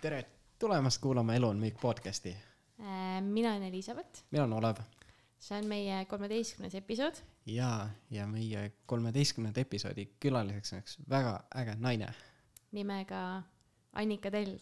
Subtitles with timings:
[0.00, 0.24] tere
[0.58, 2.36] tulemast kuulama Elu on müük podcasti.
[2.80, 4.76] Äh, mina olen Elizabeth, mina olen Olev
[5.40, 7.20] see on meie kolmeteistkümnes episood.
[7.46, 12.08] ja, ja meie kolmeteistkümnenda episoodi külaliseks on üks väga äge naine.
[12.72, 13.42] nimega
[13.92, 14.58] Annika Tell.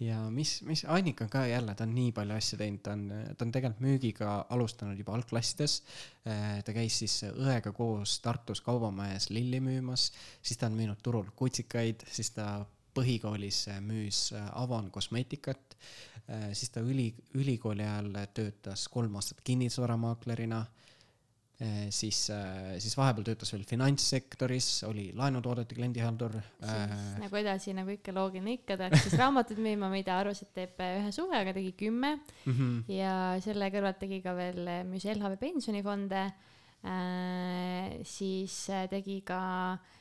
[0.00, 3.04] ja mis, mis Annika on ka jälle, ta on nii palju asju teinud, ta on,
[3.36, 5.82] ta on tegelikult müügiga alustanud juba algklassides.
[6.64, 10.12] ta käis siis õega koos Tartus Kaubamajas lilli müümas,
[10.42, 12.66] siis ta on müünud turul kutsikaid, siis ta
[12.98, 15.76] põhikoolis müüs Avan kosmeetikat,
[16.52, 20.60] siis ta üli, ülikooli ajal töötas kolm aastat kinnisvaramaaklerina,
[21.90, 22.20] siis,
[22.78, 26.36] siis vahepeal töötas veel finantssektoris, oli laenutoodete kliendihaldur.
[26.60, 30.52] siis nagu edasi, nagu ikka loogiline ikka, ta hakkas siis raamatuid müüma, mida arvas, et
[30.54, 32.52] teeb ühe suve, aga tegi kümme mm.
[32.52, 32.78] -hmm.
[32.92, 36.24] ja selle kõrvalt tegi ka veel, müüs LHV pensionifonde
[36.84, 39.40] äh,, siis tegi ka
[39.72, 39.97] äh,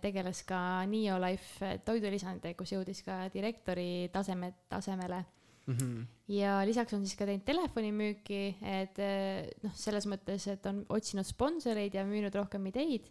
[0.00, 5.18] tegeles ka Neolife toidulisanditega, kus jõudis ka direktori taseme, tasemele
[5.66, 5.76] mm.
[5.76, 6.06] -hmm.
[6.28, 11.26] ja lisaks on siis ka teinud telefonimüüki, et eh, noh, selles mõttes, et on otsinud
[11.26, 13.10] sponsoreid ja müünud rohkem ideid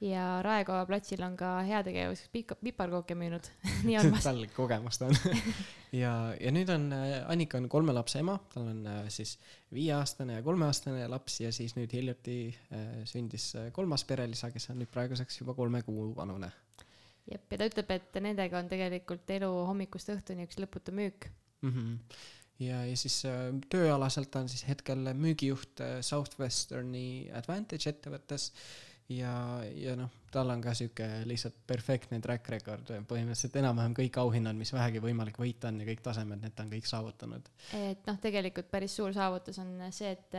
[0.00, 3.46] ja Raekoja platsil on ka heategevuseks piparkooke müünud.
[3.86, 5.16] Nii armas tal kogemust on.
[5.90, 9.32] Ja, ja nüüd on äh, Annika on kolme lapse ema, tal on äh, siis
[9.74, 12.36] viieaastane ja kolmeaastane laps ja siis nüüd hiljuti
[12.70, 16.52] äh, sündis kolmas perelisa, kes on nüüd praeguseks juba kolme kuu vanune.
[17.26, 21.26] jep, ja ta ütleb, et nendega on tegelikult elu hommikust õhtuni üks lõputu müük.
[21.66, 21.74] Mm.
[21.74, 21.98] -hmm
[22.60, 23.22] ja, ja siis
[23.72, 28.50] tööalaselt on siis hetkel müügijuht Southwesterni Advantage ettevõttes.
[28.52, 29.34] äh, ja,
[29.74, 34.72] ja noh, tal on ka sihuke lihtsalt perfektne track record, põhimõtteliselt enam-vähem kõik auhinnad, mis
[34.74, 37.48] vähegi võimalik võita on ja kõik tasemed, need ta on kõik saavutanud.
[37.78, 40.38] et noh, tegelikult päris suur saavutus on see, et,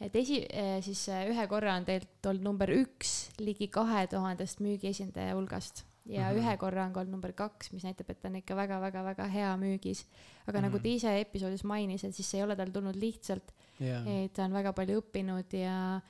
[0.00, 0.42] et esi,
[0.86, 6.36] siis ühe korra on teilt olnud number üks ligi kahe tuhandest müügiesindaja hulgast ja mm
[6.36, 6.40] -hmm.
[6.42, 9.56] ühe korra on ka olnud number kaks, mis näitab, et ta on ikka väga-väga-väga hea
[9.56, 10.06] müügis.
[10.46, 10.62] aga mm -hmm.
[10.62, 10.82] nagu mhm.
[10.82, 14.52] ta ise episoodis mainis, et siis ei ole tal tulnud lihtsalt yeah., et ta on
[14.52, 16.00] väga palju õppinud ja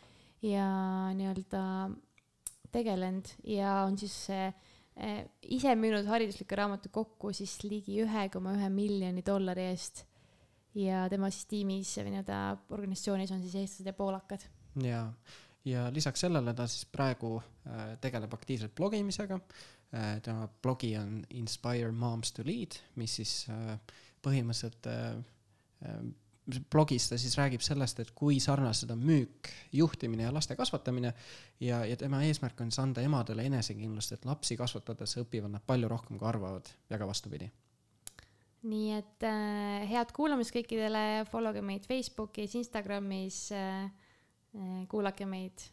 [0.42, 0.66] ja
[1.16, 1.62] nii-öelda
[2.72, 4.54] tegelenud ja on siis eh,
[5.48, 10.04] ise müünud hariduslikke raamatuid kokku siis ligi ühe koma ühe miljoni dollari eest.
[10.74, 12.40] ja tema siis tiimis või nii-öelda
[12.70, 14.46] organisatsioonis on siis eestlased ja poolakad.
[14.84, 15.02] ja,
[15.64, 19.40] ja lisaks sellele ta siis praegu äh, tegeleb aktiivselt blogimisega
[19.92, 20.20] äh,.
[20.22, 23.76] tema blogi on Inspire Moms to Lead, mis siis äh,
[24.22, 24.86] põhimõtteliselt
[26.72, 31.12] blogis ta siis räägib sellest, et kui sarnased on müük, juhtimine ja laste kasvatamine
[31.60, 35.90] ja, ja tema eesmärk on siis anda emadele enesekindlust, et lapsi kasvatades õpivad nad palju
[35.90, 37.50] rohkem, kui arvavad ja ka vastupidi.
[38.62, 43.84] nii et äh, head kuulamist kõikidele, follow ge meid Facebookis, Instagramis äh,,
[44.54, 45.70] äh kuulake meid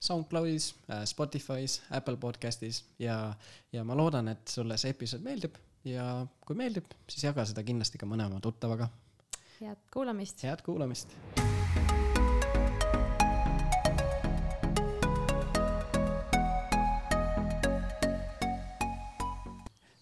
[0.00, 3.34] SoundCloudis, äh, Spotify's, Apple podcastis ja,
[3.72, 5.56] ja ma loodan, et sulle see episood meeldib
[5.86, 8.90] ja kui meeldib, siis jaga seda kindlasti ka mõne oma tuttavaga
[9.60, 10.42] head kuulamist.
[10.42, 11.16] head kuulamist.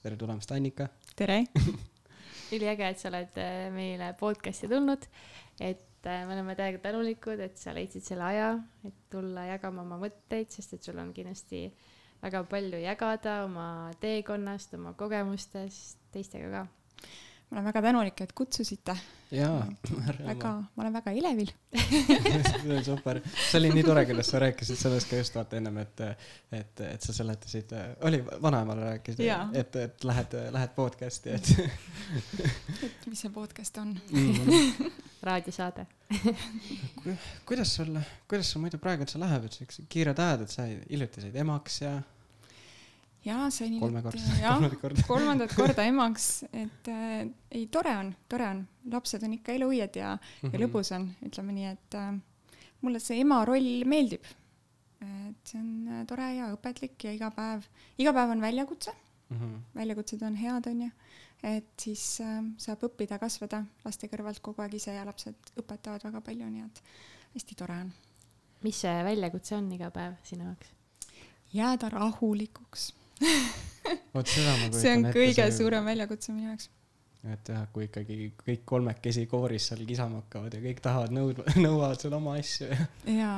[0.03, 0.89] tere tulemast, Annika.
[1.17, 1.45] tere
[2.55, 5.07] üliäge, et sa oled äh, meile podcast'i tulnud.
[5.61, 8.55] et äh, me oleme täiega tänulikud, et sa leidsid selle aja,
[8.85, 11.69] et tulla jagama oma mõtteid, sest et sul on kindlasti
[12.25, 13.69] väga palju jagada oma
[14.03, 16.67] teekonnast, oma kogemustest teistega ka
[17.51, 18.97] ma olen väga tänulik, et kutsusite.
[19.31, 19.67] jaa.
[20.31, 21.51] väga, ma olen väga elevil
[21.81, 25.79] see on super, see oli nii tore, kuidas sa rääkisid sellest ka just vaata ennem,
[25.83, 26.05] et,
[26.53, 27.75] et, et sa seletasid,
[28.09, 29.25] oli vanaemale rääkisid,
[29.61, 31.53] et, et lähed, lähed podcast'i, et
[32.89, 34.33] et mis see podcast on mm.
[34.33, 34.91] -hmm.
[35.23, 35.87] raadiosaade
[37.47, 41.25] kuidas sul, kuidas sul muidu praegu üldse läheb, et siuksed kiired ajad, et sa hiljuti
[41.25, 41.95] said emaks ja
[43.25, 48.63] jaa, sain hiljuti, kolmandat korda emaks, et äh, ei, tore on, tore on,
[48.93, 50.53] lapsed on ikka eluõied ja mm, -hmm.
[50.53, 50.65] ja mhm.
[50.65, 52.15] lõbus on, ütleme nii, et äh,
[52.85, 54.25] mulle see ema roll meeldib.
[55.05, 57.67] et see on äh, tore ja õpetlik ja iga päev,
[57.99, 58.93] iga päev on väljakutse
[59.29, 59.37] mm.
[59.37, 59.59] -hmm.
[59.75, 60.91] väljakutsed on head, on ju,
[61.43, 66.21] et siis äh, saab õppida, kasvada laste kõrvalt kogu aeg ise ja lapsed õpetavad väga
[66.21, 66.83] palju, nii et
[67.35, 67.93] hästi tore on.
[68.63, 70.69] mis see väljakutse on iga päev sinu jaoks?
[71.53, 72.93] jääda rahulikuks
[74.15, 74.81] vot seda ma kujutan ette.
[74.81, 75.57] see on kõige see...
[75.59, 76.71] suurem väljakutse minu jaoks.
[77.35, 82.01] et jah, kui ikkagi kõik kolmekesi kooris seal kisama hakkavad ja kõik tahavad nõudma, nõuavad
[82.01, 82.89] seal oma asju ja.
[83.21, 83.37] jaa,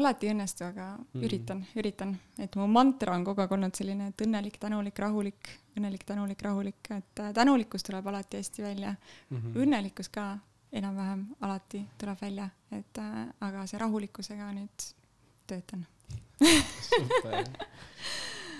[0.00, 1.22] alati ei õnnestu, aga mm.
[1.28, 6.04] üritan, üritan, et mu mantra on kogu aeg olnud selline, et õnnelik, tänulik, rahulik, õnnelik,
[6.08, 9.36] tänulik, rahulik, et äh, tänulikkus tuleb alati hästi välja mm.
[9.36, 9.58] -hmm.
[9.64, 10.28] õnnelikkus ka
[10.76, 14.90] enam-vähem alati tuleb välja, et äh, aga see rahulikkusega nüüd
[15.46, 15.86] töötan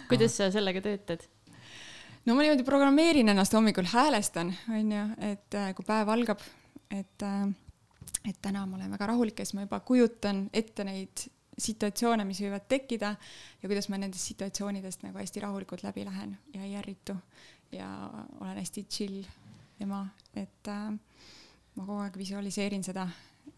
[0.09, 1.25] kuidas sa sellega töötad?
[2.27, 6.43] no ma niimoodi programmeerin ennast hommikul, häälestan, onju, et äh, kui päev algab,
[6.91, 7.47] et, äh,
[8.27, 11.27] et täna ma olen väga rahulik ja siis ma juba kujutan ette neid
[11.57, 13.15] situatsioone, mis võivad tekkida
[13.63, 17.17] ja kuidas ma nendest situatsioonidest nagu hästi rahulikult läbi lähen ja ei ärritu
[17.73, 17.89] ja
[18.41, 19.23] olen hästi chill
[19.81, 20.03] ema,
[20.37, 20.91] et äh,
[21.77, 23.07] ma kogu aeg visualiseerin seda,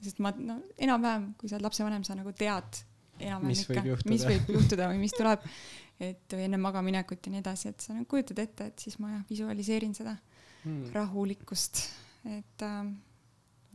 [0.03, 2.83] sest ma no enam-vähem, kui sa oled lapsevanem, sa nagu tead
[3.19, 5.45] enam-vähem ikka, mis võib juhtuda või mis tuleb
[6.01, 9.17] et või enne magamaminekut ja nii edasi, et sa nagu kujutad ette, et siis ma
[9.17, 10.15] jah, visualiseerin seda
[10.63, 10.91] hmm.
[10.95, 11.83] rahulikkust,
[12.31, 12.81] et äh,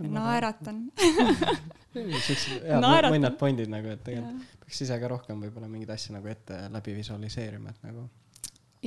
[0.07, 0.85] naeratan
[1.93, 2.83] head
[3.13, 6.95] mõned pointid nagu, et tegelikult peaks ise ka rohkem võib-olla mingeid asju nagu ette läbi
[6.97, 8.07] visualiseerima, et nagu.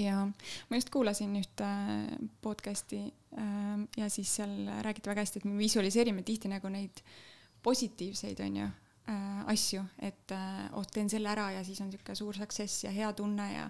[0.01, 1.71] ja ma just kuulasin ühte
[2.45, 4.57] podcast'i äh, ja siis seal
[4.87, 7.05] räägiti väga hästi, et me visualiseerime tihti nagu neid
[7.67, 8.75] positiivseid, onju äh,
[9.47, 13.13] asju, et äh, oh, teen selle ära ja siis on niisugune suur success ja hea
[13.17, 13.67] tunne ja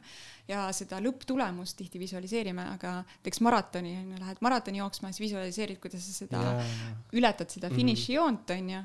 [0.49, 5.81] ja seda lõpptulemust tihti visualiseerime, aga näiteks maratoni on ju, lähed maratoni jooksma, siis visualiseerid,
[5.83, 6.75] kuidas sa seda yeah.
[7.19, 7.83] ületad seda mhm.
[7.83, 8.83] finišijoont, on ju,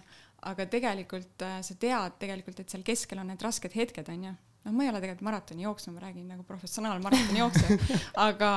[0.52, 4.38] aga tegelikult äh, sa tead tegelikult, et seal keskel on need rasked hetked, on ju
[4.64, 7.78] noh, ma ei ole tegelikult maratoni jooksnud, ma räägin nagu professionaalmaratoni jooksja,
[8.28, 8.52] aga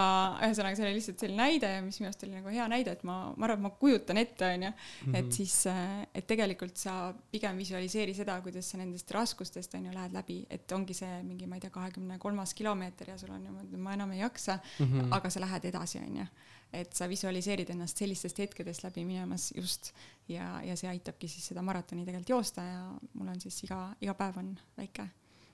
[0.45, 3.17] ühesõnaga, see oli lihtsalt selline näide, mis minu arust oli nagu hea näide, et ma,
[3.33, 4.73] ma arvan, et ma kujutan ette, onju,
[5.07, 5.33] et mhm.
[5.39, 6.99] siis, äh, et tegelikult sa
[7.33, 11.59] pigem visualiseeri seda, kuidas sa nendest raskustest onju lähed läbi, et ongi see mingi, ma
[11.59, 15.17] ei tea, kahekümne kolmas kilomeeter ja sul on niimoodi, ma enam ei jaksa mm, -hmm.
[15.17, 16.29] aga sa lähed edasi, onju.
[16.75, 19.93] Et sa visualiseerid ennast sellistest hetkedest läbi minemas just.
[20.29, 22.81] Ja, ja see aitabki siis seda maratoni tegelikult joosta ja
[23.13, 25.07] mul on siis iga, iga päev on väike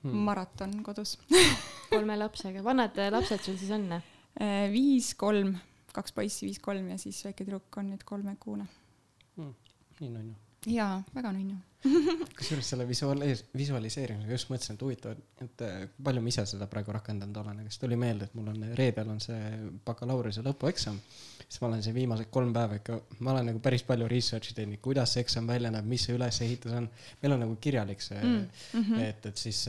[0.02, 0.26] hmm.
[0.28, 1.16] maraton kodus
[1.92, 3.88] kolme lapsega, vanad lapsed sul siis on?
[3.94, 5.56] Äh, viis, kolm,
[5.94, 8.68] kaks poissi, viis, kolm ja siis väike tüdruk on nüüd kolmekuune
[9.36, 9.56] hmm..
[10.00, 10.38] nii nunnu.
[10.66, 11.58] Jaa, väga nunnu
[12.36, 15.62] kusjuures selle visualis-, visualiseerimisega just mõtlesin, et huvitav, et
[16.04, 19.08] palju ma ise seda praegu rakendanud olen, aga siis tuli meelde, et mul on reedel
[19.14, 19.38] on see
[19.86, 20.98] bakalaureuse lõpueksam.
[21.46, 24.80] siis ma olen siin viimased kolm päeva ikka, ma olen nagu päris palju research'i teinud,
[24.84, 26.90] kuidas see eksam välja näeb, mis see ülesehitus on.
[27.22, 29.00] meil on nagu kirjalik see mm, -hmm.
[29.06, 29.64] et, et siis,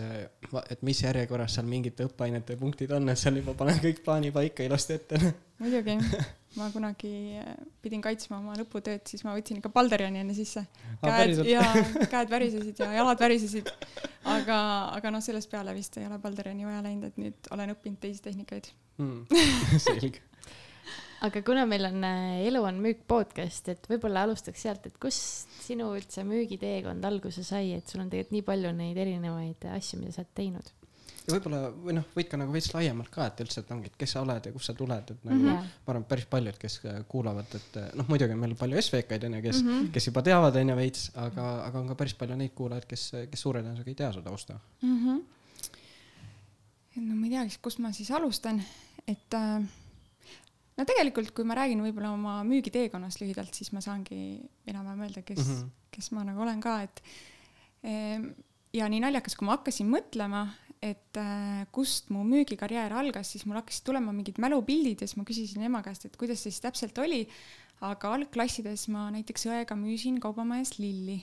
[0.69, 4.67] et mis järjekorras seal mingite õppeainete punktid on, et seal juba panen kõik plaani paika
[4.67, 5.33] ilusti ette.
[5.63, 5.97] muidugi
[6.59, 7.12] ma kunagi
[7.83, 10.65] pidin kaitsma oma lõputööd, siis ma võtsin ikka Balderiani enne sisse.
[11.03, 11.62] käed ah, ja
[12.13, 13.71] käed värisesid ja jalad värisesid.
[14.31, 14.57] aga,
[14.98, 18.24] aga noh, sellest peale vist ei ole Balderiani vaja läinud, et nüüd olen õppinud teisi
[18.25, 18.68] tehnikaid
[18.98, 19.24] mm,.
[19.88, 20.19] selge
[21.21, 25.51] aga kuna meil on äh, Elu on müük podcast, et võib-olla alustaks sealt, et kust
[25.62, 30.15] sinu üldse müügiteekond alguse sai, et sul on tegelikult nii palju neid erinevaid asju, mida
[30.15, 30.75] sa oled teinud
[31.25, 33.97] ja võib-olla või noh, võid ka nagu veits laiemalt ka, et üldse, et ongi, et
[34.00, 35.68] kes sa oled ja kust sa tuled, et nagu mm -hmm.
[35.85, 36.79] ma arvan, päris paljud, kes
[37.12, 39.91] kuulavad, et noh, muidugi on meil palju SVK-id onju, kes mm, -hmm.
[39.91, 43.41] kes juba teavad onju veits, aga, aga on ka päris palju neid kuulajaid, kes, kes
[43.41, 44.97] suure tõenäosusega ei tea su tausta mm.
[44.97, 45.21] -hmm.
[47.07, 48.63] no ma ei teagi, kust ma siis alustan,
[49.07, 49.63] et äh,
[50.77, 55.47] no tegelikult, kui ma räägin võib-olla oma müügiteekonnast lühidalt, siis ma saangi enam-vähem öelda, kes
[55.47, 55.69] mm, -hmm.
[55.91, 57.03] kes ma nagu olen ka, et
[58.74, 60.45] ja nii naljakas, kui ma hakkasin mõtlema,
[60.81, 65.25] et äh, kust mu müügikarjäär algas, siis mul hakkasid tulema mingid mälupildid ja siis ma
[65.27, 67.27] küsisin ema käest, et kuidas see siis täpselt oli.
[67.81, 71.21] aga algklassides ma näiteks õega müüsin kaubamajas lilli.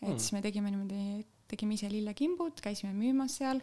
[0.00, 0.18] et mm.
[0.18, 3.60] siis me tegime niimoodi, tegime ise lillekimbud, käisime müümas seal,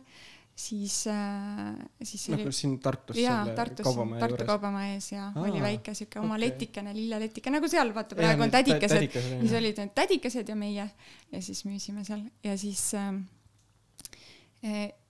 [0.53, 1.75] siis äh,,
[2.05, 3.17] siis noh, siin Tartus.
[3.17, 4.47] jaa, Tartus, Tartu juures.
[4.47, 6.45] kaubamaja ees ja Aa, oli väike siuke oma okay.
[6.45, 10.85] letikene, lilleletike, nagu seal vaata praegu on tädikesed, siis olid need tädikesed ja meie
[11.31, 13.15] ja siis müüsime seal ja siis äh,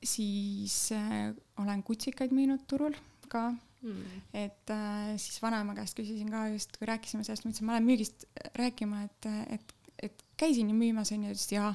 [0.04, 2.96] siis eh, olen kutsikaid müünud turul
[3.30, 3.52] ka
[3.84, 4.20] mm..
[4.34, 7.88] et äh, siis vanaema käest küsisin ka just, kui rääkisime sellest, ma ütlesin, ma lähen
[7.88, 9.76] müügist rääkima, et, et,
[10.10, 11.72] et käisin ju müümas onju, ta ütles jaa.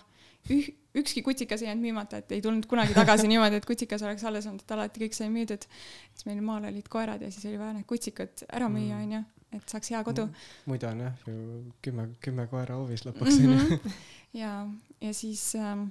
[0.54, 4.24] Üh, ükski kutsikas ei jäänud müümata, et ei tulnud kunagi tagasi niimoodi, et kutsikas oleks
[4.26, 5.66] alles olnud, et alati kõik sai müüdud.
[6.14, 9.22] siis meil maal olid koerad ja siis oli vaja need kutsikad ära müüa, onju,
[9.58, 10.28] et saaks hea kodu.
[10.66, 11.38] muidu on jah ju
[11.84, 13.98] kümme, kümme koera hoovis lõpuks onju mm -hmm.
[14.42, 14.52] ja,
[15.00, 15.90] ja siis ähm,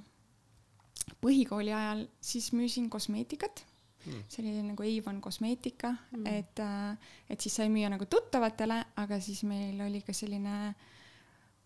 [1.22, 3.64] põhikooli ajal siis müüsin kosmeetikat.
[4.06, 4.20] Mm..
[4.30, 9.18] see oli nagu Avon kosmeetika mm., et, äh, et siis sai müüa nagu tuttavatele, aga
[9.20, 10.54] siis meil oli ka selline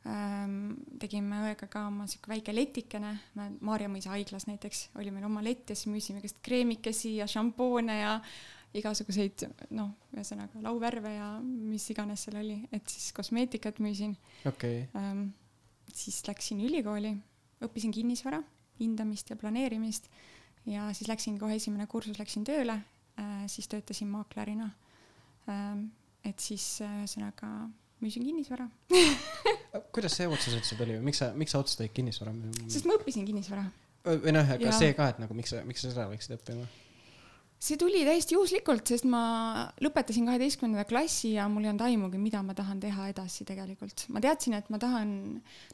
[0.08, 3.12] ähm,, tegime õega ka oma sihuke väike letikene,
[3.60, 7.98] Maarja mõisa haiglas näiteks oli meil oma lett ja siis müüsime igast kreemikesi ja šampoone
[8.00, 8.16] ja
[8.80, 9.44] igasuguseid
[9.76, 14.16] noh, ühesõnaga lauvärve ja mis iganes seal oli, et siis kosmeetikat müüsin.
[14.48, 14.86] Okay..
[14.96, 15.28] Ähm,
[15.92, 17.12] siis läksin ülikooli,
[17.62, 18.40] õppisin kinnisvara
[18.82, 20.08] hindamist ja planeerimist
[20.68, 22.78] ja siis läksin kohe esimene kursus, läksin tööle
[23.18, 24.70] äh,, siis töötasin maaklerina
[25.50, 25.88] ähm,.
[26.24, 27.50] et siis äh, ühesõnaga
[28.02, 28.68] müüsin kinnisvara
[29.94, 32.68] kuidas see otsus üldse tuli või miks sa, miks sa otsustasid kinnisvara müüa?
[32.70, 33.66] sest ma õppisin kinnisvara.
[34.06, 36.66] või noh, aga see ka, et nagu miks sa, miks sa seda läksid õppima?
[37.62, 39.22] See tuli täiesti juhuslikult, sest ma
[39.84, 44.06] lõpetasin kaheteistkümnenda klassi ja mul ei olnud aimugi, mida ma tahan teha edasi tegelikult.
[44.10, 45.12] ma teadsin, et ma tahan,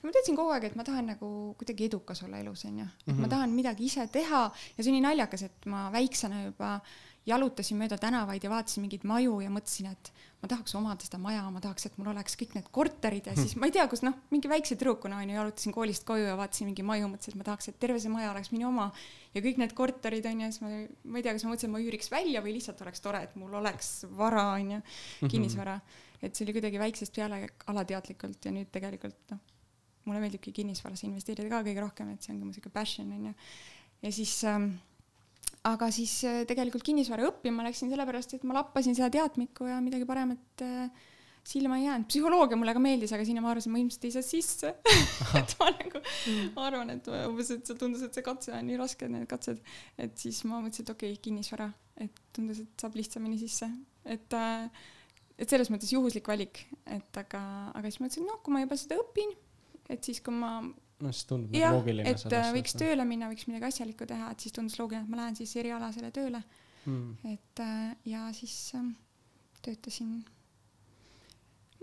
[0.04, 1.30] ma teadsin kogu aeg, et ma tahan nagu
[1.60, 2.84] kuidagi edukas olla elus, onju.
[2.84, 3.20] et mm -hmm.
[3.20, 3.30] ma mhm.
[3.30, 4.42] tahan midagi ise teha
[4.76, 6.80] ja see nii naljakas, et ma väiksena juba
[7.26, 11.42] jalutasin mööda tänavaid ja vaatasin mingeid maju ja mõtlesin, et ma tahaks omada seda maja,
[11.50, 14.14] ma tahaks, et mul oleks kõik need korterid ja siis ma ei tea, kus noh,
[14.30, 17.70] mingi väikse tüdrukuna onju jalutasin koolist koju ja vaatasin mingi maju, mõtlesin, et ma tahaks,
[17.72, 18.86] et terve see maja oleks minu oma
[19.34, 20.70] ja kõik need korterid onju, siis ma,
[21.10, 23.34] ma ei tea, kas ma mõtlesin, et ma üüriks välja või lihtsalt oleks tore, et
[23.40, 25.32] mul oleks vara onju, mhm.
[25.34, 25.78] kinnisvara.
[26.22, 29.42] et see oli kuidagi väiksest peale alateadlikult ja nüüd tegelikult noh,
[30.06, 33.34] mulle meeldibki kinnisvarasse investeerida ka kõige rohkem, et see ongi mu siuke passion onju.
[34.06, 34.76] ja siis ähm,
[35.66, 40.06] aga siis äh, tegelikult kinnisvara õppima läksin sellepärast, et ma lappasin seda teadmikku ja midagi
[40.08, 41.06] paremat äh,
[41.48, 42.06] silma ei jäänud.
[42.10, 44.74] psühholoogia mulle ka meeldis, aga sinna ma arvasin, ma ilmselt ei saa sisse.
[45.40, 46.50] Et ma nagu mm.
[46.60, 49.62] arvan, et umbes, et see tundus, et see katse on nii raske, need katsed,
[50.00, 51.70] et siis ma mõtlesin, et okei okay,, kinnisvara,
[52.04, 53.68] et tundus, et saab lihtsamini sisse,
[54.04, 54.86] et äh,
[55.38, 57.40] et selles mõttes juhuslik valik, et aga,
[57.78, 59.30] aga siis mõtlesin, noh, kui ma juba seda õpin,
[59.88, 60.58] et siis, kui ma
[61.04, 62.10] noh, siis tundub nagu loogiline.
[62.10, 62.80] et sellest, võiks et...
[62.82, 66.10] tööle minna, võiks midagi asjalikku teha, et siis tundus loogiline, et ma lähen siis erialasele
[66.14, 66.40] tööle
[66.84, 67.34] mm..
[67.34, 68.88] et äh, ja siis äh,
[69.64, 70.16] töötasin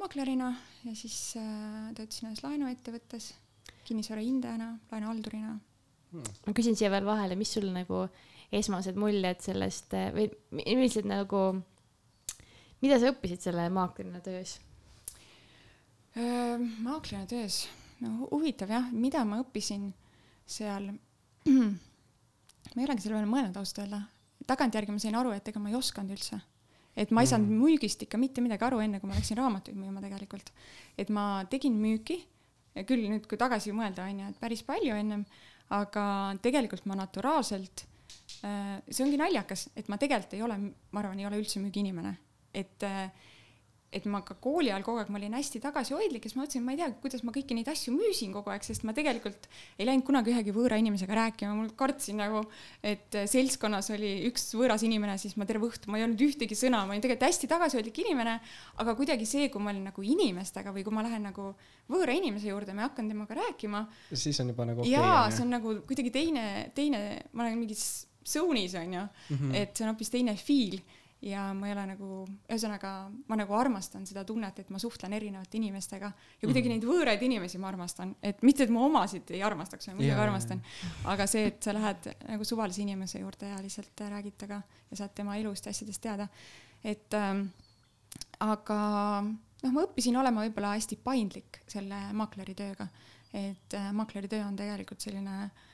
[0.02, 0.52] maklerina
[0.84, 3.32] ja siis äh, töötasin ühes laenuettevõttes
[3.86, 6.36] kinnisvara hindajana, laenuhaldurina mm..
[6.48, 8.06] ma küsin siia veel vahele, mis sul nagu
[8.56, 10.28] esmased muljed sellest äh, või
[10.60, 11.48] millised nagu,
[12.84, 14.58] mida sa õppisid selle maaklerina töös?
[16.20, 17.64] Äh, maaklerina töös
[18.06, 19.90] no huvitav jah, mida ma õppisin
[20.46, 20.92] seal
[21.46, 24.02] ma ei olegi selle peale mõelnud ausalt öelda.
[24.46, 26.40] tagantjärgi ma sain aru, et ega ma ei osanud üldse.
[26.96, 27.64] et ma ei saanud mm.
[27.64, 30.52] müügist ikka mitte midagi aru, enne kui ma läksin raamatuid müüma tegelikult.
[30.98, 32.22] et ma tegin müüki,
[32.88, 35.26] küll nüüd, kui tagasi mõelda, on ju, et päris palju ennem,
[35.76, 36.06] aga
[36.44, 37.86] tegelikult ma naturaalselt,
[38.44, 40.60] äh, see ongi naljakas, et ma tegelikult ei ole,
[40.92, 42.18] ma arvan, ei ole üldse müügiinimene.
[42.56, 43.12] et äh,
[43.94, 46.64] et ma ka kooli ajal kogu aeg, ma olin hästi tagasihoidlik ja siis ma mõtlesin,
[46.66, 49.48] ma ei tea, kuidas ma kõiki neid asju müüsin kogu aeg, sest ma tegelikult
[49.80, 52.42] ei läinud kunagi ühegi võõra inimesega rääkima, mul kartsin nagu,
[52.84, 56.82] et seltskonnas oli üks võõras inimene, siis ma terve õhtu, ma ei öelnud ühtegi sõna,
[56.84, 58.40] ma olin tegelikult hästi tagasihoidlik inimene,
[58.84, 61.54] aga kuidagi see, kui ma olin nagu inimestega või kui ma lähen nagu
[61.92, 63.86] võõra inimese juurde, ma hakkan temaga rääkima.
[64.12, 65.08] siis on juba nagu okei okay,.
[65.08, 67.86] jaa, see on nagu kuidagi teine, teine, ma olen mingis
[68.26, 69.56] zone'is onju mm, -hmm.
[69.56, 70.80] et see on hoopis teine feel
[71.22, 72.10] ja ma ei ole nagu,
[72.50, 72.92] ühesõnaga
[73.30, 76.12] ma nagu armastan seda tunnet, et ma suhtlen erinevate inimestega.
[76.42, 76.74] Ja kuidagi mm.
[76.76, 80.62] neid võõraid inimesi ma armastan, et mitte, et ma omasid ei armastaks, ma muidugi armastan,
[81.12, 85.16] aga see, et sa lähed nagu suvalise inimese juurde ja lihtsalt räägid temaga ja saad
[85.18, 86.28] tema elust ja asjadest teada,
[86.86, 87.48] et ähm,
[88.44, 88.80] aga
[89.26, 92.90] noh, ma õppisin olema võib-olla hästi paindlik selle makleri tööga,
[93.34, 95.65] et äh, makleri töö on tegelikult selline äh,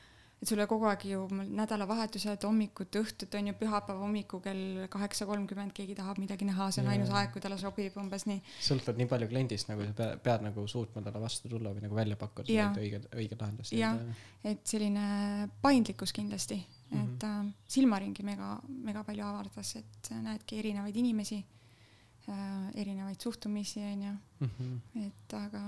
[0.42, 1.20] et sul oli kogu aeg ju
[1.54, 6.82] nädalavahetused, hommikud, õhtud on ju, pühapäeva hommikul kell kaheksa kolmkümmend keegi tahab midagi näha, see
[6.82, 6.98] on yeah.
[6.98, 8.42] ainus aeg, kui talle sobib umbes nii.
[8.66, 12.00] sõltub nii palju kliendist, nagu sa pead, pead nagu suutma talle vastu tulla või nagu
[12.00, 12.74] välja pakkuda yeah.
[12.74, 13.76] õige, õige lahendust.
[13.78, 14.02] jah,
[14.42, 15.06] et selline
[15.62, 17.06] paindlikkus kindlasti mm, -hmm.
[17.06, 17.40] et äh,
[17.78, 18.56] silmaringi mega,
[18.90, 24.18] mega palju avardas, et näedki erinevaid inimesi äh,, erinevaid suhtumisi, onju.
[24.42, 24.78] Mhm.
[25.06, 25.66] et aga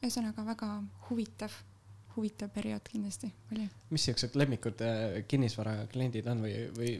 [0.00, 0.76] ühesõnaga väga
[1.06, 1.54] huvitav
[2.16, 3.68] huvitav periood kindlasti oli.
[3.90, 6.96] mis siuksed lemmikud äh, kinnisvarakliendid on või, või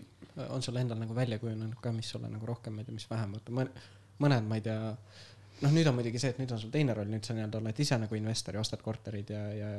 [0.49, 3.85] on sul endal nagu välja kujunenud ka, mis sulle nagu rohkem meeldib, mis vähem, mõned,
[4.23, 4.79] mõned, ma ei tea,
[5.61, 7.85] noh, nüüd on muidugi see, et nüüd on sul teine roll, nüüd sa nii-öelda oled
[7.85, 9.71] ise nagu investor ja ostad korterid ja, ja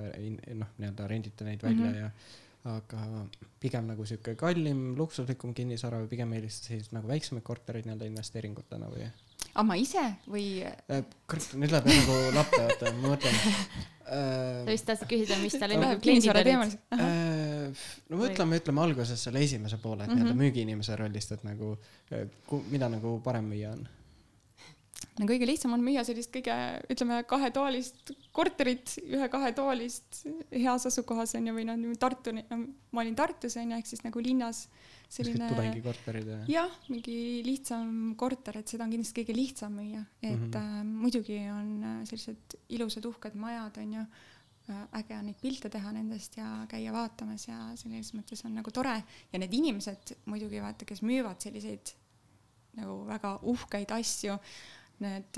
[0.60, 2.00] noh, nii-öelda rendite neid välja mm -hmm.
[2.04, 2.40] ja
[2.72, 3.26] aga
[3.62, 8.90] pigem nagu sihuke kallim, luksuslikum kinnisvara või pigem eelistad selliseid nagu väiksemaid kortereid nii-öelda investeeringutena
[8.92, 9.08] või?
[9.54, 10.46] Aga ma ise või?
[10.66, 13.42] Äh, kurat, nüüd läheb nagu lappe, vaata, ma mõtlen
[14.12, 16.76] sa vist tahtsid küsida, mis tal enda kliendid olid?
[16.98, 20.24] Äh, no ütleme, ütleme alguses selle esimese poole, et mm -hmm.
[20.24, 21.78] nii-öelda müügiinimese rollist, et nagu
[22.12, 22.28] äh,
[22.72, 23.88] mida nagu parem müüa on
[25.20, 26.56] no kõige lihtsam on müüa sellist kõige,
[26.94, 33.74] ütleme, kahetoalist korterit, ühe-kahetoalist heas asukohas on ju, või noh, Tartu, ma olin Tartus on
[33.74, 34.66] ju, ehk siis nagu linnas
[35.12, 35.50] selline.
[35.52, 36.40] tudengikorterid ja.
[36.56, 37.16] jah, mingi
[37.46, 40.60] lihtsam korter, et seda on kindlasti kõige lihtsam müüa, et mm -hmm.
[40.60, 44.04] äh, muidugi on äh, sellised ilusad uhked majad on ju
[44.70, 48.72] äh,, äge on neid pilte teha nendest ja käia vaatamas ja selles mõttes on nagu
[48.72, 49.04] tore
[49.34, 51.96] ja need inimesed muidugi vaata, kes müüvad selliseid
[52.80, 54.38] nagu väga uhkeid asju
[55.04, 55.38] need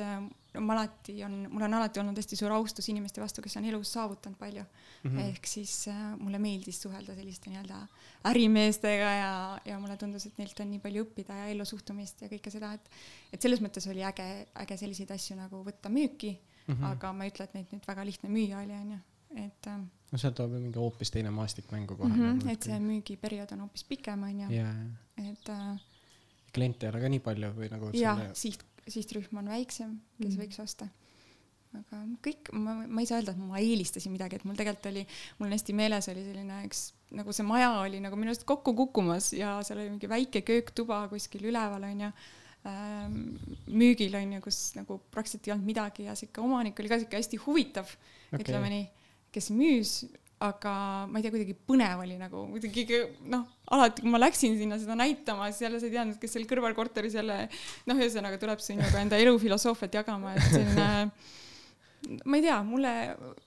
[0.54, 3.66] no ma alati on, mul on alati olnud hästi suur austus inimeste vastu, kes on
[3.70, 5.10] elus saavutanud palju mm.
[5.10, 5.30] -hmm.
[5.30, 7.80] ehk siis äh, mulle meeldis suhelda selliste nii-öelda
[8.30, 9.34] ärimeestega ja,
[9.66, 12.90] ja mulle tundus, et neilt on nii palju õppida ja ellusuhtumist ja kõike seda, et,
[13.34, 14.30] et selles mõttes oli äge,
[14.66, 16.92] äge selliseid asju nagu võtta müüki mm, -hmm.
[16.92, 19.00] aga ma ei ütle, et neid nüüd väga lihtne müüa oli, onju,
[19.46, 19.80] et äh,
[20.12, 22.40] no seal tuleb ju mingi hoopis teine maastik mängu kohe mm.
[22.40, 24.52] -hmm, et see müügiperiood on hoopis pikem, on ju.
[24.60, 24.76] jaa,
[25.32, 25.82] et äh,
[26.54, 30.36] kliente ei ole ka nii palju või nagu jah selle..., siht, sihtrühm on väiksem, kes
[30.36, 30.42] mm.
[30.44, 30.90] võiks osta.
[31.74, 35.06] aga kõik, ma, ma ei saa öelda, et ma eelistasin midagi, et mul tegelikult oli,
[35.40, 36.86] mul on hästi meeles oli selline üks,
[37.18, 41.04] nagu see maja oli nagu minu arust kokku kukkumas ja seal oli mingi väike kööktuba
[41.12, 42.12] kuskil üleval onju
[42.70, 43.18] ähm,
[43.70, 47.42] müügil onju, kus nagu praktiliselt ei olnud midagi ja sihuke omanik oli ka sihuke hästi
[47.46, 48.86] huvitav okay., ütleme nii,
[49.34, 49.96] kes müüs,
[50.44, 50.74] aga
[51.10, 53.00] ma ei tea, kuidagi põnev oli nagu kuidagi
[53.32, 53.46] noh,
[53.76, 57.16] alati kui ma läksin sinna seda näitama, siis jälle sa ei teadnud, kes seal kõrvalkorteris
[57.20, 57.38] jälle
[57.90, 60.90] noh, ühesõnaga tuleb sinuga enda elufilosoofiat jagama, et selline
[62.30, 62.94] ma ei tea, mulle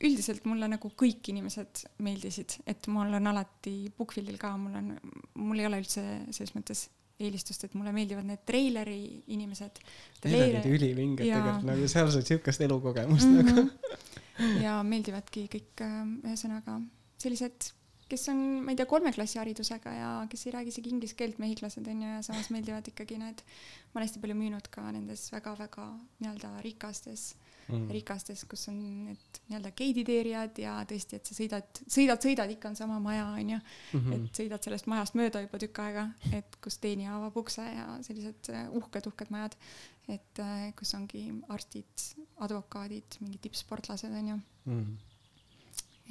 [0.00, 4.92] üldiselt mulle nagu kõik inimesed meeldisid, et mul on alati Bookfieldil ka, mul on,
[5.40, 6.86] mul ei ole üldse selles mõttes
[7.20, 8.98] eelistust, et mulle meeldivad need treileri
[9.32, 9.80] inimesed.
[10.26, 14.04] Need olid ülivinged tegelikult nagu seal said siukest elukogemust mm nagu -hmm.
[14.64, 16.78] ja meeldivadki kõik äh, ühesõnaga
[17.22, 17.70] sellised,
[18.10, 21.40] kes on, ma ei tea, kolme klassi haridusega ja kes ei räägi isegi inglise keelt,
[21.42, 23.42] mehhiklased on ju, ja samas meeldivad ikkagi need,
[23.90, 25.88] ma olen hästi palju müünud ka nendes väga-väga
[26.20, 27.32] nii-öelda rikastes
[27.68, 27.88] mm.
[27.90, 28.78] rikastes, kus on
[29.08, 33.58] need nii-öelda geiditeerijad ja tõesti, et sa sõidad, sõidad, sõidad, ikka on sama maja, onju.
[33.98, 34.14] Mhm.
[34.16, 38.52] et sõidad sellest majast mööda juba tükk aega, et kus teenija avab ukse ja sellised
[38.54, 39.58] äh, uhked, uhked majad.
[40.08, 42.02] Et äh, kus ongi arstid,
[42.44, 44.36] advokaadid, mingid tippsportlased, onju.
[44.64, 44.96] mm.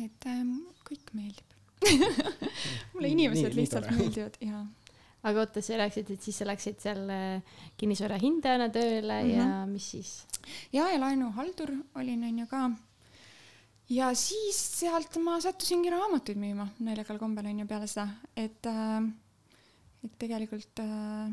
[0.05, 0.55] et ähm,
[0.87, 1.53] kõik meeldib
[2.95, 3.97] mulle inimesed Nii- nii lihtsalt tore.
[3.99, 4.63] meeldivad ja
[5.25, 7.07] aga oota, sa rääkisid, et siis sa läksid seal
[7.77, 9.37] kinnisvara hindajana tööle mm -hmm.
[9.37, 9.71] ja Mhm.
[9.73, 10.11] mis siis?
[10.73, 12.71] ja, ja laenuhaldur olin, onju ka.
[13.89, 19.03] ja siis sealt ma sattusingi raamatuid müüma naljakal kombel onju peale seda, et äh,
[20.03, 21.31] et tegelikult äh,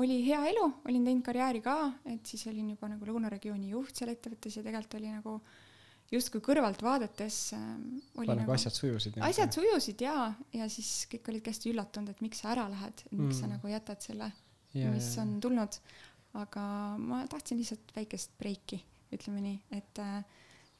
[0.00, 1.76] oli hea elu, olin teinud karjääri ka,
[2.08, 5.38] et siis olin juba nagu lõunaregiooni juht seal ettevõttes ja tegelikult oli nagu
[6.10, 7.64] justkui kõrvalt vaadates äh,
[8.18, 12.22] oli nagu nagu asjad sujusid asjad sujusid ja, ja siis kõik olid hästi üllatunud, et
[12.24, 13.40] miks sa ära lähed, miks mm.
[13.42, 14.32] sa nagu jätad selle
[14.74, 15.80] mis on tulnud.
[16.38, 16.62] aga
[16.98, 18.78] ma tahtsin lihtsalt väikest breiki,
[19.10, 20.20] ütleme nii, et äh,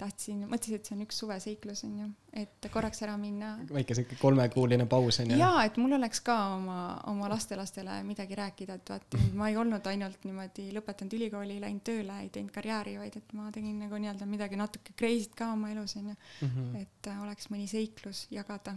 [0.01, 2.07] tahtsin, mõtlesin, et see on üks suveseiklus onju,
[2.41, 3.53] et korraks ära minna.
[3.73, 5.39] väike siuke kolmekuuline paus on ju.
[5.39, 6.79] ja et mul oleks ka oma,
[7.13, 12.17] oma lastelastele midagi rääkida, et vaata, ma ei olnud ainult niimoodi lõpetanud ülikooli, läinud tööle,
[12.25, 15.97] ei teinud karjääri, vaid et ma tegin nagu nii-öelda midagi natuke crazy't ka oma elus
[16.01, 16.77] onju, Mhm.
[16.81, 18.77] et äh, oleks mõni seiklus jagada.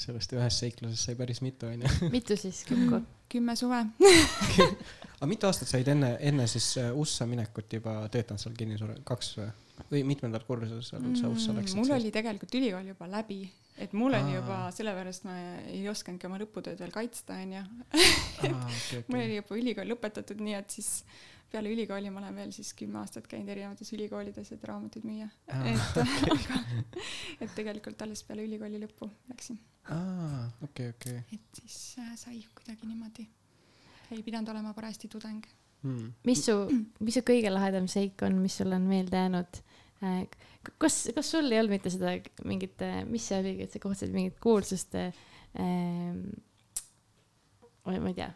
[0.00, 1.88] sellest ühest seiklusest sai päris mitu onju.
[2.16, 3.02] mitu siis kokku?
[3.30, 3.82] kümme suve
[5.20, 9.34] aga mitu aastat said enne, enne siis äh, USA minekut juba töötanud seal kinnisvara, kaks
[9.38, 9.50] või?
[9.90, 11.74] Või mitmendal kursusel sa läksid?
[11.74, 13.40] Mm, mul oli tegelikult ülikool juba läbi,
[13.80, 14.36] et mul oli Aa.
[14.38, 15.36] juba, sellepärast ma
[15.72, 17.64] ei osanudki oma lõputööd veel kaitsta, onju.
[18.40, 20.90] okay, mul oli juba ülikool lõpetatud, nii et siis
[21.50, 25.28] peale ülikooli ma olen veel siis kümme aastat käinud erinevates ülikoolides, et raamatuid müüa.
[25.72, 26.00] Et
[26.36, 26.60] aga,
[27.40, 29.58] et tegelikult alles peale ülikooli lõppu läksin,
[29.94, 31.24] aa, okei, okei.
[31.34, 33.26] et siis äh, sai kuidagi niimoodi.
[34.10, 35.46] ei pidanud olema parajasti tudeng.
[35.80, 36.10] Hmm.
[36.28, 36.54] mis su,
[37.00, 39.60] mis su kõige lahedam seik on, mis sulle on meelde jäänud?
[40.04, 40.26] Äh,
[40.78, 42.14] kas, kas sul ei olnud mitte seda
[42.48, 46.22] mingit, mis see oligi, et sa kohtasid mingit kuulsust ähm,?
[47.90, 48.28] ma ei tea,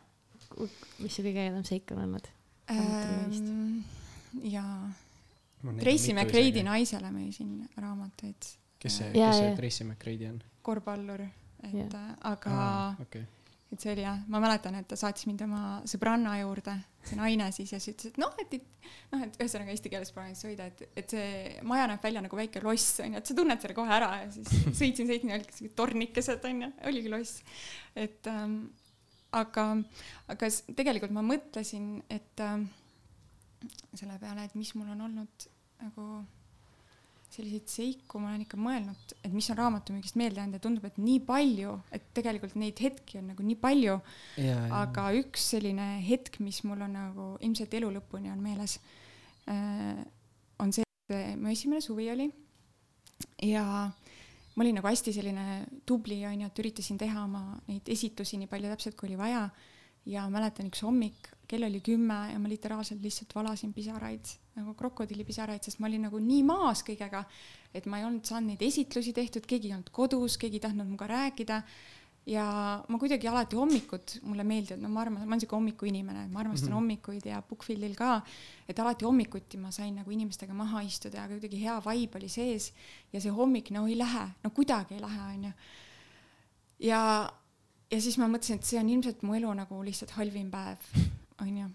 [0.99, 2.31] mis su kõige ägedam seik on olnud?
[2.73, 3.85] Ähm,
[4.49, 4.89] jaa,
[5.81, 6.65] Tracy isegi.
[6.65, 9.55] naisele müüsin raamatuid, kes see, kes see.
[9.61, 10.43] Tracy McGrady on?
[10.65, 11.27] korvpallur,
[11.65, 12.57] et äh, aga
[13.05, 13.25] okei.
[13.73, 17.49] Et see oli jah, ma mäletan, et ta saatis mind oma sõbranna juurde, see naine
[17.55, 18.55] siis ja siis ütles, et noh, et
[19.13, 21.33] noh, et ühesõnaga eesti keeles nüüd sõida, et, et see
[21.67, 24.53] maja näeb välja nagu väike loss onju, et sa tunned selle kohe ära ja siis
[24.81, 27.43] sõitsin, sõitsin ja olid siuksed tornikesed onju, oligi loss.
[27.99, 28.61] et ähm,
[29.35, 29.67] aga,
[30.31, 32.69] aga tegelikult ma mõtlesin, et ähm,
[33.95, 35.49] selle peale, et mis mul on olnud
[35.83, 36.09] nagu
[37.35, 41.01] selliseid seiku ma olen ikka mõelnud, et mis on raamatumüügist meelde jäänud ja tundub, et
[41.03, 43.99] nii palju, et tegelikult neid hetki on nagu nii palju,
[44.79, 48.79] aga üks selline hetk, mis mul on nagu ilmselt elu lõpuni on meeles,
[50.63, 52.31] on see, et mu esimene suvi oli.
[53.45, 53.65] Ja
[54.55, 58.71] ma olin nagu hästi selline tubli onju, et üritasin teha oma neid esitusi nii palju
[58.73, 59.49] täpselt, kui oli vaja
[60.07, 65.65] ja mäletan üks hommik, kell oli kümme ja ma literaalselt lihtsalt valasin pisaraid nagu krokodillipisaraid,
[65.67, 67.25] sest ma olin nagu nii maas kõigega,
[67.75, 70.87] et ma ei olnud saanud neid esitlusi tehtud, keegi ei olnud kodus, keegi ei tahtnud
[70.87, 71.63] minuga rääkida.
[72.25, 72.45] ja
[72.89, 76.71] ma kuidagi alati hommikud mulle meeldivad, no ma arvan, ma olen siuke hommikuinimene, ma armastan
[76.71, 76.77] mm -hmm.
[76.79, 78.23] hommikuid ja Bookfieldil ka,
[78.69, 82.73] et alati hommikuti ma sain nagu inimestega maha istuda ja kuidagi hea vibe oli sees
[83.13, 85.51] ja see hommik no ei lähe, no kuidagi ei lähe, onju.
[86.79, 87.33] ja,
[87.95, 90.91] ja siis ma mõtlesin, et see on ilmselt mu elu nagu lihtsalt halvim päev,
[91.45, 91.69] onju.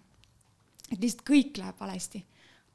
[0.91, 2.25] et lihtsalt kõik läheb valesti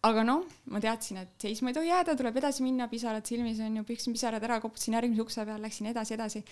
[0.05, 3.79] aga noh, ma teadsin, et seisma ei tohi jääda, tuleb edasi minna, pisarad silmis on
[3.81, 6.43] ju, pühkisin pisarad ära, koputasin järgmise ukse peal, läksin edasi, edasi.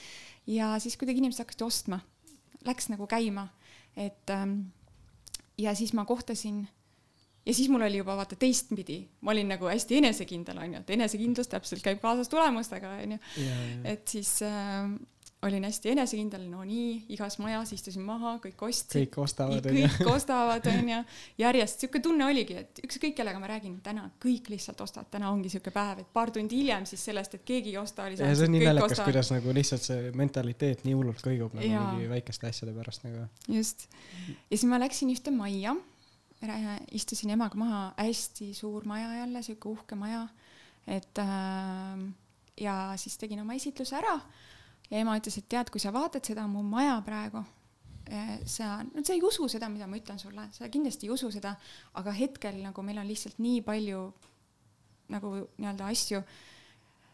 [0.54, 2.00] ja siis kuidagi inimesed hakkasid ostma,
[2.68, 3.48] läks nagu käima,
[3.98, 4.62] et ähm,
[5.60, 6.62] ja siis ma kohtasin
[7.44, 11.52] ja siis mul oli juba vaata teistpidi, ma olin nagu hästi enesekindel onju, et enesekindlus
[11.52, 13.20] täpselt käib kaasas tulemustega onju.
[13.84, 14.94] et siis äh,
[15.42, 18.94] olin hästi enesekindel, no nii, igas majas istusin maha, kõik ostsid.
[18.94, 19.88] kõik ostavad onju.
[19.96, 20.98] kõik ostavad onju,
[21.40, 25.50] järjest siuke tunne oligi, et ükskõik kellega ma räägin täna, kõik lihtsalt ostavad, täna ongi
[25.52, 28.28] siuke päev, et paar tundi hiljem siis sellest, et keegi ei osta, oli see.
[28.28, 31.82] ja see on nii naljakas, kuidas nagu lihtsalt see mentaliteet nii hullult kõigub nagu ja.
[31.90, 33.26] mingi väikeste asjade pärast nagu.
[33.50, 33.88] just,
[34.30, 35.74] ja siis ma läksin ühte majja,
[36.94, 40.22] istusin emaga maha, hästi suur maja jälle, siuke uhke maja,
[40.86, 42.08] et äh,
[42.62, 44.20] ja siis tegin oma esitluse ära
[44.92, 47.42] ja ema ütles, et tead, kui sa vaatad seda mu maja praegu,
[48.06, 51.30] eh, sa, no sa ei usu seda, mida ma ütlen sulle, sa kindlasti ei usu
[51.32, 51.54] seda,
[51.98, 54.06] aga hetkel nagu meil on lihtsalt nii palju
[55.12, 56.22] nagu nii-öelda asju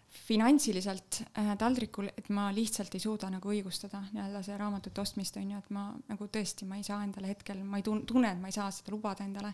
[0.09, 5.53] finantsiliselt äh, taldrikul, et ma lihtsalt ei suuda nagu õigustada nii-öelda see raamatute ostmist on
[5.53, 8.51] ju, et ma nagu tõesti, ma ei saa endale hetkel, ma ei tunne, et ma
[8.51, 9.53] ei saa seda lubada endale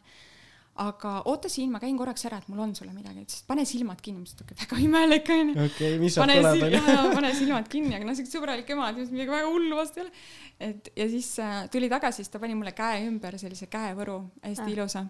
[0.83, 4.01] aga oota siin, ma käin korraks ära, et mul on sulle midagi, ütles, pane silmad
[4.03, 5.55] kinni, ma ütlesin, et väga imelik onju.
[5.55, 7.13] okei okay,, mis sealt tuleb onju.
[7.15, 10.25] pane silmad kinni, aga noh, siuke sõbralik ema, et midagi väga hullu vastu ei ole.
[10.69, 14.67] et ja siis äh, tuli tagasi, siis ta pani mulle käe ümber sellise käevõru, hästi
[14.67, 14.73] ah.
[14.75, 15.05] ilusa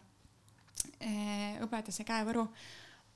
[1.00, 1.12] e,.
[1.62, 2.44] hõbedase käevõru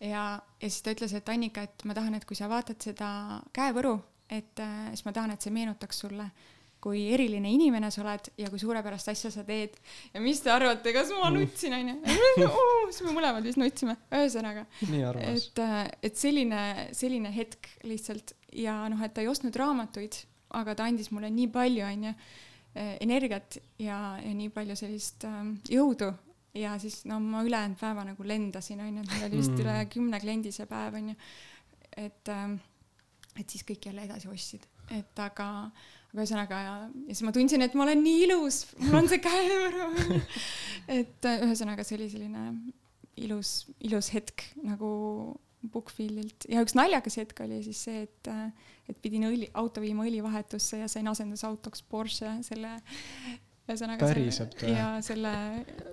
[0.01, 3.11] ja, ja siis ta ütles, et Annika, et ma tahan, et kui sa vaatad seda
[3.53, 3.99] käevõru,
[4.33, 6.31] et äh, siis ma tahan, et see meenutaks sulle
[6.83, 9.75] kui eriline inimene sa oled ja kui suurepärast asja sa teed.
[10.15, 11.97] ja mis te arvate, kas ma nutsin, onju?
[12.93, 14.67] siis me mõlemad vist nutsime, ühesõnaga.
[14.87, 15.79] et, äh,
[16.11, 16.63] et selline,
[16.97, 20.21] selline hetk lihtsalt ja noh, et ta ei ostnud raamatuid,
[20.59, 22.15] aga ta andis mulle nii palju, onju,
[22.79, 26.13] äh, energiat ja, ja nii palju sellist ähm, jõudu
[26.59, 29.63] ja siis no ma ülejäänud päeva nagu lendasin, onju, et meil oli vist mm.
[29.65, 31.15] üle kümne kliendi see päev, onju.
[31.97, 32.59] et, ähm,
[33.39, 35.49] et siis kõik jälle edasi ostsid, et aga
[36.09, 36.77] aga ühesõnaga ja,
[37.09, 39.89] ja siis ma tundsin, et ma olen nii ilus, mul on see käevõru
[41.01, 42.47] et äh, ühesõnaga see oli selline
[43.25, 43.53] ilus,
[43.85, 44.91] ilus hetk nagu
[45.59, 50.07] Bookfieldilt ja üks naljakas hetk oli siis see, et, äh, et pidin õli, auto viima
[50.07, 52.79] õlivahetusse ja sain asendusautoks Porsche selle
[53.69, 54.73] ühesõnaga päriselt või?
[54.73, 55.33] ja selle,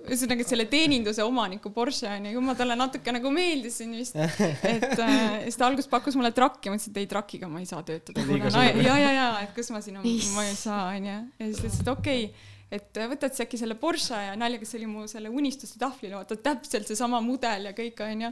[0.07, 5.45] ühesõnaga selle teeninduse omaniku Porsche onju, ju ma talle natuke nagu meeldisin vist, et äh,
[5.45, 8.25] siis ta alguses pakkus mulle trakki, ma ütlesin, et ei trakiga ma ei saa töötada.
[8.25, 11.81] ja, ja, ja, et kas ma siin, ma ei saa onju, ja siis ta ütles,
[11.83, 15.77] et okei okay et võtad sa äkki selle Porsche ja naljakas oli mu selle unistuste
[15.79, 18.31] tahvlil, vaata täpselt seesama mudel ja kõik onju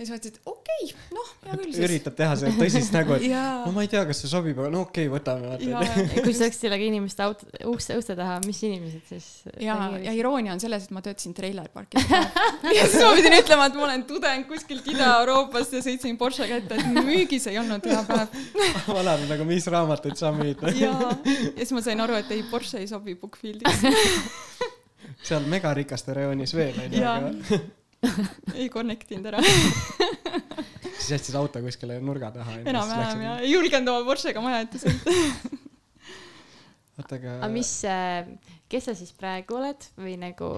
[0.00, 1.84] ja siis mõtlesin, et okei okay,, noh, hea küll siis.
[1.84, 4.84] üritad teha seda tõsist nägu, et no ma ei tea, kas see sobib, aga no
[4.86, 5.58] okei okay,, võtame.
[6.24, 9.26] kui sa läksid sellega inimeste auto, ukse, uste taha, mis inimesed siis?
[9.60, 12.06] ja, ja iroonia on selles, et ma töötasin treilerparkis
[12.78, 16.80] ja siis ma pidin ütlema, et ma olen tudeng kuskilt Ida-Euroopast ja sõitsin Porschega ette,
[16.80, 18.38] et müügis ei olnud hea päev.
[18.96, 20.64] valad nagu, mis raamatuid sa müüd.
[20.80, 23.84] ja, ja siis ma sain aru, et ei, Porsche ei sobi Bookfieldis
[25.28, 27.60] seal megarikaste rajoonis veel onju, aga
[28.58, 29.42] ei connect inud ära
[31.00, 32.60] siis jätsid auto kuskile nurga taha.
[32.64, 35.14] enam-vähem ja, ei julgenud oma Porschega maja ette sõita
[37.00, 37.36] oota, aga.
[37.40, 38.28] aga mis, äh,
[38.70, 40.50] kes sa siis praegu oled või nagu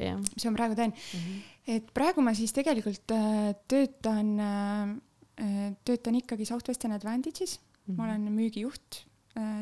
[0.00, 0.18] jah?
[0.20, 1.24] mis ma praegu teen mm?
[1.24, 1.42] -hmm.
[1.76, 7.98] et praegu ma siis tegelikult äh, töötan, äh, töötan ikkagi Southwestern Advantage'is mm, -hmm.
[7.98, 9.04] ma olen müügijuht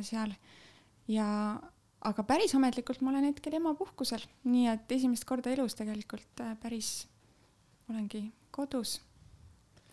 [0.03, 0.33] seal
[1.07, 1.27] ja
[2.09, 7.07] aga päris ametlikult ma olen hetkel emapuhkusel, nii et esimest korda elus tegelikult päris
[7.91, 9.01] olengi kodus.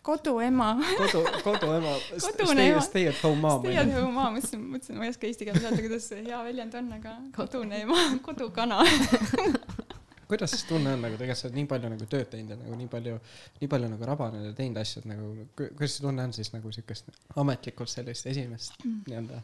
[0.01, 1.95] koduema kodu, koduema.
[2.25, 2.81] kodune ema.
[2.81, 3.63] Stay at home mom.
[3.63, 6.43] Stay at home mom, mõtlesin, mõtlesin, ma ei oska eesti keeles öelda, kuidas see hea
[6.45, 8.83] väljend on, aga kodune ema, kodukana
[10.27, 12.77] kuidas siis tunne on nagu tegelikult sa oled nii palju nagu tööd teinud ja nagu
[12.79, 13.17] nii palju,
[13.61, 16.71] nii palju nagu rabanenud ja teinud asju, et nagu kuidas see tunne on siis nagu
[16.75, 19.03] siukest ametlikult sellist esimest mm.
[19.09, 19.41] nii-öelda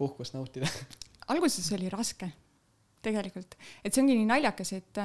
[0.00, 0.70] puhkust nautida?
[1.32, 2.30] alguses oli raske,
[3.04, 5.02] tegelikult, et see ongi nii naljakas, et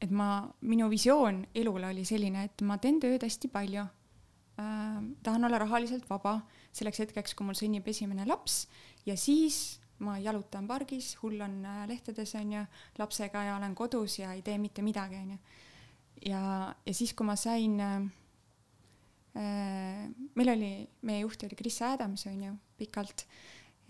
[0.00, 5.00] et ma, minu visioon elule oli selline, et ma teen tööd hästi palju äh,.
[5.22, 6.40] tahan olla rahaliselt vaba
[6.72, 8.66] selleks hetkeks, kui mul sünnib esimene laps
[9.06, 12.64] ja siis ma jalutan pargis, hullan äh, lehtedes onju,
[12.98, 15.38] lapsega ja olen kodus ja ei tee mitte midagi onju.
[16.26, 18.08] ja, ja siis, kui ma sain äh,,
[20.34, 20.72] meil oli,
[21.06, 23.26] meie juht oli Chris Adams onju, pikalt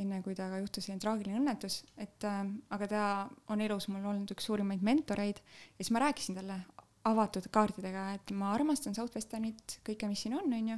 [0.03, 2.43] enne kui temaga juhtus selline traagiline õnnetus, et äh,
[2.75, 3.07] aga ta
[3.53, 6.61] on elus mul olnud üks suurimaid mentoreid ja siis ma rääkisin talle
[7.09, 10.77] avatud kaartidega, et ma armastan Southwesternit, kõike, mis siin on, onju.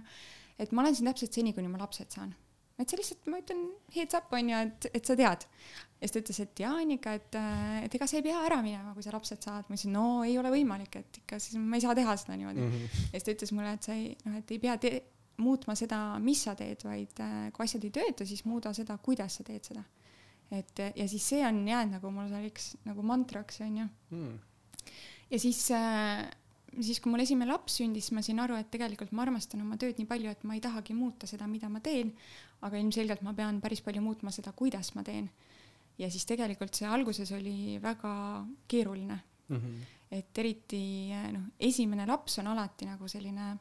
[0.62, 2.34] et ma olen siin täpselt seni, kuni ma lapsed saan.
[2.78, 5.46] et see lihtsalt, ma ütlen heads up on ju, et, et sa tead.
[5.46, 7.40] ja siis ta ütles, et jaa, Annika, et,
[7.86, 9.66] et ega sa ei pea ära minema, kui sa lapsed saad.
[9.66, 12.62] ma ütlesin, no ei ole võimalik, et ikka siis ma ei saa teha seda niimoodi
[12.62, 12.76] mm.
[12.76, 13.08] -hmm.
[13.08, 14.94] ja siis ta ütles mulle, et sa ei, noh, et ei pea te
[15.40, 19.38] muutma seda, mis sa teed, vaid äh, kui asjad ei tööta, siis muuda seda, kuidas
[19.38, 19.84] sa teed seda.
[20.52, 24.38] et ja siis see on jäänud nagu mul selliseks nagu mantraks, onju mm..
[25.30, 26.28] ja siis äh,
[26.80, 29.98] siis, kui mul esimene laps sündis, ma sain aru, et tegelikult ma armastan oma tööd
[30.00, 32.12] nii palju, et ma ei tahagi muuta seda, mida ma teen,
[32.64, 35.30] aga ilmselgelt ma pean päris palju muutma seda, kuidas ma teen.
[36.00, 38.12] ja siis tegelikult see alguses oli väga
[38.68, 39.18] keeruline
[39.48, 39.56] mm.
[39.56, 39.82] -hmm.
[40.10, 43.56] et eriti noh, esimene laps on alati nagu selline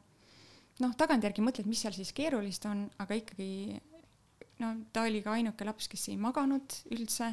[0.80, 3.80] noh, tagantjärgi mõtled, mis seal siis keerulist on, aga ikkagi
[4.62, 7.32] no ta oli ka ainuke laps, kes ei maganud üldse.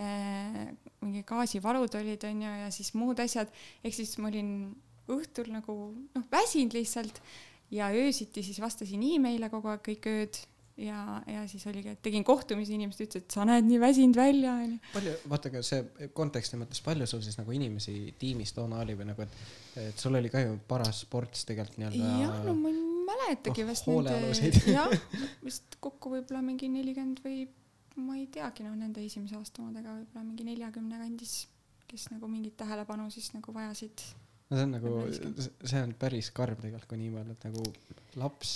[0.00, 0.70] Äh,
[1.02, 3.50] mingi gaasivalud olid, onju, ja siis muud asjad,
[3.84, 4.70] ehk siis ma olin
[5.10, 5.76] õhtul nagu
[6.14, 7.20] noh, väsinud lihtsalt.
[7.70, 10.38] Ja öösiti siis vastasin email'e kogu aeg kõik ööd
[10.80, 14.54] ja, ja siis oligi, et tegin kohtumisi, inimesed ütlesid, et sa näed nii väsinud välja,
[14.64, 14.78] onju.
[14.94, 19.10] palju, vaata ka see konteksti mõttes, palju sul siis nagu inimesi tiimis toona oli või
[19.10, 19.36] nagu, et,
[19.84, 22.14] et sul oli ka ju paras sports tegelikult nii-öelda.
[22.24, 24.96] jah, no ma ei mäletagi oh, vast nende, jah,
[25.44, 27.44] vist kokku võib-olla mingi nelikümmend või
[28.00, 31.44] ma ei teagi, noh, nende esimese aasta omadega võib-olla mingi neljakümne kandis,
[31.90, 34.04] kes nagu mingit tähelepanu siis nagu vajasid
[34.50, 34.92] no see on nagu,
[35.44, 37.64] see on päris karm tegelikult, kui nii mõelda, et nagu
[38.20, 38.54] laps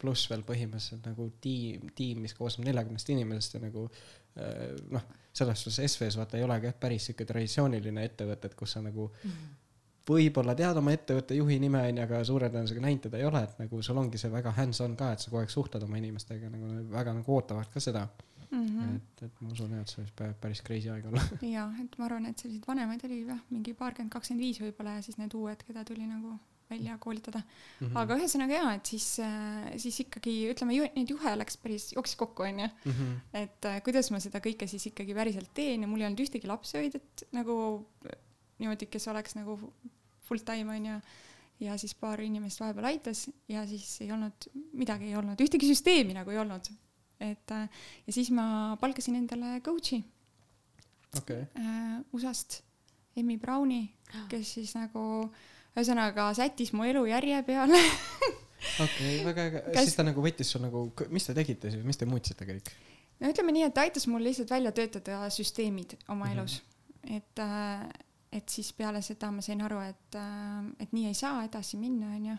[0.00, 5.06] pluss veel põhimõtteliselt nagu tiim, tiim, mis koosneb neljakümnest inimesest ja nagu äh, noh,
[5.36, 9.08] selles suhtes SVS vaata ei olegi jah päris sihuke traditsiooniline ettevõte, et kus sa nagu
[9.08, 9.56] -hmm.
[10.10, 13.58] võib-olla tead oma ettevõtte juhi nime onju, aga suure tõenäosusega näinud teda ei ole, et
[13.64, 16.72] nagu sul ongi see väga hands-on ka, et sa kogu aeg suhtled oma inimestega nagu
[16.92, 18.08] väga nagu ootavad ka seda
[18.50, 18.66] mm.
[18.66, 18.96] -hmm.
[18.96, 21.22] et, et ma usun jah, et see võib päris crazy aeg olla.
[21.56, 25.02] ja, et ma arvan, et selliseid vanemaid oli jah, mingi paarkümmend, kakskümmend viis võib-olla ja
[25.02, 26.36] siis need uued, keda tuli nagu
[26.70, 27.86] välja koolitada mm.
[27.86, 27.98] -hmm.
[28.02, 32.16] aga ühesõnaga jaa, et siis, äh, siis ikkagi ütleme ju,, neid juhe läks päris, jooksis
[32.16, 32.68] kokku, onju.
[32.84, 33.12] Mhm.
[33.42, 36.50] et äh, kuidas ma seda kõike siis ikkagi päriselt teen ja mul ei olnud ühtegi
[36.50, 37.86] lapsehoidjat nagu
[38.58, 39.58] niimoodi, kes oleks nagu
[40.26, 41.00] full time, onju
[41.60, 46.16] ja siis paar inimest vahepeal aitas ja siis ei olnud, midagi ei olnud, ühtegi süsteemi
[46.16, 46.68] nagu ei olnud
[47.20, 47.68] et äh,
[48.06, 50.02] ja siis ma palkasin endale coach'i
[51.16, 51.46] okay.
[51.56, 52.62] äh, USA-st,
[53.16, 53.86] Emmy Browni,
[54.28, 55.00] kes siis nagu
[55.76, 57.80] ühesõnaga sättis mu elu järje peale
[58.84, 61.84] okei okay,, väga äge Kas..., siis ta nagu võttis sul nagu, mis te tegite siis,
[61.86, 62.72] mis te muutsite kõik?
[63.20, 66.34] no ütleme nii, et ta aitas mul lihtsalt välja töötada süsteemid oma mm -hmm.
[66.38, 66.62] elus,
[67.20, 67.86] et äh,
[68.32, 72.16] et siis peale seda ma sain aru, et, äh, et nii ei saa edasi minna,
[72.16, 72.36] onju.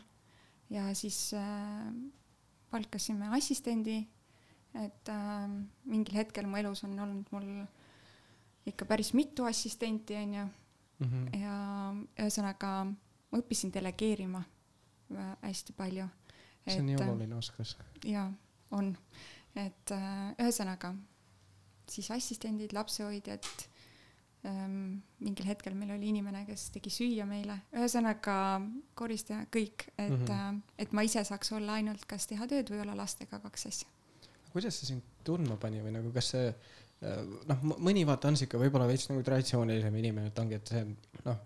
[0.69, 1.89] ja siis äh,
[2.69, 4.05] palkasime assistendi
[4.75, 5.49] et äh,
[5.85, 7.65] mingil hetkel mu elus on olnud mul
[8.67, 10.45] ikka päris mitu assistenti, onju
[10.99, 11.07] mm.
[11.07, 12.95] -hmm.
[13.31, 16.07] Ma õppisin delegeerima äh, hästi palju.
[16.67, 17.77] see on nii äh, oluline oskus.
[18.05, 18.27] jaa,
[18.71, 18.93] on.
[19.55, 20.93] et äh, ühesõnaga
[21.87, 23.45] siis assistendid, lapsehoidjad
[24.45, 28.37] ähm,, mingil hetkel meil oli inimene, kes tegi süüa meile, ühesõnaga
[28.99, 30.63] koristaja, kõik, et mm, -hmm.
[30.77, 33.93] et ma ise saaks olla ainult kas teha tööd või olla lastega kaks asja
[34.57, 38.59] kuidas see sind tundma pani või nagu, kas see äh, noh, mõni vaata on sihuke
[38.61, 40.83] võib-olla veits nagu traditsioonilisem inimene, et ongi, et see
[41.27, 41.41] noh,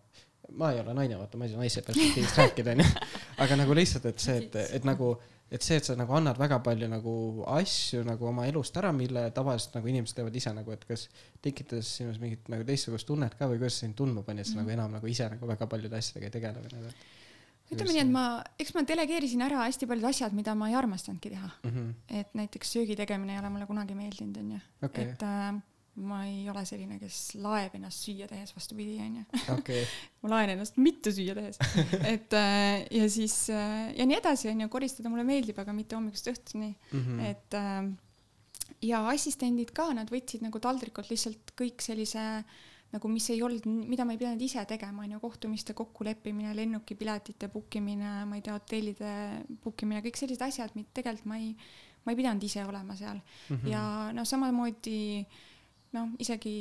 [0.57, 2.87] ma ei ole naine, vaata, ma ei saa naise perspektiivist rääkida, onju.
[3.43, 5.13] aga nagu lihtsalt, et see, et, et nagu,
[5.51, 7.13] et see, et sa nagu annad väga palju nagu
[7.55, 11.07] asju nagu oma elust ära, mille tavaliselt nagu inimesed teevad ise nagu, et kas
[11.43, 14.63] tekitas sinus mingit nagu teistsugust tunnet ka või kuidas sind tundma pani, et sa mm.
[14.63, 16.93] nagu enam nagu ise nagu väga paljude asjadega ei tegele või nagu
[17.71, 18.25] ütleme nii, et ma,
[18.59, 21.71] eks ma delegeerisin ära hästi paljud asjad, mida ma ei armastanudki teha mm.
[21.71, 21.91] -hmm.
[22.19, 24.59] et näiteks söögi tegemine ei ole mulle kunagi meeldinud, onju
[24.91, 25.53] et äh,
[25.95, 29.25] ma ei ole selline, kes laeb ennast süüa tehes, vastupidi, onju
[30.23, 31.59] ma laen ennast mitte süüa tehes
[32.13, 36.31] et äh, ja siis äh, ja nii edasi, onju, koristada mulle meeldib, aga mitte hommikust
[36.31, 37.03] õhtuni mm.
[37.03, 37.29] -hmm.
[37.31, 42.59] et äh, ja assistendid ka, nad võtsid nagu taldrikult lihtsalt kõik sellise äh,
[42.91, 47.47] nagu mis ei olnud, mida ma ei pidanud ise tegema, on ju, kohtumiste kokkuleppimine, lennukipiletite
[47.51, 49.13] book imine, ma ei tea, hotellide
[49.63, 51.53] book imine, kõik sellised asjad, mida tegelikult ma ei,
[52.03, 53.55] ma ei pidanud ise olema seal mm.
[53.55, 53.71] -hmm.
[53.71, 53.83] ja
[54.15, 55.23] noh, samamoodi
[55.95, 56.53] noh, isegi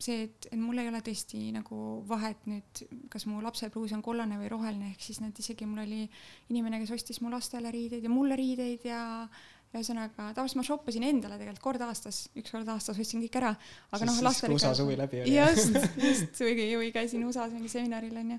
[0.00, 4.38] see, et, et mul ei ole tõesti nagu vahet nüüd, kas mu lapsepruus on kollane
[4.40, 6.02] või roheline, ehk siis need isegi mul oli
[6.48, 9.02] inimene, kes ostis mu lastele riideid ja mulle riideid ja
[9.68, 13.50] ühesõnaga, tavaliselt ma shoppasin endale tegelikult kord aastas, üks kord aastas ostsin kõik ära,
[13.92, 14.56] aga noh, lastel ikka.
[14.56, 15.34] USA suvi läbi oli.
[15.36, 18.38] just, just, või, või käisin USA-s mingi seminaril onju.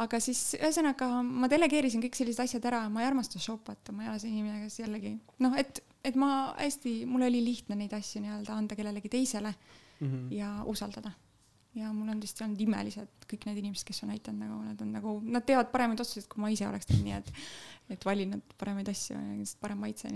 [0.00, 4.14] aga siis ühesõnaga ma delegeerisin kõik sellised asjad ära, ma ei armasta shopata, ma ei
[4.14, 8.22] ole see inimene, kes jällegi noh, et, et ma hästi, mul oli lihtne neid asju
[8.24, 10.32] nii-öelda anda kellelegi teisele mm -hmm.
[10.34, 11.12] ja usaldada
[11.74, 14.92] ja mul on tõesti olnud imelised kõik need inimesed, kes on aidanud nagu, nad on
[14.94, 17.30] nagu, nad teevad paremaid otsuseid, kui ma ise oleks teinud, nii et,
[17.96, 20.10] et valin nad paremaid asju ja lihtsalt parem maitse,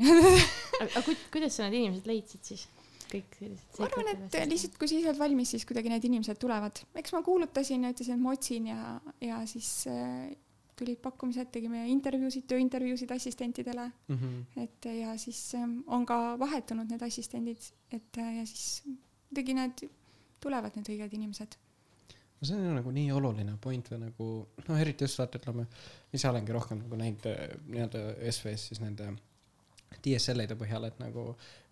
[0.83, 2.68] aga ku, kuidas sa need inimesed leidsid siis?
[3.09, 3.79] kõik sellised.
[3.81, 6.83] ma arvan, et lihtsalt, kui sa ise oled valmis, siis kuidagi need inimesed tulevad.
[7.01, 8.83] eks ma kuulutasin ja ütlesin, et ma otsin ja,
[9.24, 10.29] ja siis äh,
[10.79, 14.19] tulid pakkumised, tegime intervjuusid, tööintervjuusid assistentidele mm.
[14.19, 14.64] -hmm.
[14.64, 18.83] et ja siis äh, on ka vahetunud need assistendid, et äh, ja siis
[19.29, 19.88] kuidagi need
[20.41, 21.59] tulevad need õiged inimesed
[22.41, 24.29] no see on nagu nii oluline point või nagu
[24.69, 25.67] noh, eriti just vaata, ütleme,
[26.12, 29.17] ise olengi rohkem nagu näinud äh, nii-öelda SV-s siis nende
[30.05, 31.25] DSL-ide põhjal, et nagu.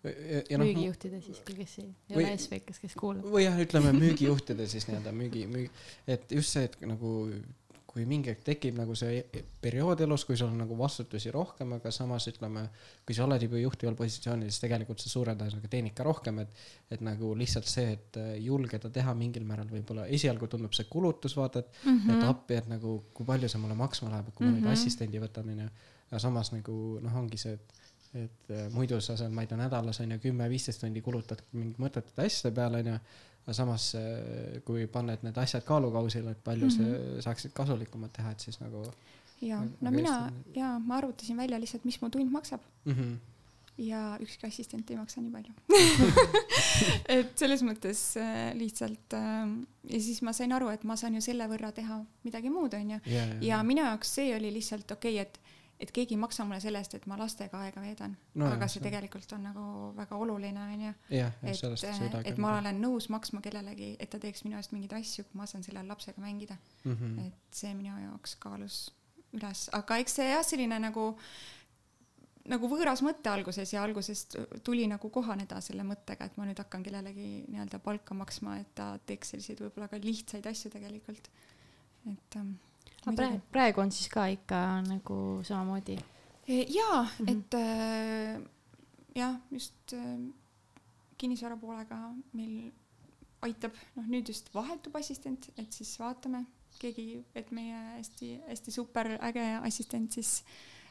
[0.03, 3.25] No, müügijuhtide siiski, kes ei, ei ole SV-kas, kes kuulab.
[3.27, 5.71] või jah, ütleme müügijuhtide siis nii-öelda müügi, müügi,
[6.07, 7.11] et just see, et nagu
[7.97, 9.23] kui mingi hetk tekib nagu see
[9.61, 12.67] periood elus, kui sul on nagu vastutusi rohkem, aga samas ütleme,
[13.07, 16.61] kui sa oled juba juhtival positsioonil, siis tegelikult sa suure tõenäosusega teenid ka rohkem, et,
[16.93, 21.37] et nagu lihtsalt see, et äh, julgeda teha mingil määral võib-olla esialgu tundub see kulutus,
[21.39, 22.13] vaata, et mm, -hmm.
[22.13, 24.61] et appi, et nagu kui palju see mulle maksma läheb, kui ma mm -hmm.
[24.61, 24.77] nüüd mhm.
[24.77, 25.69] assistendi võtan, onju.
[26.11, 27.77] aga samas nagu noh, ongi see, et
[28.15, 31.75] et äh, muidu sa seal, ma ei tea, nädalas on ju kümme-viisteist tundi kulutad mingi
[31.81, 32.99] mõttetute asjade peale on ju.
[33.47, 37.15] Aga samas, äh, kui paned need asjad kaalukausile, et palju mm -hmm.
[37.15, 38.83] sa saaksid kasulikumat teha, et siis nagu.
[39.41, 42.93] ja, no mina ja ma arvutasin välja lihtsalt, mis mu tund maksab mm.
[42.93, 43.17] -hmm
[43.77, 45.53] ja ükski assistent ei maksa nii palju
[47.17, 49.51] et selles mõttes äh, lihtsalt äh,
[49.83, 52.99] ja siis ma sain aru, et ma saan ju selle võrra teha midagi muud, onju.
[53.41, 55.39] ja minu jaoks see oli lihtsalt okei okay,, et
[55.79, 58.47] et keegi ei maksa mulle selle eest, et ma lastega aega veedan no,.
[58.49, 59.65] aga see tegelikult on nagu
[59.97, 60.93] väga oluline, onju.
[61.13, 65.41] et, et ma olen nõus maksma kellelegi, et ta teeks minu eest mingeid asju, kui
[65.41, 66.95] ma saan selle lapsega mängida mm.
[66.95, 67.27] -hmm.
[67.27, 68.87] et see minu jaoks kaalus
[69.37, 71.11] üles, aga eks see jah, selline nagu
[72.47, 74.23] nagu võõras mõte alguses ja alguses
[74.63, 78.93] tuli nagu kohaneda selle mõttega, et ma nüüd hakkan kellelegi nii-öelda palka maksma, et ta
[79.05, 81.29] teeks selliseid võib-olla ka lihtsaid asju tegelikult.
[82.07, 82.53] et ähm,
[83.15, 85.97] praegu, praegu on siis ka ikka nagu samamoodi?
[86.47, 87.31] E, jaa mm, -hmm.
[87.31, 88.41] et äh,
[89.15, 90.19] jah, just äh,
[91.17, 91.97] kinnisvara poolega
[92.33, 92.71] meil
[93.45, 96.45] aitab, noh nüüd just vahetub assistent, et siis vaatame,
[96.81, 100.43] keegi, et meie hästi-hästi super äge assistent siis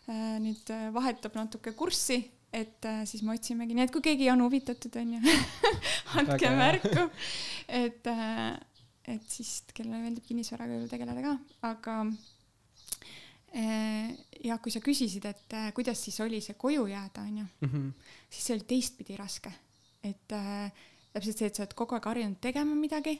[0.09, 2.19] äh, nüüd äh, vahetab natuke kurssi,
[2.53, 5.21] et äh, siis me otsimegi, nii et kui keegi on huvitatud, onju
[6.21, 7.09] andke märku,
[7.69, 8.57] et äh,
[9.07, 11.35] et siis kellele meeldib kinnisvaraga tegeleda ka,
[11.69, 11.97] aga
[13.53, 14.11] eh,
[14.45, 17.89] ja kui sa küsisid, et eh, kuidas siis oli see koju jääda, onju, mhm.
[18.31, 19.53] siis see oli teistpidi raske.
[20.07, 20.71] et äh,
[21.13, 23.17] täpselt see, et sa oled kogu aeg harjunud tegema midagi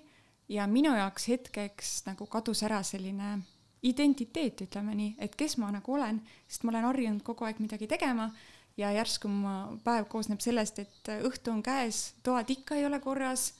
[0.53, 3.39] ja minu jaoks hetkeks nagu kadus ära selline
[3.87, 7.89] identiteet, ütleme nii, et kes ma nagu olen, sest ma olen harjunud kogu aeg midagi
[7.91, 8.29] tegema
[8.77, 13.53] ja järsku mu päev koosneb sellest, et õhtu on käes, toad ikka ei ole korras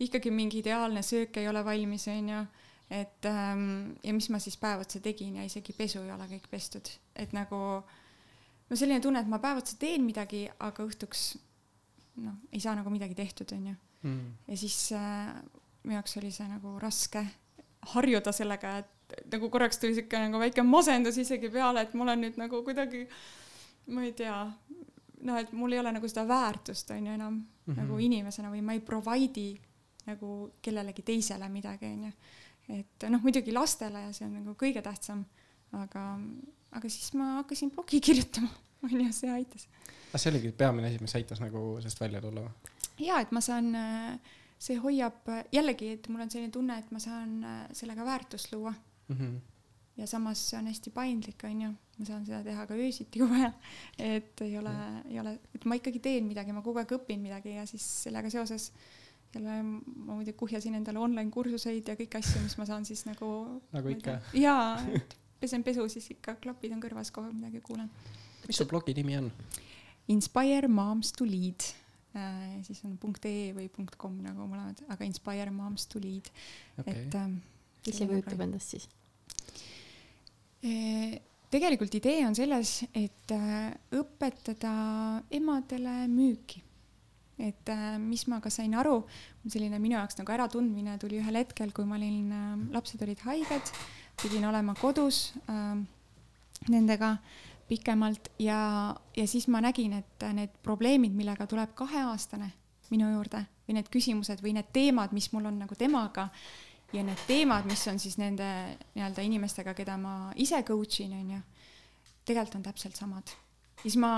[0.00, 2.42] ikkagi mingi ideaalne söök ei ole valmis, onju.
[2.90, 6.46] et ähm, ja mis ma siis päev otsa tegin ja isegi pesu ei ole kõik
[6.50, 7.58] pestud, et nagu
[8.68, 11.34] no selline tunne, et ma päev otsa teen midagi, aga õhtuks
[12.24, 14.30] noh, ei saa nagu midagi tehtud, onju mm..
[14.48, 15.34] ja siis äh,
[15.84, 17.26] minu jaoks oli see nagu raske
[17.92, 22.24] harjuda sellega, et nagu korraks tuli siuke nagu väike masendus isegi peale, et ma olen
[22.24, 23.04] nüüd nagu kuidagi,
[23.92, 24.40] ma ei tea,
[25.28, 27.80] noh, et mul ei ole nagu seda väärtust onju enam mm -hmm.
[27.82, 29.67] nagu inimesena või ma ei provide'i
[30.08, 30.30] nagu
[30.64, 32.12] kellelegi teisele midagi, onju.
[32.78, 35.24] et noh, muidugi lastele ja see on nagu kõige tähtsam,
[35.76, 36.04] aga,
[36.76, 38.50] aga siis ma hakkasin blogi kirjutama,
[38.88, 39.68] onju, see aitas.
[40.10, 42.74] aga see oligi peamine asi, mis aitas nagu sellest välja tulla või?
[43.08, 43.72] jaa, et ma saan,
[44.58, 47.38] see hoiab jällegi, et mul on selline tunne, et ma saan
[47.76, 49.14] sellega väärtust luua mm.
[49.14, 49.38] -hmm
[49.98, 53.48] ja samas see on hästi paindlik, onju, ma saan seda teha ka öösiti, kui vaja.
[54.16, 54.74] et ei ole,
[55.10, 58.30] ei ole, et ma ikkagi teen midagi, ma kogu aeg õpin midagi ja siis sellega
[58.30, 58.97] seoses äh,
[59.34, 63.30] jälle ma muidugi kuhjasin endale online kursuseid ja kõiki asju, mis ma saan siis nagu.
[63.74, 64.18] nagu ikka.
[64.36, 67.90] jaa, et pesen pesu, siis ikka klapid on kõrvas, kogu aeg midagi kuulen.
[68.46, 69.30] mis su blogi nimi on?
[70.08, 71.68] Inspire moms to lead
[72.16, 72.58] äh,.
[72.66, 72.96] siis on
[73.28, 76.30] .ee või .com nagu mõlemad, aga Inspire moms to lead
[76.78, 76.94] okay..
[76.94, 77.40] et ähm,.
[77.86, 78.88] mis see kujutab endast siis
[80.62, 81.20] e?
[81.52, 84.72] tegelikult idee on selles, et äh, õpetada
[85.32, 86.64] emadele müüki
[87.38, 89.00] et äh, mis ma ka sain aru,
[89.46, 93.72] selline minu jaoks nagu äratundmine tuli ühel hetkel, kui ma olin äh,, lapsed olid haiged,
[94.22, 95.76] pidin olema kodus äh,
[96.68, 97.16] nendega
[97.68, 102.50] pikemalt ja, ja siis ma nägin, et need probleemid, millega tuleb kaheaastane
[102.90, 106.30] minu juurde või need küsimused või need teemad, mis mul on nagu temaga
[106.92, 108.46] ja need teemad, mis on siis nende
[108.94, 111.42] nii-öelda inimestega, keda ma ise coach in, onju,
[112.24, 113.36] tegelikult on täpselt samad
[113.82, 114.12] siis ma,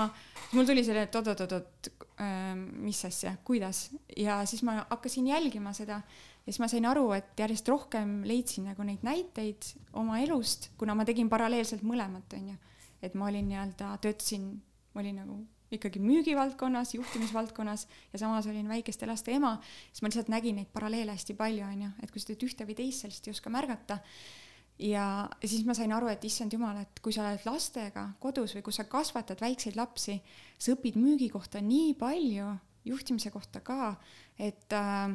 [0.53, 1.91] mul tuli selle, et oot-oot-oot,
[2.23, 7.05] ähm, mis asja, kuidas ja siis ma hakkasin jälgima seda ja siis ma sain aru,
[7.17, 12.57] et järjest rohkem leidsin nagu neid näiteid oma elust, kuna ma tegin paralleelselt mõlemat, onju.
[13.01, 14.51] et ma olin nii-öelda, töötasin,
[14.93, 15.39] ma olin nagu
[15.71, 19.55] ikkagi müügivaldkonnas, juhtimisvaldkonnas ja samas olin väikeste laste ema,
[19.91, 22.75] siis ma lihtsalt nägin neid paralleele hästi palju, onju, et kui sa teed ühte või
[22.77, 23.99] teist, sa lihtsalt ei oska märgata.
[24.79, 25.05] Ja
[25.45, 28.81] siis ma sain aru, et issand jumal, et kui sa oled lastega kodus või kus
[28.81, 30.17] sa kasvatad väikseid lapsi,
[30.57, 32.47] sa õpid müügi kohta nii palju,
[32.85, 33.95] juhtimise kohta ka,
[34.39, 35.13] et äh,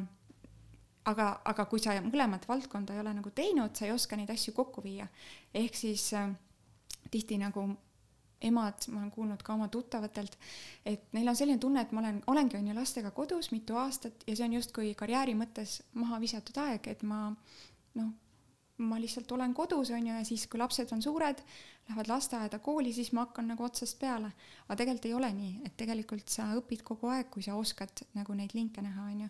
[1.11, 4.53] aga, aga kui sa mõlemat valdkonda ei ole nagu teinud, sa ei oska neid asju
[4.55, 5.07] kokku viia.
[5.53, 6.31] ehk siis äh,
[7.11, 7.67] tihti nagu
[8.41, 10.37] emad, ma olen kuulnud ka oma tuttavatelt,
[10.85, 14.23] et neil on selline tunne, et ma olen, olengi on ju lastega kodus mitu aastat
[14.27, 17.31] ja see on justkui karjääri mõttes maha visatud aeg, et ma
[17.97, 18.11] noh,
[18.77, 21.41] ma lihtsalt olen kodus, on ju, ja siis, kui lapsed on suured,
[21.87, 24.31] lähevad lasteaeda, kooli, siis ma hakkan nagu otsast peale.
[24.67, 28.35] aga tegelikult ei ole nii, et tegelikult sa õpid kogu aeg, kui sa oskad nagu
[28.37, 29.29] neid linke näha, on ju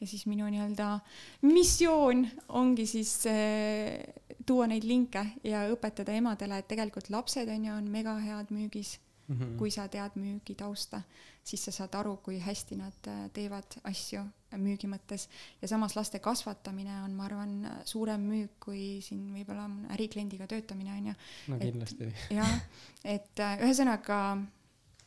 [0.00, 0.98] ja siis minu nii-öelda
[1.42, 4.02] missioon ongi siis äh,
[4.46, 8.96] tuua neid linke ja õpetada emadele, et tegelikult lapsed on ju, on mega head müügis
[9.28, 9.36] mm.
[9.36, 9.56] -hmm.
[9.58, 11.00] kui sa tead müügi tausta,
[11.44, 14.24] siis sa saad aru, kui hästi nad äh, teevad asju
[14.56, 15.28] müügi mõttes
[15.62, 21.06] ja samas laste kasvatamine on, ma arvan, suurem müük kui siin võib-olla ärikliendiga töötamine on
[21.06, 21.14] ju.
[21.48, 22.12] no kindlasti.
[22.38, 22.60] jah,
[23.04, 24.20] et äh, ühesõnaga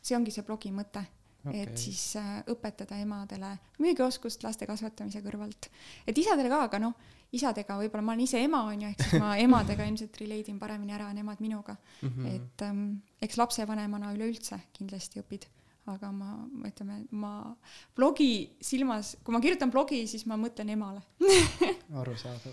[0.02, 1.04] see ongi see blogi mõte
[1.44, 1.62] okay..
[1.62, 5.70] et siis äh, õpetada emadele müügioskust laste kasvatamise kõrvalt.
[6.06, 6.94] et isadele ka, aga noh,
[7.36, 10.58] isadega võib-olla ma olen ise ema, on ju, ehk siis ma emadega ilmselt relate in
[10.58, 12.08] paremini ära, nemad minuga mm.
[12.08, 12.34] -hmm.
[12.34, 12.84] et ähm,
[13.22, 15.46] eks lapsevanemana üleüldse kindlasti õpid
[15.90, 16.34] aga ma,
[16.68, 17.54] ütleme, ma
[17.96, 21.02] blogi silmas, kui ma kirjutan blogi, siis ma mõtlen emale
[22.02, 22.52] arusaadav.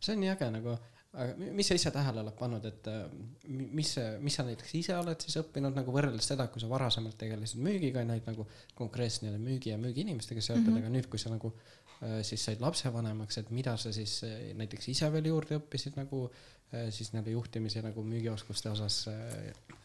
[0.00, 0.76] see on nii äge nagu
[1.16, 3.06] aga mis sa ise tähele oled pannud, et äh,
[3.48, 7.62] mis, mis sa näiteks ise oled siis õppinud nagu võrreldes seda, kui sa varasemalt tegelesid
[7.64, 8.44] müügiga, neid nagu
[8.76, 10.84] konkreetselt nii-öelda müügi ja müügiinimestega seotud mm, -hmm.
[10.84, 11.54] aga nüüd, kui sa nagu
[12.22, 16.26] siis said lapsevanemaks, et mida sa siis äh, näiteks ise veel juurde õppisid nagu
[16.90, 18.96] siis nii-öelda juhtimise nagu müügioskuste osas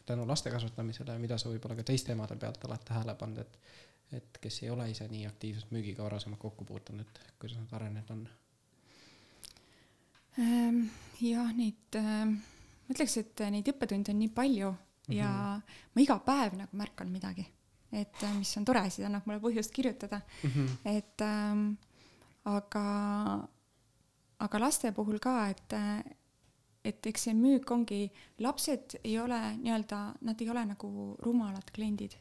[0.10, 4.18] tänu laste kasvatamisele ja mida sa võib-olla ka teiste emade pealt oled tähele pannud, et
[4.18, 8.10] et kes ei ole ise nii aktiivselt müügiga varasemalt kokku puutunud, et kuidas nad arenenud
[8.12, 8.26] on
[10.40, 10.86] Ehm,
[11.20, 12.36] jah, neid, ehm,
[12.88, 15.18] ma ütleks, et neid õppetunde on nii palju mm -hmm.
[15.18, 15.60] ja
[15.96, 17.46] ma iga päev nagu märkan midagi,
[17.92, 20.50] et äh, mis on tore, siis annab mulle põhjust kirjutada mm.
[20.50, 20.70] -hmm.
[20.86, 21.74] et ähm,
[22.50, 22.86] aga,
[24.42, 25.76] aga laste puhul ka, et,
[26.86, 28.04] et eks see müük ongi,
[28.42, 32.16] lapsed ei ole nii-öelda, nad ei ole nagu rumalad kliendid.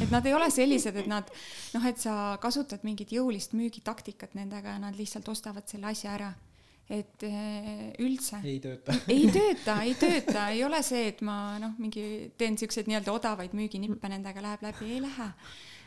[0.00, 1.30] et nad ei ole sellised, et nad
[1.74, 6.34] noh, et sa kasutad mingit jõulist müügitaktikat nendega ja nad lihtsalt ostavad selle asja ära
[6.86, 8.38] et eh, üldse.
[8.46, 12.86] ei tööta ei tööta, ei tööta, ei ole see, et ma noh, mingi teen siukseid
[12.90, 15.32] nii-öelda odavaid müüginippe nendega läheb läbi, ei lähe.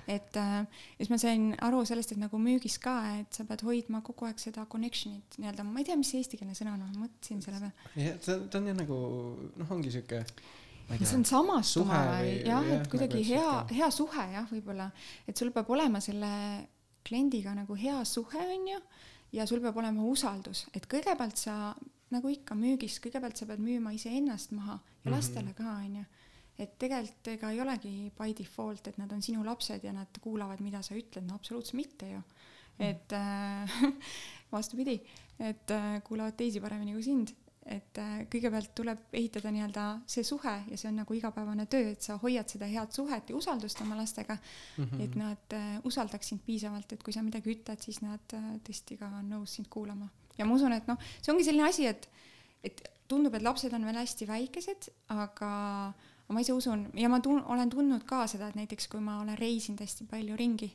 [0.07, 4.01] Et äh, siis ma sain aru sellest, et nagu müügis ka, et sa pead hoidma
[4.05, 7.43] kogu aeg seda connection'it nii-öelda, ma ei tea, mis see eestikeelne sõna on, ma mõtlesin
[7.45, 8.07] selle peale.
[8.07, 8.97] jah, ta, ta on jah nagu
[9.59, 10.23] noh, ongi siuke
[10.97, 14.89] see on samastuma või jah, et kuidagi nagu hea, hea suhe jah, võib-olla,
[15.29, 16.31] et sul peab olema selle
[17.05, 18.79] kliendiga nagu hea suhe, onju
[19.35, 21.55] ja sul peab olema usaldus, et kõigepealt sa
[22.13, 25.13] nagu ikka müügis, kõigepealt sa pead müüma iseennast maha ja mhm.
[25.13, 26.05] lastele ka onju.
[26.59, 30.61] Et tegelikult ega ei olegi by default, et nad on sinu lapsed ja nad kuulavad,
[30.65, 32.21] mida sa ütled, no absoluutselt mitte ju.
[32.79, 32.87] Mhm.
[32.87, 33.93] et äh,
[34.55, 35.01] vastupidi,
[35.39, 37.35] et äh, kuulavad teisi paremini kui sind
[37.69, 42.05] et äh, kõigepealt tuleb ehitada nii-öelda see suhe ja see on nagu igapäevane töö, et
[42.05, 45.03] sa hoiad seda head suhet ja usaldust oma lastega mm, -hmm.
[45.03, 48.97] et nad äh, usaldaks sind piisavalt, et kui sa midagi ütled, siis nad äh, tõesti
[48.99, 50.09] ka on nõus sind kuulama.
[50.37, 52.09] ja ma usun, et noh, see ongi selline asi, et,
[52.63, 55.93] et tundub, et lapsed on veel hästi väikesed, aga
[56.33, 59.37] ma ise usun ja ma tun-, olen tundnud ka seda, et näiteks kui ma olen
[59.37, 60.69] reisinud hästi palju ringi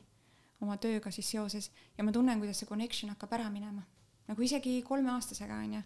[0.63, 3.83] oma tööga siis seoses ja ma tunnen, kuidas see connection hakkab ära minema.
[4.27, 5.81] nagu isegi kolmeaastasega onju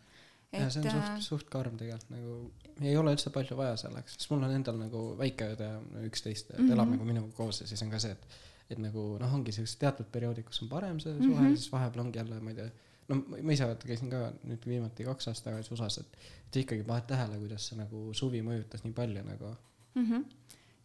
[0.52, 2.36] ja see on suht, äh, suht karm tegelikult nagu,
[2.82, 5.70] ei ole üldse palju vaja selleks, sest mul on endal nagu väike õde,
[6.10, 6.76] üksteist, mm -hmm.
[6.78, 8.40] elab nagu minuga koos ja siis on ka see, et,
[8.74, 11.58] et nagu noh, ongi siuksed teatud perioodid, kus on parem see suhe mm, -hmm.
[11.58, 12.72] siis vahepeal ongi jälle, ma ei tea,
[13.10, 16.86] no ma ise vaata käisin ka nüüd viimati kaks aastat tagasi USA-s, et, et ikkagi
[16.88, 19.56] paned tähele, kuidas see nagu suvi mõjutas nii palju nagu
[19.96, 20.06] mm.
[20.06, 20.30] -hmm.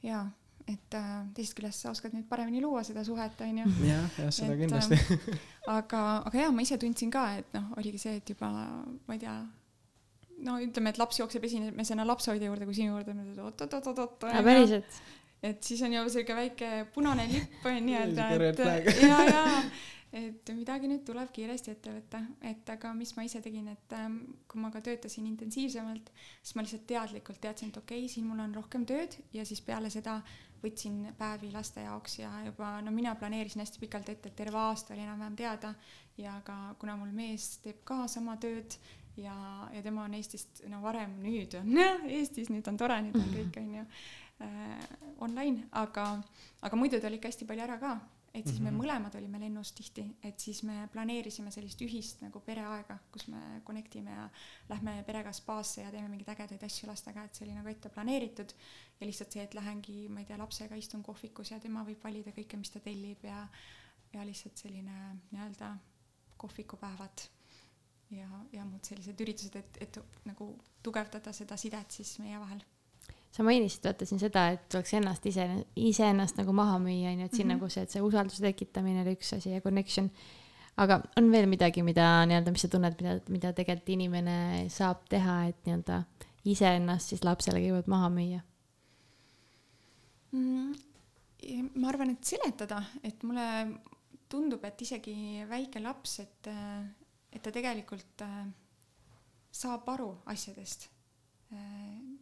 [0.08, 0.24] jaa
[0.68, 3.66] et äh, teisest küljest sa oskad nüüd paremini luua seda suhet, onju.
[3.84, 5.26] jah, jah, seda et, kindlasti äh,
[5.78, 6.00] aga,
[6.30, 9.34] aga jaa, ma ise tundsin ka, et noh, oligi see, et juba ma ei tea,
[10.46, 14.24] no ütleme, et laps jookseb esimesena lapsehoidja juurde kui sinu juurde, oot-oot-oot-oot.
[14.24, 15.00] päriselt?
[15.44, 19.44] et siis on ju siuke väike punane lipp nii-öelda, et ja, ja
[20.14, 24.20] et midagi nüüd tuleb kiiresti ette võtta, et aga mis ma ise tegin, et ähm,
[24.50, 26.10] kui ma ka töötasin intensiivsemalt,
[26.40, 29.62] siis ma lihtsalt teadlikult teadsin, et okei okay,, siin mul on rohkem tööd ja siis
[29.64, 30.20] peale seda
[30.64, 34.94] võtsin päevi laste jaoks ja juba no mina planeerisin hästi pikalt ette, et terve aasta
[34.94, 35.74] oli enam-vähem teada.
[36.16, 38.76] Ja ka kuna mul mees teeb ka sama tööd
[39.18, 39.34] ja,
[39.74, 41.74] ja tema on Eestist no varem, nüüd on
[42.18, 43.86] Eestis, nüüd on tore, nüüd on kõik on ju
[44.46, 44.90] äh,
[45.26, 46.12] online, aga,
[46.62, 47.96] aga muidu ta oli ikka hästi palju ära ka
[48.34, 48.70] et siis mm -hmm.
[48.70, 48.80] me mhm.
[48.80, 53.94] mõlemad olime lennus tihti, et siis me planeerisime sellist ühist nagu pereaega, kus me connect
[53.94, 54.28] ime ja
[54.68, 58.54] lähme perega spaasse ja teeme mingeid ägedaid asju lastega, et see oli nagu ette planeeritud.
[59.00, 62.30] ja lihtsalt see, et lähengi, ma ei tea, lapsega istun kohvikus ja tema võib valida
[62.30, 63.48] kõike, mis ta tellib ja,
[64.12, 65.76] ja lihtsalt selline nii-öelda
[66.36, 67.26] kohvikupäevad
[68.10, 72.62] ja, ja muud sellised üritused, et, et nagu tugevdada seda sidet siis meie vahel
[73.34, 75.44] sa mainisid vaata siin seda, et tuleks ennast ise,
[75.80, 77.62] iseennast nagu maha müüa, onju, et siin mm -hmm.
[77.64, 80.10] nagu see, et see usalduse tekitamine oli üks asi ja connection.
[80.76, 85.44] aga on veel midagi, mida nii-öelda, mis sa tunned, mida, mida tegelikult inimene saab teha,
[85.48, 86.02] et nii-öelda
[86.44, 88.40] iseennast siis lapsele kõigepealt maha müüa
[90.32, 90.74] mm,?
[91.74, 93.46] ma arvan, et seletada, et mulle
[94.28, 96.50] tundub, et isegi väike laps, et,
[97.32, 98.46] et ta tegelikult äh,
[99.52, 100.88] saab aru asjadest
[101.52, 102.13] äh,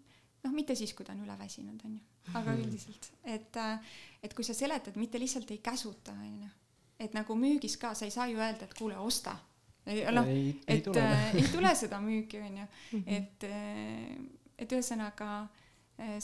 [0.43, 2.65] noh, mitte siis, kui ta on üleväsinud, on ju, aga mhm.
[2.65, 6.51] üldiselt, et, äh, et kui sa seletad, mitte lihtsalt ei käsuta, on ju,
[7.03, 9.37] et nagu müügis ka, sa ei saa ju öelda, et kuule, osta.
[9.87, 10.29] noh,
[10.71, 11.03] et tule.
[11.03, 12.69] äh, ei tule seda müüki, on ju,
[12.99, 13.05] mhm.
[13.19, 15.33] et, äh, et ühesõnaga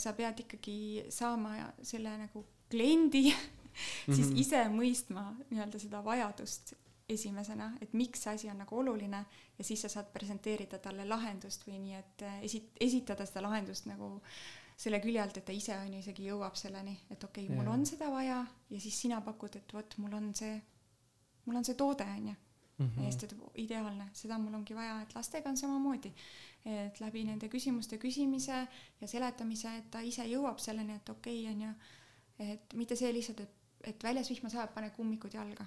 [0.00, 1.52] sa pead ikkagi saama
[1.86, 2.40] selle nagu
[2.72, 3.28] kliendi
[4.14, 4.38] siis -hmm.
[4.40, 6.72] ise mõistma nii-öelda seda vajadust
[7.08, 9.20] esimesena, et miks see asi on nagu oluline
[9.58, 13.88] ja siis sa saad presenteerida talle lahendust või nii, et äh, esit-, esitada seda lahendust
[13.88, 14.18] nagu
[14.78, 17.70] selle külje alt, et ta ise on ju isegi jõuab selleni, et okei okay,, mul
[17.72, 20.60] on seda vaja ja siis sina pakud, et vot mul on see,
[21.46, 22.36] mul on see toode on ju.
[22.78, 23.00] Mhm.
[23.02, 26.12] ja siis ta ütleb ideaalne, seda mul ongi vaja, et lastega on samamoodi.
[26.68, 28.56] et läbi nende küsimuste küsimise
[29.00, 31.72] ja seletamise, et ta ise jõuab selleni, et okei okay, on ju,
[32.52, 35.66] et mitte see lihtsalt, et, et väljas vihma sajab, pane kummikud jalga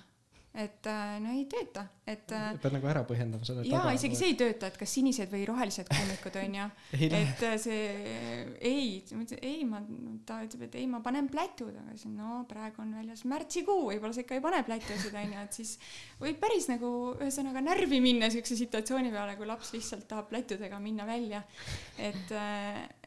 [0.51, 2.27] et äh, no ei tööta, et.
[2.35, 3.63] Äh, pead nagu ära põhjendama selle.
[3.69, 6.65] jaa, isegi see ei tööta, et kas sinised või rohelised kummikud on ju
[7.07, 7.85] et äh, see
[8.59, 8.97] ei,
[9.39, 9.79] ei ma,
[10.27, 14.17] ta ütleb, et ei, ma panen plätud, aga siis no praegu on väljas märtsikuu, võib-olla
[14.17, 15.71] sa ikka ei pane plätusid on ju, et siis
[16.19, 21.07] võib päris nagu ühesõnaga närvi minna siukse situatsiooni peale, kui laps lihtsalt tahab plätudega minna
[21.07, 21.45] välja.
[21.95, 22.35] et,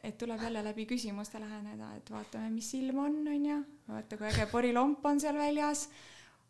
[0.01, 3.61] et tuleb jälle läbi küsimuste läheneda, et vaatame, mis silm on, on ju,
[3.93, 5.85] vaata kui äge porilomp on seal väljas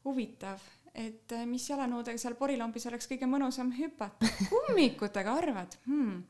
[0.05, 0.61] huvitav,
[0.95, 4.29] et äh, mis jalanõudega seal porilombis oleks kõige mõnusam hüpata.
[4.53, 6.23] kummikutega arvad hmm,?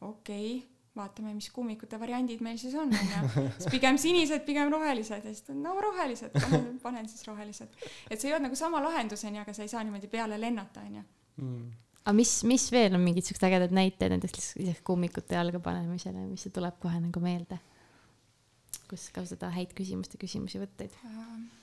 [0.00, 3.44] okei okay vaatame, mis kummikute variandid meil siis on, onju.
[3.56, 7.78] siis pigem sinised, pigem rohelised ja siis no rohelised, panen, panen siis rohelised.
[8.10, 11.04] et sa jõuad nagu sama lahenduseni, aga sa ei saa niimoodi peale lennata, onju.
[11.40, 11.70] Hmm.
[12.02, 16.48] aga mis, mis veel on mingid siuksed ägedad näited näiteks lisaks kummikute jalga panemisele, mis
[16.50, 17.60] tuleb kohe nagu meelde?
[18.90, 21.59] kus kasutada häid küsimuste küsimusi võtteid uh,?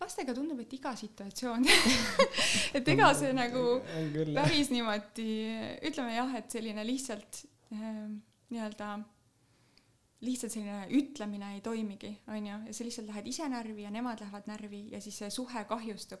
[0.00, 1.66] Lastega tundub, et iga situatsioon
[2.76, 3.64] et ega see nagu
[4.36, 5.28] päris niimoodi,
[5.88, 7.44] ütleme jah, et selline lihtsalt
[7.74, 8.00] äh,
[8.52, 8.94] nii-öelda
[10.26, 14.48] lihtsalt selline ütlemine ei toimigi, onju, ja sa lihtsalt lähed ise närvi ja nemad lähevad
[14.48, 16.20] närvi ja siis see suhe kahjustub.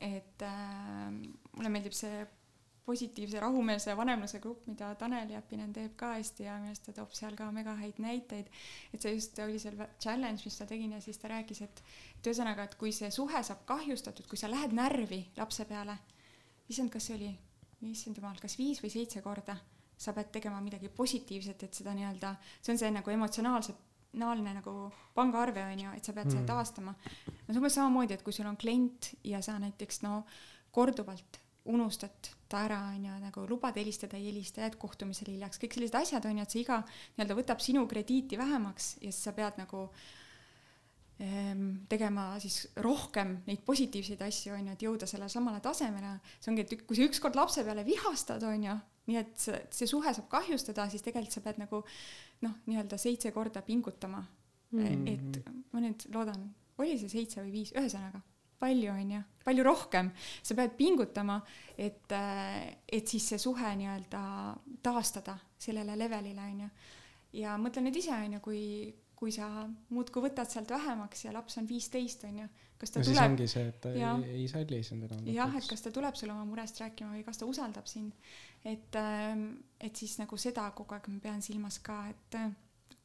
[0.00, 1.10] et äh,
[1.56, 2.24] mulle meeldib see
[2.90, 7.12] positiivse rahumeelse vanemluse grupp, mida Tanel Jeppinen teeb ka hästi ja minu arust ta toob
[7.16, 8.48] seal ka mega häid näiteid.
[8.94, 11.82] et see just oli seal challenge, mis ta tegin ja siis ta rääkis, et,
[12.18, 15.98] et ühesõnaga, et kui see suhe saab kahjustatud, kui sa lähed närvi lapse peale,
[16.68, 17.30] issand, kas see oli,
[17.90, 19.56] issand jumal, kas viis või seitse korda,
[20.00, 23.76] sa pead tegema midagi positiivset, et seda nii-öelda, see on see nagu emotsionaalse
[24.20, 24.72] naalne nagu
[25.14, 26.34] pangaarve on ju, et sa pead mm.
[26.34, 26.94] selle taastama.
[26.96, 30.24] no see on umbes samamoodi, et kui sul on klient ja sa näiteks no
[30.74, 31.38] korduvalt
[31.70, 35.98] unustad ta ära, on ju, nagu lubad helistada, ei helista, jääd kohtumisele hiljaks, kõik sellised
[36.00, 39.60] asjad on ju, et see iga nii-öelda võtab sinu krediiti vähemaks ja siis sa pead
[39.60, 39.84] nagu
[41.22, 46.16] ehm, tegema siis rohkem neid positiivseid asju, on ju, et jõuda sellele samale tasemele.
[46.40, 48.76] see ongi, et kui sa ükskord lapse peale vihastad, on ju,
[49.10, 51.84] nii et see, see suhe saab kahjustada, siis tegelikult sa pead nagu
[52.46, 54.24] noh, nii-öelda seitse korda pingutama
[54.72, 54.84] mm.
[54.84, 55.08] -hmm.
[55.14, 56.50] et ma nüüd loodan,
[56.82, 58.24] oli see seitse või viis, ühesõnaga
[58.60, 60.10] palju, on ju, palju rohkem.
[60.42, 61.40] sa pead pingutama,
[61.76, 64.22] et, äh, et siis see suhe nii-öelda
[64.82, 66.72] taastada sellele levelile, on ju.
[67.42, 68.64] ja mõtle nüüd ise, on ju, kui,
[69.16, 72.48] kui sa muudkui võtad sealt vähemaks ja laps on viisteist, on ju,
[72.80, 73.32] kas ta ja tuleb.
[73.32, 75.26] ongi see, et ta ja, ei, ei salli sind enam.
[75.34, 78.16] jah, et kas ta tuleb sulle oma murest rääkima või kas ta usaldab sind.
[78.64, 79.46] et, ähm,
[79.80, 82.50] et siis nagu seda kogu aeg ma pean silmas ka, et äh,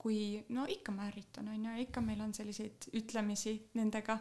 [0.05, 4.19] kui no ikka ma ärritan, on ju, ikka meil on selliseid ütlemisi nendega,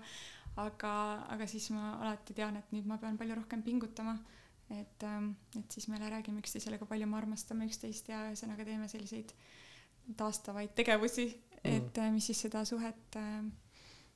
[0.61, 0.95] aga,
[1.35, 4.17] aga siis ma alati tean, et nüüd ma pean palju rohkem pingutama.
[4.71, 8.89] et, ähm, et siis me räägime üksteisele, kui palju me armastame üksteist ja ühesõnaga teeme
[8.89, 9.35] selliseid
[10.17, 11.27] taastavaid tegevusi,
[11.63, 13.45] et äh, mis siis seda suhet äh,,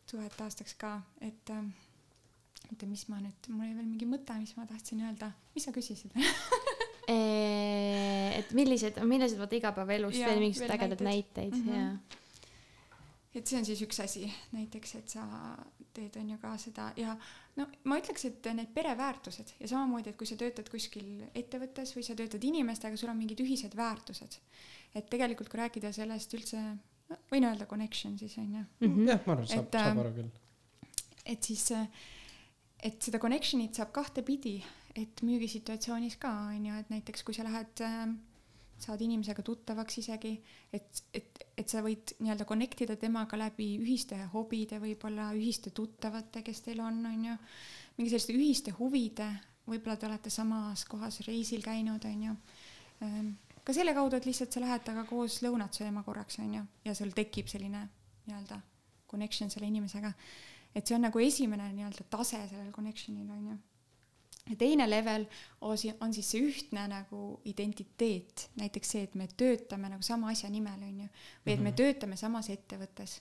[0.08, 1.68] suhet taastaks ka, et äh,
[2.70, 5.74] oota, mis ma nüüd, mul oli veel mingi mõte, mis ma tahtsin öelda, mis sa
[5.74, 6.16] küsisid?
[7.08, 11.54] Et millised, millised vaata igapäevaelust veel mingeid veel ägedaid näiteid.
[11.56, 11.70] Mhm.
[11.72, 12.26] ja
[13.38, 15.24] et see on siis üks asi, näiteks, et sa
[15.94, 17.14] teed, on ju ka seda ja
[17.58, 22.04] no ma ütleks, et need pereväärtused ja samamoodi, et kui sa töötad kuskil ettevõttes või
[22.06, 24.38] sa töötad inimestega, sul on mingid ühised väärtused.
[24.94, 26.60] et tegelikult, kui rääkida sellest üldse,
[27.32, 29.08] võin öelda connection siis on ju, Mhm.
[29.08, 30.30] jah, ma arvan, saab, Et, äh, saab aru küll.
[31.26, 31.70] et siis,
[32.82, 34.62] et seda connection'it saab kahte pidi,
[34.96, 38.08] et müügisituatsioonis ka on ju, et näiteks kui sa lähed äh,
[38.82, 40.32] saad inimesega tuttavaks isegi,
[40.72, 46.42] et, et, et sa võid nii-öelda connect ida temaga läbi ühiste hobide, võib-olla ühiste tuttavate,
[46.46, 47.36] kes teil on, on ju,
[47.98, 49.28] mingi selliste ühiste huvide,
[49.68, 52.36] võib-olla te olete samas kohas reisil käinud, on ju.
[53.64, 56.94] ka selle kaudu, et lihtsalt sa lähed temaga koos lõunat sööma korraks, on ju, ja
[56.98, 57.86] sul tekib selline
[58.28, 58.60] nii-öelda
[59.10, 60.12] connection selle inimesega.
[60.74, 63.58] et see on nagu esimene nii-öelda tase sellel connection'il, on ju
[64.56, 65.26] teine level
[65.60, 70.80] on siis see ühtne nagu identiteet, näiteks see, et me töötame nagu sama asja nimel,
[70.82, 71.08] on ju,
[71.46, 71.76] või et me Mhm.
[71.76, 73.20] töötame samas ettevõttes.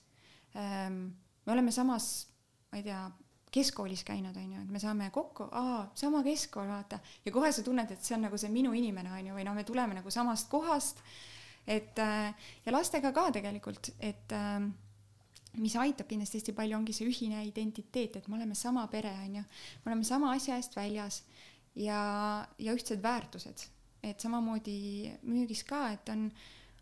[0.56, 2.28] me oleme samas,
[2.72, 3.12] ma ei tea,
[3.52, 7.64] keskkoolis käinud, on ju, et me saame kokku, aa, sama keskkool, vaata, ja kohe sa
[7.64, 10.12] tunned, et see on nagu see minu inimene, on ju, või noh, me tuleme nagu
[10.12, 10.98] samast kohast.
[11.68, 12.34] et äh,
[12.66, 14.70] ja lastega ka tegelikult, et ähm,
[15.58, 19.40] mis aitab kindlasti hästi palju, ongi see ühine identiteet, et me oleme sama pere, on
[19.40, 19.44] ju.
[19.84, 21.24] me oleme sama asja eest väljas
[21.76, 22.00] ja,
[22.60, 23.68] ja ühtsed väärtused.
[24.04, 26.28] et samamoodi müügis ka, et on,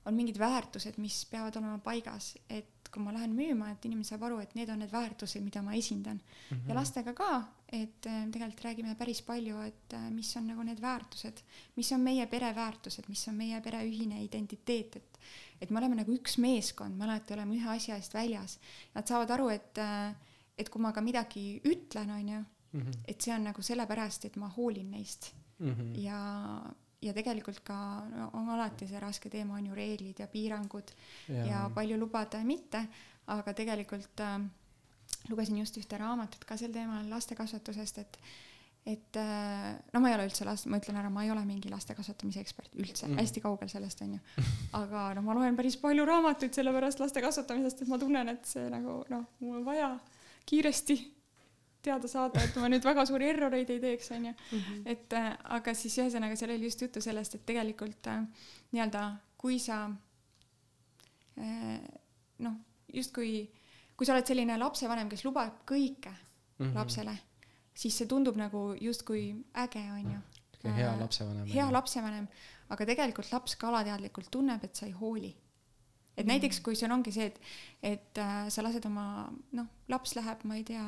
[0.05, 4.25] on mingid väärtused, mis peavad olema paigas, et kui ma lähen müüma, et inimene saab
[4.27, 6.57] aru, et need on need väärtused, mida ma esindan mm.
[6.57, 6.69] -hmm.
[6.69, 7.31] ja lastega ka,
[7.71, 11.41] et äh, tegelikult räägime päris palju, et äh, mis on nagu need väärtused,
[11.75, 15.14] mis on meie pere väärtused, mis on meie pere ühine identiteet, et
[15.61, 18.57] et me oleme nagu üks meeskond, me alati oleme ühe asja eest väljas.
[18.95, 19.79] Nad saavad aru, et,
[20.57, 22.43] et kui ma ka midagi ütlen, on ju,
[22.75, 22.91] Mhm.
[23.07, 25.29] et see on nagu sellepärast, et ma hoolin neist
[25.95, 26.17] ja,
[27.01, 30.91] ja tegelikult ka no, on alati see raske teema on ju reeglid ja piirangud
[31.29, 32.81] ja, ja palju lubada ja mitte,
[33.31, 34.41] aga tegelikult äh,
[35.29, 38.19] lugesin just ühte raamatut ka sel teemal lastekasvatusest, et
[38.85, 41.71] et äh, no ma ei ole üldse last, ma ütlen ära, ma ei ole mingi
[41.71, 43.19] laste kasvatamise ekspert üldse mm, Mhm.
[43.23, 44.19] hästi kaugel sellest onju.
[44.73, 48.69] aga no ma loen päris palju raamatuid sellepärast laste kasvatamisest, et ma tunnen, et see
[48.69, 49.89] nagu noh, mul on vaja
[50.45, 50.99] kiiresti
[51.81, 54.33] teada saada, et ma nüüd väga suuri erroreid ei teeks, onju.
[54.85, 58.23] et äh, aga siis ühesõnaga seal oli just juttu sellest, et tegelikult äh,
[58.71, 59.05] nii-öelda
[59.37, 59.87] kui sa
[62.39, 62.53] noh,
[62.93, 63.49] justkui
[63.95, 66.73] kui sa oled selline lapsevanem, kes lubab kõike mm -hmm.
[66.75, 67.17] lapsele,
[67.75, 69.23] siis see tundub nagu justkui
[69.65, 70.19] äge, onju.
[70.75, 71.47] hea lapsevanem.
[71.51, 72.27] hea lapsevanem,
[72.69, 75.35] aga tegelikult laps ka alateadlikult tunneb, et sa ei hooli.
[76.17, 77.39] et näiteks kui sul ongi see, et,
[77.83, 80.85] et äh, sa lased oma, noh, laps läheb, ma ei tea,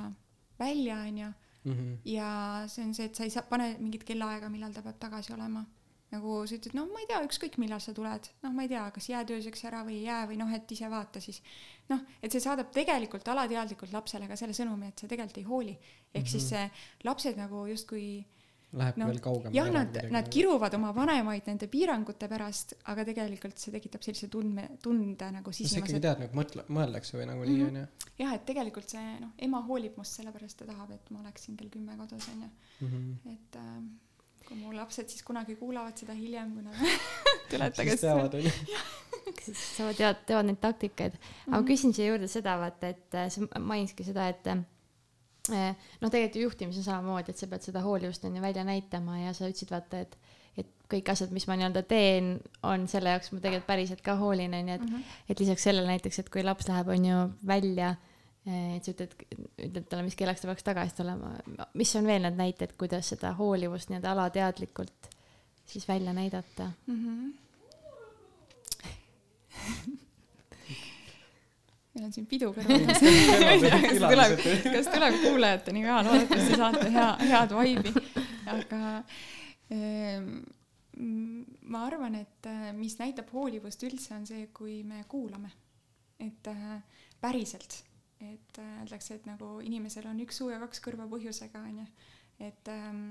[0.60, 1.34] välja, onju,
[1.68, 1.98] Mhm.
[2.06, 5.34] ja see on see, et sa ei saa, pane mingit kellaaega, millal ta peab tagasi
[5.34, 5.66] olema.
[6.12, 8.86] Nagu sa ütled, no ma ei tea, ükskõik millal sa tuled, noh, ma ei tea,
[8.96, 11.42] kas jääd ööseks ära või ei jää või noh, et ise vaata siis.
[11.90, 15.78] noh, et see saadab tegelikult alateadlikult lapsele ka selle sõnumi, et sa tegelikult ei hooli.
[15.78, 16.32] ehk mm -hmm.
[16.32, 16.72] siis see
[17.04, 18.26] lapsed nagu justkui
[18.76, 19.56] Läheb no, veel kaugemale.
[19.56, 24.66] jah, nad, nad kiruvad oma vanemaid nende piirangute pärast, aga tegelikult see tekitab sellise tundme,
[24.84, 27.68] tunde nagu no sa sisimas, ikkagi tead, nagu mõtle, mõeldakse või nagunii Mhm.
[27.68, 27.86] onju.
[28.20, 31.70] jah, et tegelikult see noh, ema hoolib must sellepärast ta tahab, et ma oleksin kell
[31.70, 32.50] kümme kodus onju
[32.82, 33.14] Mhm.
[33.26, 33.82] et äh,
[34.48, 36.78] kui mu lapsed siis kunagi kuulavad seda hiljem, kui nad
[37.52, 38.54] tuletage siis teavad onju.
[39.44, 41.20] siis sa tead, teavad neid taktikaid.
[41.48, 44.64] aga ma küsin siia juurde seda, vaata, et äh, sa mainisidki seda, et äh,
[46.02, 49.20] noh, tegelikult ju juhtimises on samamoodi, et sa pead seda hoolivust on ju välja näitama
[49.26, 50.18] ja sa ütlesid, vaata, et
[50.58, 52.32] et kõik asjad, mis ma nii-öelda teen,
[52.66, 54.94] on selle jaoks, ma tegelikult päriselt ka hoolin, onju, et mm.
[54.96, 55.18] -hmm.
[55.30, 57.96] et lisaks sellele näiteks, et kui laps läheb, on ju, välja,
[58.48, 59.14] et sa ütled,
[59.60, 61.34] ütled talle, mis kellaks ta peaks tagasi tulema,
[61.78, 65.12] mis on veel need näited, kuidas seda hoolivust nii-öelda alateadlikult
[65.68, 66.72] siis välja näidata?
[66.88, 67.34] Mm -hmm.
[71.98, 72.86] meil on siin pidu kõrval.
[72.88, 74.36] kas tuleb,
[74.76, 77.94] kas tuleb kuulajateni ka, loodetavasti saate hea, head vaibi,
[78.54, 78.82] aga
[79.74, 80.30] ähm,
[81.74, 85.52] ma arvan, et äh, mis näitab hoolivust üldse, on see, kui me kuulame.
[86.20, 86.82] et äh,
[87.22, 87.84] päriselt,
[88.20, 91.86] et äh, öeldakse, et nagu inimesel on üks suu ja kaks kõrva põhjusega, onju.
[92.40, 93.04] et ähm,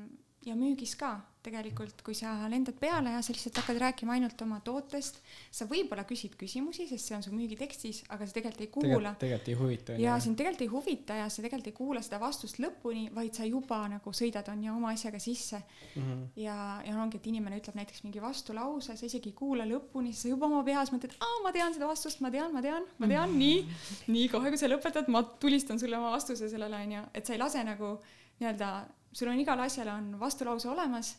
[0.47, 1.17] ja müügis ka
[1.47, 5.21] tegelikult, kui sa lendad peale ja sa lihtsalt hakkad rääkima ainult oma tootest,
[5.55, 9.13] sa võib-olla küsid küsimusi, sest see on su müügitekstis, aga sa tegelikult ei kuula.
[9.21, 9.99] tegelikult ei huvita.
[10.03, 13.47] ja sind tegelikult ei huvita ja sa tegelikult ei kuula seda vastust lõpuni, vaid sa
[13.47, 16.03] juba nagu sõidad, on ju, oma asjaga sisse mm.
[16.03, 16.27] -hmm.
[16.43, 16.59] ja,
[16.89, 20.51] ja ongi, et inimene ütleb näiteks mingi vastulause, sa isegi ei kuula lõpuni, sa juba
[20.51, 23.35] oma peas mõtled, aa, ma tean seda vastust, ma tean, ma tean, ma tean mm,
[23.35, 23.39] -hmm.
[23.39, 27.27] nii, nii kohe, kui sa lõpetad, ma tulistan sulle oma vastuse sellele, on ju, et
[27.27, 27.97] sa ei lase nagu
[28.41, 28.71] nii-öelda,
[29.17, 31.17] sul on igale asjale on vastulause olemas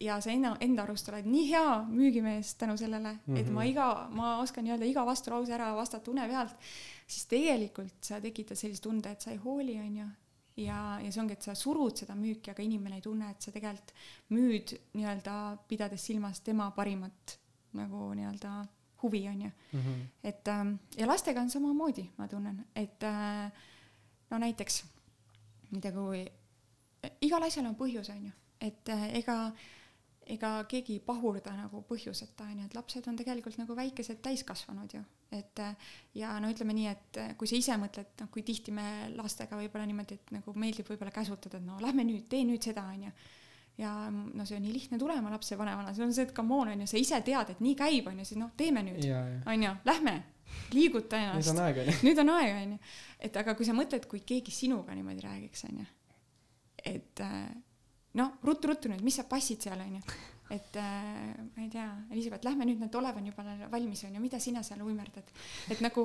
[0.00, 3.38] ja sa enda, enda arust oled nii hea müügimees tänu sellele mm, -hmm.
[3.40, 3.70] et ma mhm.
[3.70, 6.56] iga, ma oskan nii-öelda iga vastulause ära vastata une pealt,
[7.06, 10.06] siis tegelikult sa tekitad sellise tunde, et sa ei hooli, on ju.
[10.56, 13.50] ja, ja see ongi, et sa surud seda müüki, aga inimene ei tunne, et sa
[13.52, 13.92] tegelikult
[14.30, 17.38] müüd nii-öelda pidades silmas tema parimat
[17.72, 18.66] nagu nii-öelda
[19.02, 19.50] huvi, on ju.
[19.72, 20.00] Mhm.
[20.22, 23.52] et ähm, ja lastega on samamoodi, ma tunnen, et äh,
[24.30, 24.84] no näiteks,
[25.80, 26.24] tea, kui
[27.24, 28.34] igal asjal on põhjus, on ju,
[28.64, 29.38] et äh, ega
[30.30, 34.96] ega keegi ei pahurda nagu põhjuseta, on ju, et lapsed on tegelikult nagu väikesed täiskasvanud
[34.96, 35.02] ju.
[35.34, 35.60] et
[36.14, 39.86] ja no ütleme nii, et kui sa ise mõtled, noh, kui tihti me lastega võib-olla
[39.90, 43.14] niimoodi, et nagu meeldib võib-olla käsutada, et no lähme nüüd, tee nüüd seda, on ju.
[43.82, 46.84] ja no see on nii lihtne tulema lapsevanemana, see on see, et come on, on
[46.84, 49.74] ju, sa ise tead, et nii käib, on ju, siis noh, teeme nüüd, on ju,
[49.90, 50.20] lähme
[50.72, 51.50] liiguta ennast.
[51.50, 51.98] nüüd on aeg, on ju.
[52.06, 52.94] nüüd on aeg, on ju.
[53.28, 55.90] et aga kui sa mõtled, kui keegi sinuga niimoodi räägiks, on ju,
[56.84, 57.50] et äh,
[58.18, 60.02] noh, ruttu-ruttu nüüd, mis sa passid seal, onju.
[60.54, 64.38] et äh, ma ei tea, Elizabeth, lähme nüüd, need olev on juba valmis, onju, mida
[64.42, 65.32] sina seal uimerdad.
[65.72, 66.04] et nagu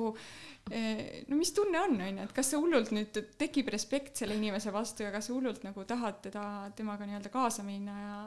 [0.72, 4.72] äh, no mis tunne on, onju, et kas sa hullult nüüd tekib respekt selle inimese
[4.74, 6.44] vastu ja kas sa hullult nagu tahad teda,
[6.76, 8.18] temaga nii-öelda kaasa minna ja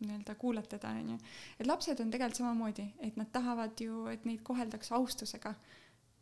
[0.00, 1.18] nii-öelda kuulad teda, onju.
[1.58, 5.54] et lapsed on tegelikult samamoodi, et nad tahavad ju, et neid koheldakse austusega.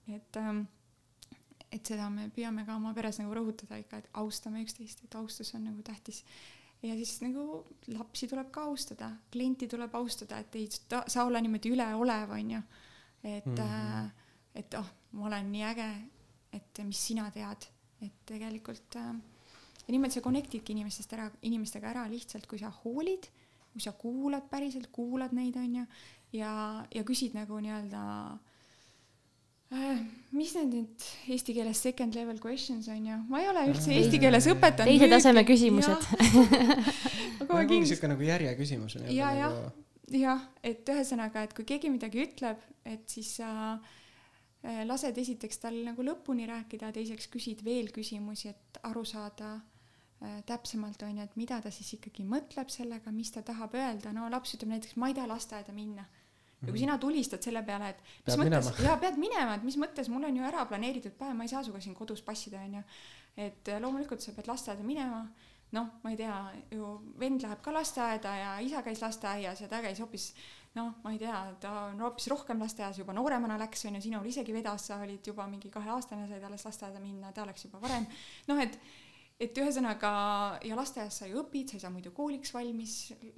[0.09, 0.65] et ähm,
[1.73, 5.53] et seda me püüame ka oma peres nagu rõhutada ikka, et austame üksteist, et austus
[5.57, 6.23] on nagu tähtis
[6.83, 7.63] ja siis nagu
[7.93, 12.61] lapsi tuleb ka austada, klienti tuleb austada, et ei ta, saa olla niimoodi üleolev, onju.
[13.23, 14.05] et mm, -hmm.
[14.05, 14.11] äh,
[14.55, 15.89] et oh, ma olen nii äge,
[16.53, 17.67] et mis sina tead,
[18.03, 19.15] et tegelikult äh,
[19.87, 23.29] ja niimoodi sa connect idki inimestest ära, inimestega ära lihtsalt, kui sa hoolid,
[23.73, 25.85] kui sa kuulad päriselt, kuulad neid, onju,
[26.33, 28.48] ja, ja küsid nagu nii-öelda Äh,
[29.69, 34.21] mis need nüüd eesti keeles second level questions on ju, ma ei ole üldse eesti
[34.23, 34.89] keeles õpetanud.
[34.89, 36.09] teise taseme küsimused.
[37.49, 39.09] nagu siuke nagu järjeküsimus on.
[39.13, 39.85] ja, jah nagu...,
[40.17, 45.77] jah, et ühesõnaga, et kui keegi midagi ütleb, et siis sa äh, lased esiteks tal
[45.85, 51.37] nagu lõpuni rääkida, teiseks küsid veel küsimusi, et aru saada äh, täpsemalt on ju, et
[51.41, 55.13] mida ta siis ikkagi mõtleb sellega, mis ta tahab öelda, no laps ütleb näiteks, ma
[55.13, 56.09] ei taha lasteaeda minna
[56.59, 56.81] ja kui mhm.
[56.85, 60.27] sina tulistad selle peale, et mis pead mõttes, jaa, pead minema, et mis mõttes, mul
[60.27, 62.83] on ju ära planeeritud päev, ma ei saa sinuga siin kodus passida, onju.
[63.39, 65.23] et loomulikult sa pead lasteaeda minema,
[65.77, 66.37] noh, ma ei tea,
[66.75, 70.33] ju vend läheb ka lasteaeda ja isa käis lasteaias ja ta käis hoopis
[70.79, 74.55] noh, ma ei tea, ta on hoopis rohkem lasteaias juba nooremana läks, onju, sinul isegi
[74.55, 78.07] vedas, sa olid juba mingi kaheaastane, said alles lasteaeda minna, ta läks juba varem.
[78.51, 78.79] noh, et
[79.39, 80.11] et ühesõnaga
[80.67, 82.95] ja lasteaias sa ju õpid, sa ei saa muidu kooliks valmis.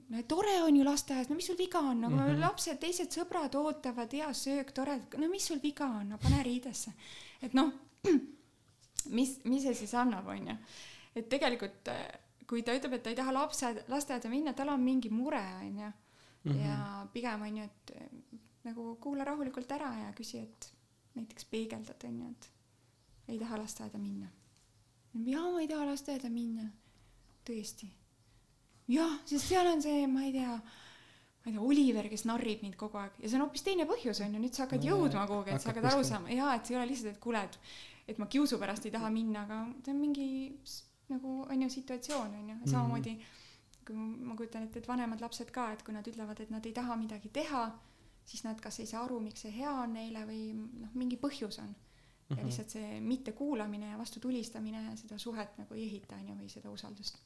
[0.09, 2.41] no tore on ju lasteaias, no mis sul viga on, nagu mm -hmm.
[2.41, 6.93] lapsed, teised sõbrad ootavad, hea söök, tore, no mis sul viga on, no pane riidesse.
[7.43, 7.73] et noh,
[9.19, 10.57] mis, mis see siis annab, on ju.
[11.15, 11.89] et tegelikult
[12.47, 15.79] kui ta ütleb, et ta ei taha lapse, lasteaeda minna, tal on mingi mure, on
[15.79, 15.93] ju.
[16.45, 16.61] Mhm.
[16.65, 17.93] ja pigem on ju, et
[18.65, 20.73] nagu kuula rahulikult ära ja küsi, et
[21.15, 22.51] näiteks peegeldad, on ju, et
[23.29, 24.40] ei taha lasteaeda minna
[25.15, 26.69] jaa, ma ei taha lasteaeda minna.
[27.47, 27.89] tõesti.
[28.91, 32.77] jah, sest seal on see, ma ei tea, ma ei tea, Oliver, kes narrib mind
[32.79, 33.17] kogu aeg.
[33.23, 35.63] Ja see on hoopis teine põhjus on ju, nüüd sa hakkad no, jõudma kuhugi, et
[35.65, 37.59] sa hakkad aru saama, jaa, et see ei ole lihtsalt, et kuule, et,
[38.13, 40.31] et ma kiusu pärast ei taha minna, aga see on mingi
[41.11, 43.17] nagu on ju situatsioon on ju, samamoodi
[43.87, 46.75] kui ma kujutan ette, et vanemad lapsed ka, et kui nad ütlevad, et nad ei
[46.77, 47.65] taha midagi teha,
[48.29, 51.59] siis nad kas ei saa aru, miks see hea on neile või noh, mingi põhjus
[51.63, 51.73] on
[52.31, 52.47] ja mhm.
[52.47, 56.71] lihtsalt see mittekuulamine ja vastu tulistamine seda suhet nagu ei ehita, on ju, või seda
[56.71, 57.19] usaldust.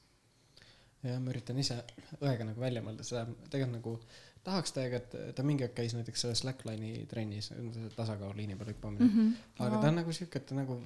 [1.04, 1.82] jah, ma üritan ise
[2.20, 3.96] õega nagu välja mõelda seda, tegelikult nagu
[4.44, 7.50] tahaks täiega, et ta mingi aeg käis näiteks selles Slackline'i trennis,
[7.96, 9.16] tasakaaluliini peal hüppamine mm.
[9.16, 9.64] -hmm.
[9.64, 9.80] aga no.
[9.82, 10.80] ta on nagu siuke, et ta nagu,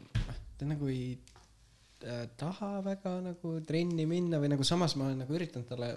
[0.58, 1.18] ta nagu ei
[2.38, 5.88] taha väga nagu trenni minna või nagu samas ma olen nagu üritanud talle,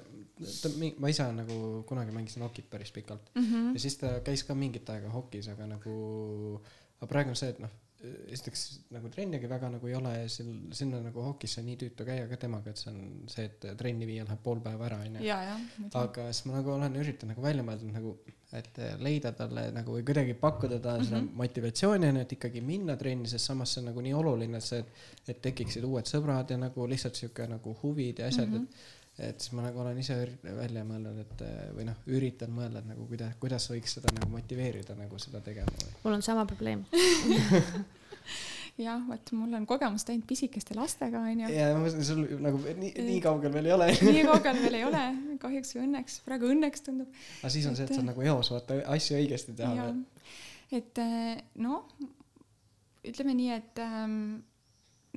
[0.62, 1.58] ta, ma ise nagu
[1.90, 3.74] kunagi mängisin hokit päris pikalt mm -hmm.
[3.74, 6.62] ja siis ta käis ka mingit aega hokis, aga nagu,
[6.98, 7.70] aga praegu on see, et noh,
[8.02, 8.62] esiteks
[8.96, 12.38] nagu trennigi väga nagu ei ole ja seal, sinna nagu hokisse nii tüütu käia ka
[12.42, 15.26] temaga, et see on see, et trenni viia läheb pool päeva ära, onju.
[16.00, 18.16] aga siis ma nagu olen üritanud nagu välja mõelda nagu,
[18.58, 21.44] et leida talle nagu või kuidagi pakkuda talle seda mm -hmm.
[21.44, 24.84] motivatsiooni onju, et ikkagi minna trenni, sest samas see on nagu nii oluline, et see,
[25.28, 28.66] et tekiksid uued sõbrad ja nagu lihtsalt sihuke nagu huvid ja asjad mm, -hmm.
[28.66, 32.82] et et siis ma nagu olen ise välja mõelnud, et eh, või noh, üritan mõelda,
[32.82, 35.98] et nagu kuidas, kuidas võiks seda nagu motiveerida nagu seda tegema või.
[36.06, 36.86] mul on sama probleem.
[38.82, 41.50] jah, vot mul on kogemust ainult pisikeste lastega onju.
[41.52, 43.90] ja ma mõtlen, sul nagu nii, nii kaugel veel ei ole.
[44.08, 45.04] nii kaugel veel ei ole,
[45.44, 47.22] kahjuks või õnneks, praegu õnneks tundub.
[47.42, 49.92] aga siis on see, et sa nagu eos vaata asju õigesti teha
[50.72, 51.90] et äh, noh,
[53.08, 54.40] ütleme nii, et ähm,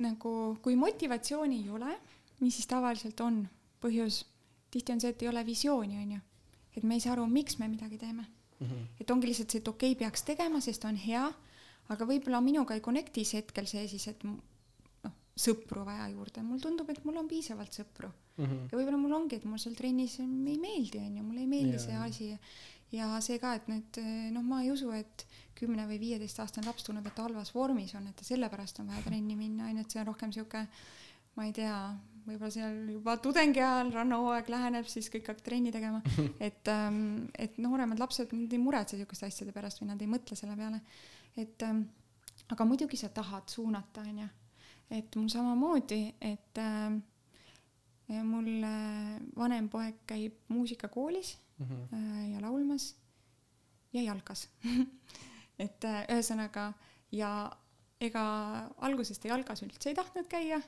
[0.03, 0.31] nagu
[0.63, 1.93] kui motivatsiooni ei ole,
[2.41, 3.45] mis siis tavaliselt on
[3.85, 4.23] põhjus,
[4.73, 6.19] tihti on see, et ei ole visiooni onju,
[6.75, 8.25] et me ei saa aru, miks me midagi teeme,
[8.59, 8.83] Mhm.
[9.01, 11.25] et ongi lihtsalt see, et okei okay,, peaks tegema, sest on hea,
[11.89, 14.37] aga võib-olla minuga ei connect'i see hetkel see siis, et noh,
[15.35, 18.11] sõpru vaja juurde, mulle tundub, et mul on piisavalt sõpru.
[18.37, 18.67] Mhm.
[18.71, 21.79] ja võib-olla mul ongi, et mul seal trennis ei meeldi, onju, mulle ei meeldi Jaa.
[21.79, 22.39] see asi.
[22.91, 23.97] Ja see ka, et nüüd
[24.31, 25.25] noh, ma ei usu, et
[25.55, 29.35] kümne või viieteistaastane laps tunneb, et ta halvas vormis on, et sellepärast on vaja trenni
[29.35, 30.67] minna, onju, et see on rohkem sihuke,
[31.35, 31.75] ma ei tea,
[32.25, 36.01] võib-olla seal juba tudengi ajal rannahooaeg läheneb, siis kõik hakkavad trenni tegema,
[36.47, 40.37] et ähm,, et nooremad lapsed, nad ei muretse sihukeste asjade pärast või nad ei mõtle
[40.39, 40.81] selle peale,
[41.37, 41.83] et ähm,
[42.51, 44.29] aga muidugi sa tahad suunata, onju,
[44.91, 47.01] et mul samamoodi, et ähm,
[48.05, 51.87] Ja mul äh, vanem poeg käib muusikakoolis Mhm.
[51.93, 52.95] äh, ja laulmas
[53.93, 54.49] ja jalkas.
[55.59, 56.73] Et äh, ühesõnaga
[57.15, 57.29] ja
[58.03, 58.23] ega
[58.83, 60.59] alguses ta jalgas üldse ei tahtnud käia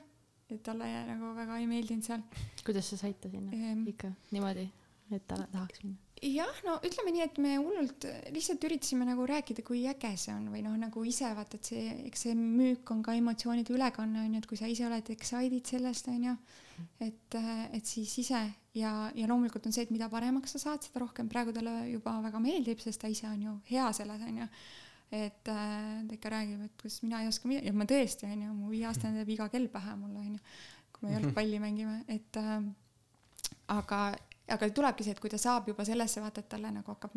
[0.50, 2.24] et talle nagu väga ei meeldinud seal.
[2.64, 3.52] Kuidas sa said ta sinna?
[3.52, 4.68] Ehm, ikka niimoodi,
[5.12, 5.98] et ta tahaks minna?
[6.22, 10.48] jah no ütleme nii et me hullult lihtsalt üritasime nagu rääkida kui äge see on
[10.52, 14.40] või noh nagu ise vaata et see eks see müük on ka emotsioonide ülekanne onju
[14.40, 16.34] et kui sa ise oled excited sellest onju
[17.06, 18.42] et et siis ise
[18.74, 21.28] ja ja loomulikult on see et mida paremaks sa saad seda rohkem.
[21.30, 24.48] Praegu talle juba väga meeldib sest ta ise on ju hea selles onju
[25.10, 28.54] et äh, ta ikka räägib et kuidas mina ei oska midagi ja ma tõesti onju
[28.54, 30.40] mu viieaastane teeb iga kell pähe mulle onju
[30.92, 32.58] kui me jalgpalli mängime et äh,
[33.72, 34.00] aga
[34.48, 37.16] aga tulebki see et kui ta saab juba sellesse vaata et talle nagu hakkab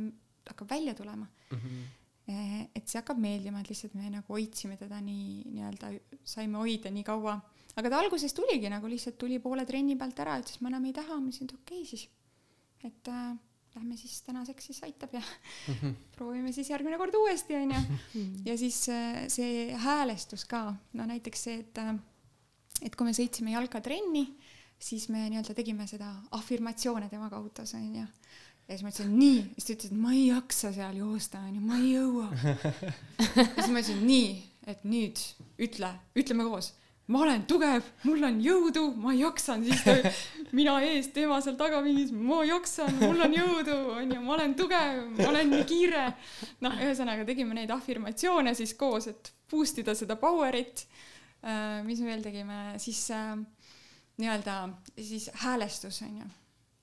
[0.51, 1.81] hakkab välja tulema Mhm.
[2.31, 5.89] Eh, et see hakkab meeldima et lihtsalt me nagu hoidsime teda nii nii-öelda
[6.23, 7.33] saime hoida nii kaua
[7.75, 10.93] aga ta alguses tuligi nagu lihtsalt tuli poole trenni pealt ära ütles ma enam ei
[10.93, 12.05] taha ma ütlesin et okei okay, siis
[12.87, 13.33] et äh,
[13.75, 15.21] lähme siis tänaseks siis aitab ja
[15.67, 15.91] Mhm.
[16.17, 17.81] proovime siis järgmine kord uuesti onju.
[18.45, 20.73] Ja siis äh, see häälestus ka.
[20.93, 21.95] No näiteks see et äh,
[22.81, 24.25] et kui me sõitsime jalkatrenni
[24.81, 28.05] siis me nii-öelda tegime seda afirmatsioone temaga autos onju.
[28.67, 29.39] Ja siis ma ütlesin nii.
[29.57, 31.61] Siis ta ütles et ma ei jaksa seal joosta onju.
[31.61, 32.29] Ma ei jõua.
[33.35, 34.31] Ja siis ma ütlesin nii.
[34.71, 35.17] Et nüüd.
[35.61, 35.89] Ütle.
[36.17, 36.73] Ütleme koos
[37.11, 39.95] ma olen tugev mul on jõudu ma jaksan siis ta
[40.57, 44.19] mina ees tema seal taga mingis ma jaksan mul on jõudu onju.
[44.23, 46.05] Ma olen tugev ma olen nii kiire.
[46.63, 50.85] Noh ühesõnaga tegime neid afirmatsioone siis koos et boost ida seda power'it
[51.43, 53.35] äh, mis me veel tegime siis äh,
[54.21, 54.57] nii-öelda
[54.97, 56.27] siis häälestus on ju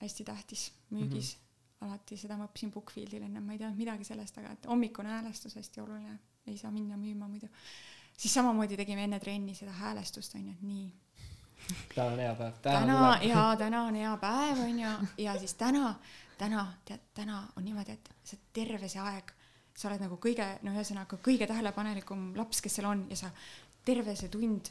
[0.02, 1.86] hästi tähtis müügis mm -hmm.
[1.86, 5.56] alati seda ma õppisin Bookfieldil ennem ma ei teadnud midagi sellest aga et hommikune häälestus
[5.56, 6.18] hästi oluline.
[6.46, 7.48] Ei saa minna müüma muidu
[8.18, 10.88] siis samamoodi tegime enne trenni seda häälestust on ju et nii.
[11.94, 12.54] Täna on hea päev.
[12.62, 14.94] täna ja täna on hea päev on ju.
[15.24, 15.94] Ja siis täna
[16.38, 19.32] täna tead täna on niimoodi et sa terve see aeg
[19.78, 23.30] sa oled nagu kõige no ühesõnaga kõige tähelepanelikum laps kes seal on ja sa
[23.86, 24.70] terve see tund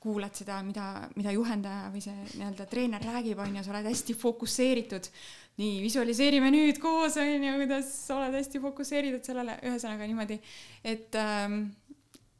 [0.00, 0.86] kuulad seda mida
[1.16, 5.10] mida juhendaja või see nii-öelda treener räägib on ju sa oled hästi fokusseeritud.
[5.60, 9.58] Nii visualiseerime nüüd koos on ju kuidas sa oled hästi fokusseeritud sellele.
[9.68, 10.38] Ühesõnaga niimoodi
[10.84, 11.66] et ähm,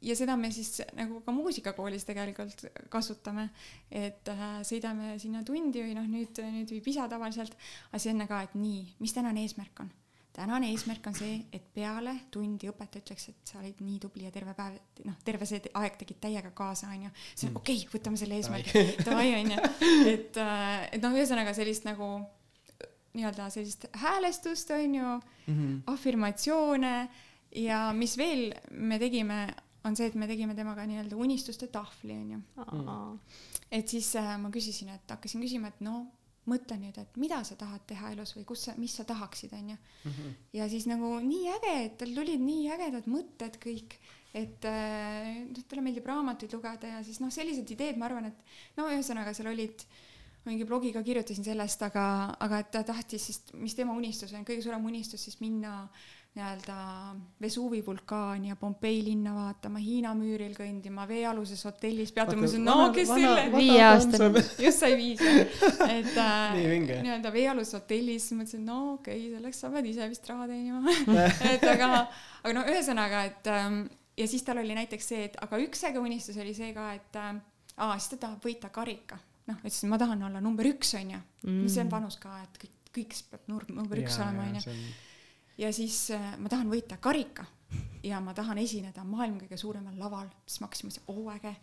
[0.01, 3.49] ja seda me siis nagu ka muusikakoolis tegelikult kasutame,
[3.91, 7.57] et äh, sõidame sinna tundi või noh, nüüd, nüüd viib isa tavaliselt,
[7.89, 9.91] aga siis enne ka, et nii, mis tänane eesmärk on?
[10.31, 14.31] tänane eesmärk on see, et peale tundi õpetaja ütleks, et sa olid nii tubli ja
[14.31, 17.11] terve päev, noh, terve see aeg tegid täiega kaasa, onju.
[17.33, 19.57] siis on okei okay,, võtame selle eesmärgi, davai, onju.
[20.07, 20.39] et,
[20.95, 22.13] et noh, ühesõnaga sellist nagu
[23.11, 25.81] nii-öelda sellist häälestust, onju mm, -hmm.
[25.91, 26.95] afirmatsioone
[27.55, 29.47] ja mis veel me tegime,
[29.83, 32.41] on see, et me tegime temaga nii-öelda unistuste tahvli, onju.
[33.73, 36.03] et siis äh, ma küsisin, et hakkasin küsima, et no
[36.49, 39.77] mõtle nüüd, et mida sa tahad teha elus või kus sa, mis sa tahaksid, onju.
[40.57, 43.97] ja siis nagu nii äge, et tal tulid nii ägedad mõtted kõik,
[44.37, 48.87] et noh, talle meeldib raamatuid lugeda ja siis noh, sellised ideed, ma arvan, et no
[48.89, 49.85] ühesõnaga seal olid
[50.45, 52.03] mingi blogiga kirjutasin sellest, aga,
[52.41, 55.83] aga et ta tahtis siis, mis tema unistus on, kõige suurem unistus siis minna
[56.31, 56.75] nii-öelda
[57.41, 62.75] Vesuvi vulkaani ja Pompei linna vaatama, Hiina müüril kõndima, veealuses hotellis peatuma, ma ütlesin, no
[62.95, 63.47] kes selle.
[63.51, 64.43] viieaastane.
[64.63, 66.55] just sai viis, et äh,
[67.03, 70.95] nii-öelda veealuses hotellis, siis mõtlesin, no okei okay,, selleks sa pead ise vist raha teenima
[71.51, 72.05] et aga,
[72.45, 73.81] aga no ühesõnaga, et ähm,
[74.15, 77.19] ja siis tal oli näiteks see, et aga üks äge unistus oli see ka, et
[77.19, 77.33] äh,
[77.75, 79.19] aa, siis ta tahab võita karika
[79.51, 81.19] noh, ütlesin, ma tahan olla number üks, onju.
[81.43, 81.69] Mm.
[81.71, 84.79] see on vanus ka, et kõik, kõik peab nur-, number üks olema, onju.
[85.57, 87.45] Ja siis äh, ma tahan võita karika
[88.03, 91.53] ja ma tahan esineda maailma kõige suuremal laval, siis me hakkasime, oo äge,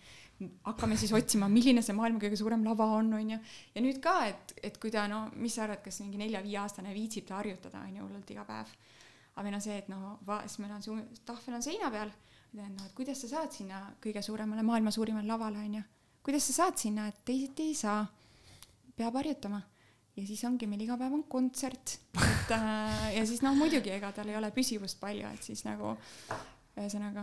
[0.67, 3.39] hakkame siis otsima, milline see maailma kõige suurem lava on, onju.
[3.75, 7.27] ja nüüd ka, et, et kui ta no, mis sa arvad, kas mingi nelja-viieaastane viitsib
[7.29, 8.75] ta harjutada, onju, hullult iga päev.
[9.35, 12.13] aga meil on see, et no va-, siis meil on see tahvel on seina peal,
[12.59, 15.83] no et kuidas sa saad sinna kõige suuremale, maailma suurimale lavale, onju.
[16.23, 18.05] kuidas sa saad sinna, et teisiti ei saa,
[18.99, 19.61] peab harjutama
[20.19, 24.11] ja siis ongi meil iga päev on kontsert, et äh, ja siis noh, muidugi ega
[24.13, 25.95] tal ei ole püsivust palju, et siis nagu
[26.79, 27.23] ühesõnaga,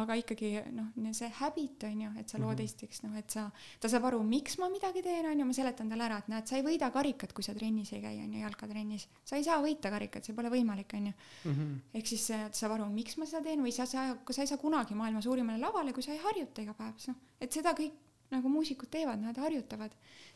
[0.00, 0.86] aga ikkagi noh,
[1.16, 2.64] see habit on ju, et sa lood Mhm.
[2.64, 3.42] esiteks noh, et sa,
[3.80, 6.46] ta saab aru, miks ma midagi teen, on ju, ma seletan talle ära, et näed,
[6.48, 9.06] sa ei võida karikat, kui sa trennis ei käi, on ju, jalkatrennis.
[9.24, 11.12] sa ei saa võita karikat, see pole võimalik, on ju.
[11.50, 11.74] Mhm.
[11.94, 14.46] ehk siis äh, ta saab aru, miks ma seda teen või sa, sa, sa ei
[14.48, 17.92] saa kunagi maailma suurimale lavale, kui sa ei harjuta iga päev, noh, et seda kõik
[18.32, 19.92] nagu muusikud teevad, nad harjutavad.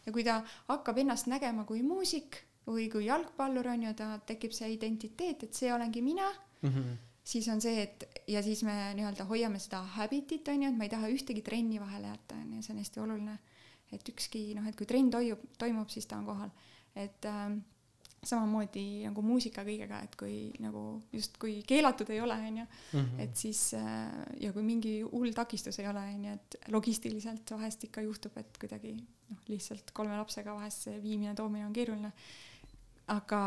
[0.09, 0.39] Ja kui ta
[0.71, 5.55] hakkab ennast nägema kui muusik või kui jalgpallur on ju, ta tekib see identiteet, et
[5.55, 6.27] see olengi mina,
[6.63, 6.97] Mhm.
[7.25, 10.85] siis on see, et ja siis me nii-öelda hoiame seda habit'it on ju, et ma
[10.85, 13.39] ei taha ühtegi trenni vahele jätta, on ju, see on hästi oluline.
[13.93, 16.51] et ükski noh, et kui trenn toimub, toimub, siis ta on kohal,
[16.95, 17.61] et ähm,
[18.25, 23.21] samamoodi nagu muusika kõigega, et kui nagu justkui keelatud ei ole, on ju, Mhm.
[23.21, 24.11] et siis äh,
[24.41, 28.59] ja kui mingi hull takistus ei ole, on ju, et logistiliselt vahest ikka juhtub, et
[28.59, 28.97] kuidagi
[29.31, 32.13] noh, lihtsalt kolme lapsega vahest see viimine-toomine on keeruline.
[33.09, 33.41] aga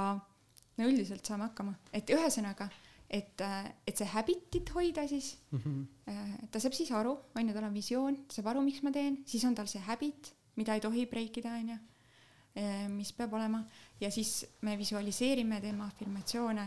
[0.78, 2.70] no üldiselt saame hakkama, et ühesõnaga,
[3.10, 3.42] et,
[3.88, 5.84] et see habit'it hoida siis, Mhm.
[6.52, 9.20] ta saab siis aru, on ju, tal on visioon, ta saab aru, miks ma teen,
[9.26, 11.78] siis on tal see habit, mida ei tohi break ida, on ju,
[12.92, 13.62] mis peab olema
[14.02, 16.66] ja siis me visualiseerime, teeme afirmatsioone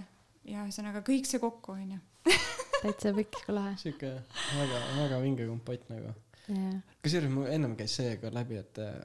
[0.48, 2.00] ja ühesõnaga kõik see kokku, on ju
[2.84, 3.74] täitsa pikk kui lahe.
[3.80, 4.12] sihuke
[4.58, 6.12] väga, väga vinge kompott nagu.
[6.48, 8.96] jah, kusjuures mul ennem käis see ka läbi, et äh,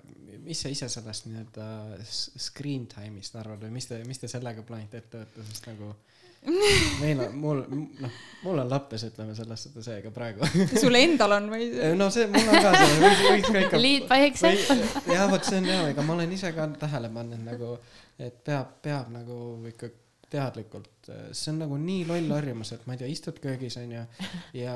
[0.45, 1.67] mis sa ise sellest nii-öelda
[2.05, 5.93] screen time'ist arvad või mis te, mis te sellega plaanite ette võtta, sest nagu
[7.01, 7.61] meil on, mul,
[7.99, 10.47] noh, mul on lappes, ütleme selles suhtes seega praegu.
[10.79, 11.67] sul endal on või?
[11.99, 13.81] no see, mul on ka see, võiks, võiks ka ikka.
[13.83, 14.77] Lead by example..
[15.13, 17.73] jah, vot see on hea, ega ma olen ise ka tähele pannud nagu,
[18.19, 19.39] et peab, peab nagu
[19.71, 19.91] ikka
[20.29, 24.03] teadlikult, see on nagu nii loll harjumus, et ma ei tea, istud köögis onju
[24.59, 24.75] ja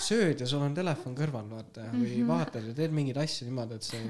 [0.00, 2.30] sööd ja sul on telefon kõrval vaata või Mhm.
[2.30, 4.00] vaatad ja teed mingeid asju niimoodi, et see,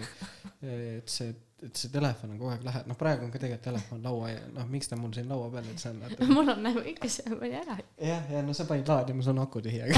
[1.00, 1.32] et see,
[1.64, 4.66] et see telefon on kogu aeg lähedal, noh praegu on ka tegelikult telefon laua, noh
[4.68, 6.28] miks ta mul siin laua peal üldse on, vaata.
[6.28, 7.78] mul on nagu ikka see pani ära.
[8.10, 9.80] jah, ja no sa panid laadima, sul on aku tühi,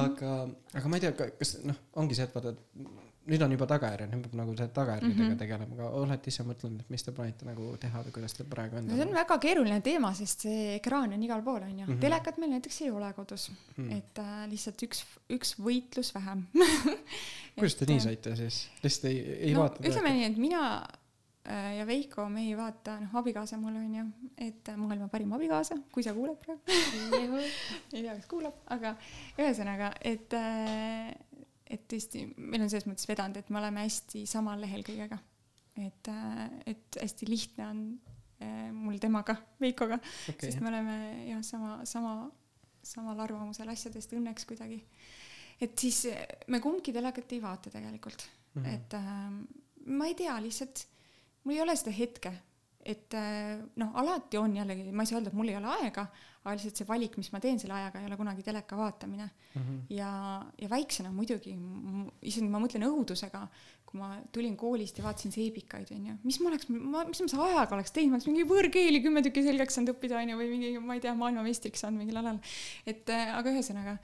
[0.00, 0.32] aga,
[0.72, 4.10] aga ma ei tea, kas noh, ongi see, et vaata, et nüüd on juba tagajärjed,
[4.12, 5.38] nüüd peab nagu tagajärgedega Mhm.
[5.38, 8.76] tegelema, aga olete ise mõtelnud, et mis te plaanite nagu teha või kuidas teil praegu
[8.80, 9.14] on no see on?
[9.14, 12.00] väga keeruline teema, sest see ekraan on igal pool, onju Mhm..
[12.02, 13.90] telekat meil näiteks ei ole kodus, Hmm.
[13.96, 16.46] et äh, lihtsalt üks, üks võitlus vähem.
[17.56, 18.64] kuidas te nii saite siis?
[18.82, 19.20] lihtsalt ei,
[19.50, 20.62] ei no vaata ütleme nii, et mina
[21.46, 24.04] äh, ja Veiko, me ei vaata, noh, abikaasa mul on ju,
[24.38, 27.40] et äh, maailma parim abikaasa, kui sa kuuled praegu,
[27.92, 28.96] ei tea, kas kuulab, aga
[29.38, 30.34] ühesõnaga, et,
[31.70, 35.18] et tõesti, meil on selles mõttes vedanud, et me oleme hästi samal lehel kõigega.
[35.80, 36.08] et,
[36.66, 37.80] et hästi lihtne on
[38.42, 40.96] äh, mul temaga, Veikoga, okei sest, me oleme
[41.30, 42.14] jah, sama, sama,
[42.82, 44.82] samal arvamusel asjadest õnneks kuidagi.
[45.60, 48.64] et siis äh, me kumbki telekat ei vaata tegelikult, Mhm.
[48.66, 50.80] et äh, ma ei tea, lihtsalt
[51.44, 52.32] mul ei ole seda hetke,
[52.84, 56.06] et äh, noh, alati on jällegi, ma ei saa öelda, et mul ei ole aega,
[56.40, 59.80] aga lihtsalt see valik, mis ma teen selle ajaga, ei ole kunagi teleka vaatamine Mhm.
[59.90, 60.10] ja,
[60.62, 61.52] ja väiksena muidugi,
[62.22, 63.42] isegi ma mõtlen õudusega,
[63.84, 67.48] kui ma tulin koolist ja vaatasin seebikaid, onju, mis ma oleks, ma, mis ma selle
[67.50, 70.72] ajaga oleks teinud, ma oleks mingi võõrkeeli kümme tükki selgeks saanud õppida, onju, või mingi,
[70.78, 72.38] ma ei tea, maailmameistriks saanud mingil alal.
[72.86, 73.96] et äh, aga ühesõnaga,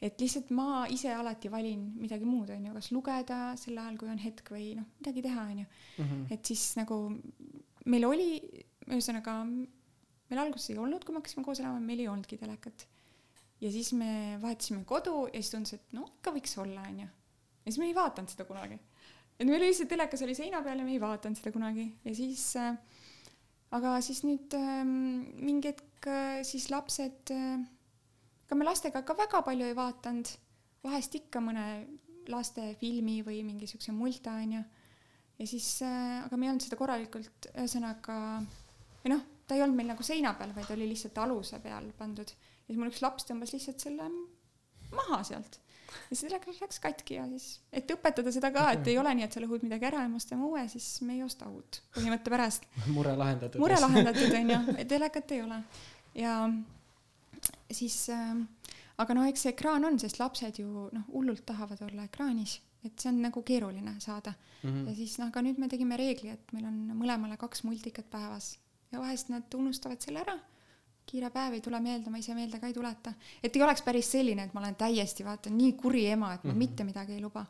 [0.00, 4.20] et lihtsalt ma ise alati valin midagi muud, onju, kas lugeda sel ajal, kui on
[4.20, 5.66] hetk või noh, midagi teha, onju.
[5.98, 6.22] Mhm.
[6.36, 7.00] et siis nagu
[7.88, 8.30] meil oli,
[8.90, 9.36] ühesõnaga
[10.30, 12.86] meil alguses ei olnud, kui me hakkasime koos elama, meil ei olnudki telekat.
[13.60, 17.06] ja siis me vahetasime kodu ja siis tundus, et no ikka võiks olla, onju.
[17.06, 18.78] ja siis me ei vaadanud seda kunagi.
[19.38, 22.44] et meil lihtsalt telekas oli seina peal ja me ei vaadanud seda kunagi ja siis
[22.60, 22.76] äh,
[23.76, 24.94] aga siis nüüd ähm,
[25.40, 27.58] mingi hetk äh, siis lapsed äh,,
[28.46, 30.30] ega me lastega ka väga palju ei vaadanud,
[30.84, 31.66] vahest ikka mõne
[32.30, 34.62] lastefilmi või mingi siukse multa onju
[35.40, 38.18] ja siis äh,, aga me ei olnud seda korralikult, ühesõnaga
[39.00, 42.28] või noh, ta ei olnud meil nagu seina peal, vaid oli lihtsalt aluse peal pandud
[42.30, 44.08] ja siis mul üks laps tõmbas lihtsalt selle
[44.94, 45.60] maha sealt
[45.90, 49.26] ja see telekas läks katki ja siis, et õpetada seda ka, et ei ole nii,
[49.26, 52.32] et sa lõhud midagi ära ja me ostame uue, siis me ei osta uut põhimõtte
[52.32, 52.68] pärast.
[52.96, 53.62] mure lahendatud.
[53.62, 53.80] mure.
[53.82, 54.60] lahendatud onju,
[54.90, 55.60] telekat ei ole
[56.20, 56.36] ja
[57.72, 58.34] siis äh,,
[59.02, 63.00] aga noh, eks see ekraan on, sest lapsed ju noh, hullult tahavad olla ekraanis et
[63.00, 64.70] see on nagu keeruline saada mm.
[64.70, 64.88] -hmm.
[64.88, 68.54] ja siis noh, aga nüüd me tegime reegli, et meil on mõlemale kaks multikat päevas
[68.92, 70.38] ja vahest nad unustavad selle ära.
[71.10, 73.14] kiire päev ei tule meelde, ma ise meelde ka ei tuleta.
[73.42, 76.50] et ei oleks päris selline, et ma olen täiesti vaata nii kuri ema, et ma
[76.50, 76.58] mm -hmm.
[76.58, 77.46] mitte midagi ei luba.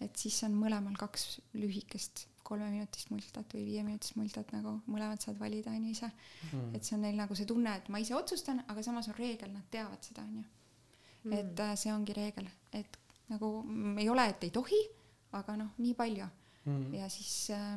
[0.00, 5.70] et siis on mõlemal kaks lühikest kolmeminutist multat või viieminutist multat nagu mõlemad saad valida
[5.70, 6.10] onju ise
[6.52, 6.74] mm..
[6.74, 9.52] et see on neil nagu see tunne, et ma ise otsustan, aga samas on reegel,
[9.52, 11.32] nad teavad seda onju mm..
[11.32, 12.98] et äh, see ongi reegel, et
[13.32, 13.50] nagu
[14.00, 14.80] ei ole, et ei tohi,
[15.38, 16.28] aga noh, nii palju
[16.64, 16.94] mm..
[17.00, 17.76] ja siis äh,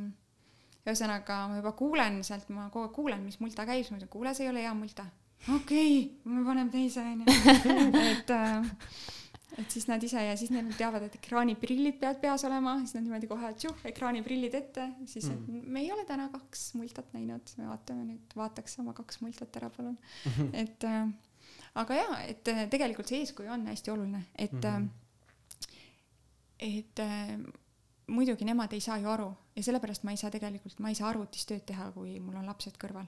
[0.86, 4.14] ühesõnaga ma juba kuulen sealt, ma kogu aeg kuulen, mis multa käib, siis ma ütlen,
[4.14, 5.08] kuule, see ei ole hea multa.
[5.48, 7.38] okei okay,, me paneme teise onju.
[8.14, 8.74] et äh,
[9.60, 13.06] et siis nad ise ja siis nad teavad, et ekraaniprillid peavad peas olema, siis nad
[13.06, 15.62] niimoodi kohe tšuh, ekraaniprillid ette, siis mm.
[15.72, 19.72] me ei ole täna kaks multat näinud, me vaatame nüüd, vaataks oma kaks multat ära,
[19.72, 20.36] palun mm.
[20.36, 20.52] -hmm.
[20.64, 21.08] et äh,
[21.84, 24.90] aga jaa, et äh, tegelikult see eeskuju on hästi oluline, et mm, -hmm.
[26.60, 27.36] Et äh,
[28.08, 31.10] muidugi nemad ei saa ju aru ja sellepärast ma ei saa tegelikult, ma ei saa
[31.10, 33.08] arvutis tööd teha, kui mul on lapsed kõrval.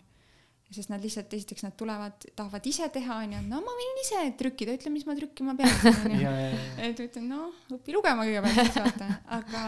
[0.67, 4.73] sest nad lihtsalt, esiteks nad tulevad, tahavad ise teha, onju, no ma võin ise trükkida,
[4.75, 5.77] ütle, mis ma trükkima pean,
[6.11, 6.33] onju.
[6.89, 9.61] et ütlen, noh, õpi lugema kõigepealt, siis vaata, aga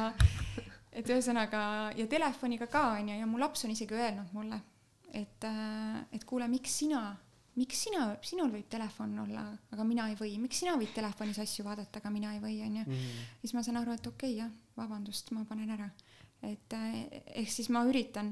[0.92, 1.62] et ühesõnaga
[1.96, 4.60] ja telefoniga ka, onju, ja mu laps on isegi öelnud mulle,
[5.14, 7.14] et, äh, et kuule, miks sina
[7.60, 11.66] miks sina, sinul võib telefon olla, aga mina ei või, miks sina võid telefonis asju
[11.68, 12.86] vaadata, aga mina ei või, onju.
[12.88, 13.24] Mm.
[13.44, 15.90] siis ma saan aru, et okei okay, jah, vabandust, ma panen ära.
[16.46, 18.32] et eh, ehk siis ma üritan,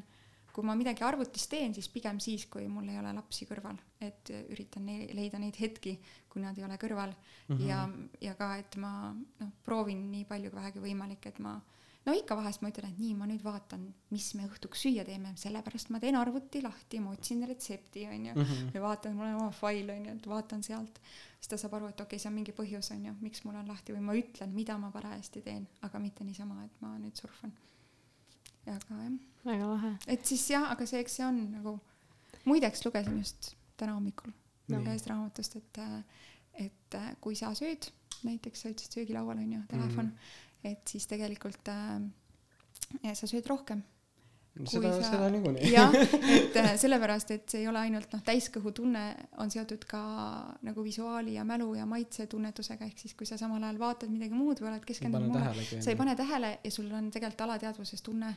[0.53, 4.31] kui ma midagi arvutis teen, siis pigem siis, kui mul ei ole lapsi kõrval, et
[4.49, 5.97] üritan ne leida neid hetki,
[6.31, 7.67] kui nad ei ole kõrval mm -hmm.
[7.67, 7.83] ja,
[8.21, 11.59] ja ka, et ma noh, proovin nii palju kui vähegi võimalik, et ma
[12.07, 13.83] no ikka vahest ma ütlen, et nii, ma nüüd vaatan,
[14.13, 18.43] mis me õhtuks süüa teeme, sellepärast ma teen arvuti lahti, ma otsin retsepti, onju mm.
[18.43, 18.69] -hmm.
[18.75, 21.01] ja vaatan, mul on oma fail, onju, et vaatan sealt.
[21.37, 23.67] siis ta saab aru, et okei okay,, see on mingi põhjus, onju, miks mul on
[23.67, 27.53] lahti või ma ütlen, mida ma parajasti teen, aga mitte niisama, et ma nüüd surfan.
[28.65, 29.19] aga jah.
[29.43, 29.93] väga lahe.
[30.07, 31.79] et siis jah, aga see, eks see on nagu,
[32.45, 34.31] muideks lugesin just täna hommikul
[34.67, 34.81] no.
[34.81, 35.83] ühest raamatust, et,
[36.53, 37.91] et kui sa sööd,
[38.23, 40.11] näiteks sa ütlesid söögilaual onju, telefon mm.
[40.11, 43.83] -hmm et siis tegelikult äh, sa sööd rohkem.
[44.65, 45.69] seda seda niikuinii.
[45.77, 49.03] jah, et äh, sellepärast, et see ei ole ainult noh, täiskõhutunne
[49.43, 50.01] on seotud ka
[50.65, 54.63] nagu visuaali ja mälu ja maitsetunnetusega, ehk siis kui sa samal ajal vaatad midagi muud
[54.63, 58.33] või oled keskendunud muule, sa ei pane tähele ja sul on tegelikult alateadvuses tunne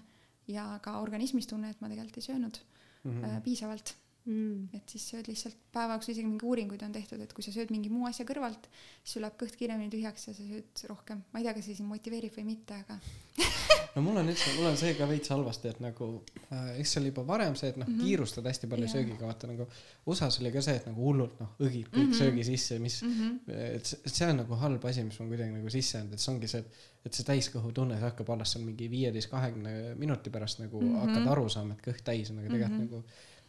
[0.51, 2.63] ja ka organismis tunne, et ma tegelikult ei söönud
[3.05, 3.43] mm -hmm.
[3.47, 3.95] piisavalt
[4.25, 4.69] mm..
[4.77, 7.73] et siis sööd lihtsalt päeva jooksul, isegi mingi uuringuid on tehtud, et kui sa sööd
[7.75, 8.69] mingi muu asja kõrvalt,
[9.03, 11.25] siis sul läheb kõht kiiremini tühjaks ja sa sööd rohkem.
[11.33, 12.99] ma ei tea, kas see sind motiveerib või mitte, aga
[13.95, 16.11] no mul on üldse, mul on see ka veits halvasti, et nagu
[16.51, 18.95] äh, eks see oli juba varem see, et noh mm -hmm., kiirustad hästi palju yeah.
[18.97, 19.67] söögiga, vaata nagu
[20.07, 22.19] USA-s oli ka see, et nagu hullult noh, õgid kõik mm -hmm.
[22.19, 23.59] söögi sisse, mis mm, -hmm.
[23.79, 26.35] et see, see on nagu halb asi, mis on kuidagi nagu sisse jäänud, et see
[26.35, 30.61] ongi see, et et see täiskõhutunne, see hakkab alles seal mingi viieteist, kahekümne minuti pärast
[30.61, 31.07] nagu mm -hmm.
[31.07, 32.91] hakkad aru saama, et kõht täis on, aga tegelikult mm -hmm.
[32.91, 33.05] nagu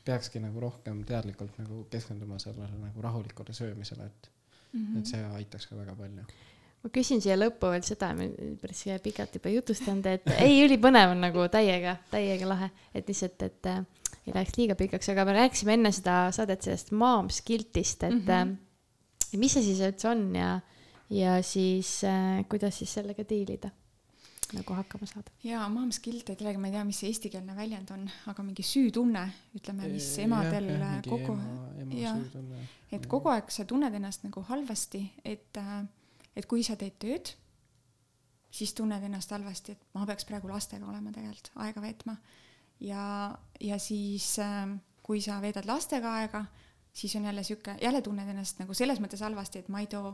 [0.06, 4.32] peakski nagu rohkem teadlikult nagu keskenduma sellele nagu rahulikule söömisele, et
[4.74, 5.00] mm, -hmm.
[5.00, 6.26] et see aitaks ka väga palju.
[6.84, 8.30] ma küsin siia lõppu veel seda, me
[8.62, 13.66] päris pikalt juba jutustanud, et ei, ülipõnev on nagu täiega, täiega lahe, et lihtsalt, et
[13.70, 13.84] äh,
[14.28, 18.26] ei läheks liiga pikaks, aga me rääkisime enne seda saadet sellest mom's guilt'ist, et mm
[18.26, 18.58] -hmm.
[19.34, 20.60] äh, mis see siis üldse on ja,
[21.10, 23.70] ja siis äh, kuidas siis sellega diilida
[24.56, 25.34] nagu hakkama saada?
[25.46, 28.66] jaa, mom's guilt, et jällegi ma ei tea, mis see eestikeelne väljend on, aga mingi
[28.66, 29.24] süütunne,
[29.58, 35.04] ütleme, mis emadel ja, ja, kogu aeg, et kogu aeg sa tunned ennast nagu halvasti,
[35.26, 35.82] et, äh,
[36.36, 37.34] et kui sa teed tööd,
[38.52, 42.18] siis tunned ennast halvasti, et ma peaks praegu lastega olema tegelikult, aega veetma.
[42.84, 43.04] ja,
[43.60, 44.66] ja siis äh,
[45.04, 46.46] kui sa veedad lastega aega,
[46.94, 50.14] siis on jälle sihuke, jälle tunned ennast nagu selles mõttes halvasti, et ma ei too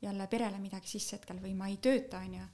[0.00, 2.44] jälle perele midagi sisse hetkel või ma ei tööta, onju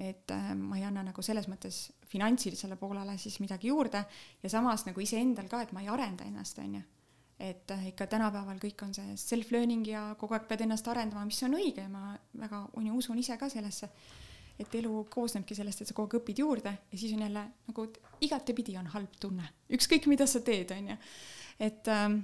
[0.00, 4.00] et äh, ma ei anna nagu selles mõttes finantsilisele poolele siis midagi juurde
[4.42, 6.80] ja samas nagu iseendal ka, et ma ei arenda ennast, onju.
[7.40, 11.42] et äh, ikka tänapäeval kõik on see self-learning ja kogu aeg pead ennast arendama, mis
[11.44, 13.90] on õige ja ma väga on ju usun ise ka sellesse,
[14.60, 17.86] et elu koosnebki sellest, et sa kogu aeg õpid juurde ja siis on jälle nagu
[18.24, 20.96] igatepidi on halb tunne, ükskõik mida sa teed, onju.
[21.60, 22.22] et ähm,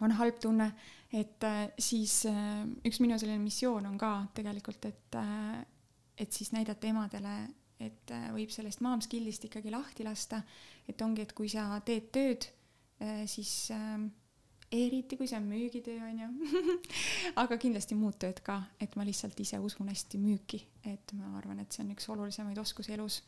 [0.00, 0.72] on halb tunne,
[1.12, 5.62] et äh, siis äh, üks minu selline missioon on ka tegelikult, et äh,
[6.18, 7.36] et siis näidata emadele,
[7.82, 10.42] et äh, võib sellest mom's skill'ist ikkagi lahti lasta,
[10.88, 12.46] et ongi, et kui sa teed tööd,
[13.02, 13.96] äh, siis äh,
[14.74, 16.28] eriti kui see on müügitöö, onju
[17.42, 21.62] aga kindlasti muud tööd ka, et ma lihtsalt ise usun hästi müüki, et ma arvan,
[21.62, 23.22] et see on üks olulisemaid oskusi elus.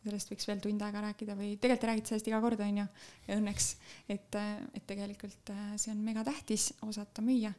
[0.00, 2.86] sellest võiks veel tund aega rääkida või tegelikult räägid sellest iga kord, onju,
[3.26, 3.66] ja õnneks,
[4.08, 4.38] et,
[4.72, 7.52] et tegelikult see on megatähtis osata müüa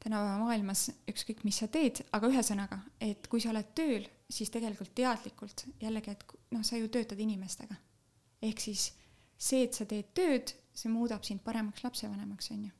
[0.00, 4.94] tänapäeva maailmas ükskõik, mis sa teed, aga ühesõnaga, et kui sa oled tööl, siis tegelikult
[4.96, 6.24] teadlikult jällegi, et
[6.54, 7.76] noh, sa ju töötad inimestega.
[8.42, 8.92] ehk siis
[9.36, 12.70] see, et sa teed tööd, see muudab sind paremaks lapsevanemaks, on ju.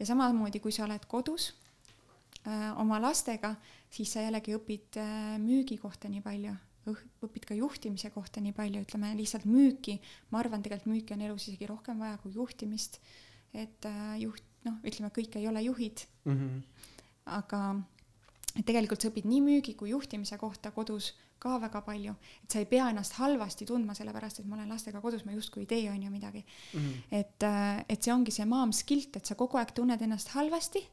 [0.00, 1.52] ja samamoodi, kui sa oled kodus
[2.46, 3.54] äh, oma lastega,
[3.90, 6.56] siis sa jällegi õpid äh, müügi kohta nii palju,
[7.26, 10.00] õpid ka juhtimise kohta nii palju, ütleme lihtsalt müüki,
[10.32, 12.98] ma arvan, tegelikult müüki on elus isegi rohkem vaja kui juhtimist,
[13.54, 16.62] et äh, juht, noh, ütleme, kõik ei ole juhid mm, -hmm.
[17.38, 17.62] aga
[18.66, 22.14] tegelikult sa õpid nii müügi kui juhtimise kohta kodus ka väga palju,
[22.44, 25.62] et sa ei pea ennast halvasti tundma, sellepärast et ma olen lastega kodus, ma justkui
[25.64, 26.80] ei tee, on ju midagi mm.
[26.80, 27.02] -hmm.
[27.10, 30.86] et, äh, et see ongi see mom's guilt, et sa kogu aeg tunned ennast halvasti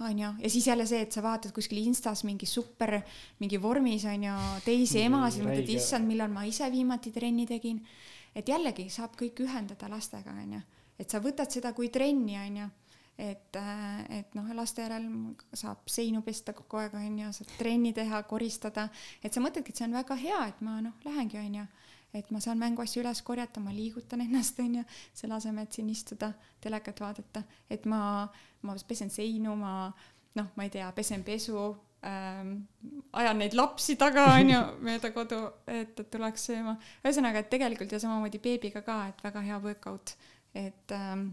[0.00, 3.00] on ju, ja siis jälle see, et sa vaatad kuskil Instas mingi super,
[3.38, 4.34] mingi vormis on ju,
[4.64, 7.86] teisi emasid, mõtled, issand, millal ma ise viimati trenni tegin.
[8.34, 10.60] et jällegi saab kõik ühendada lastega, on ju,
[10.98, 12.70] et sa võtad seda kui trenni, on ju
[13.18, 15.06] et, äh, et noh, laste järel
[15.54, 18.88] saab seinu pesta kogu aeg, on ju, saab trenni teha, koristada,
[19.22, 21.66] et sa mõtledki, et see on väga hea, et ma noh, lähengi, on ju,
[22.14, 24.84] et ma saan mänguasju üles korjata, ma liigutan ennast, on ju,
[25.14, 28.02] selle asemel, et siin istuda, telekat vaadata, et ma,
[28.66, 29.74] ma pesen seinu, ma
[30.34, 31.58] noh, ma ei tea, pesen pesu
[32.02, 32.56] ähm,,
[33.14, 35.40] ajan neid lapsi taga, on ju, mööda kodu,
[35.70, 36.76] et, et tuleks sööma.
[37.06, 40.16] ühesõnaga, et tegelikult ja samamoodi beebiga ka, et väga hea workout,
[40.54, 41.32] et ähm,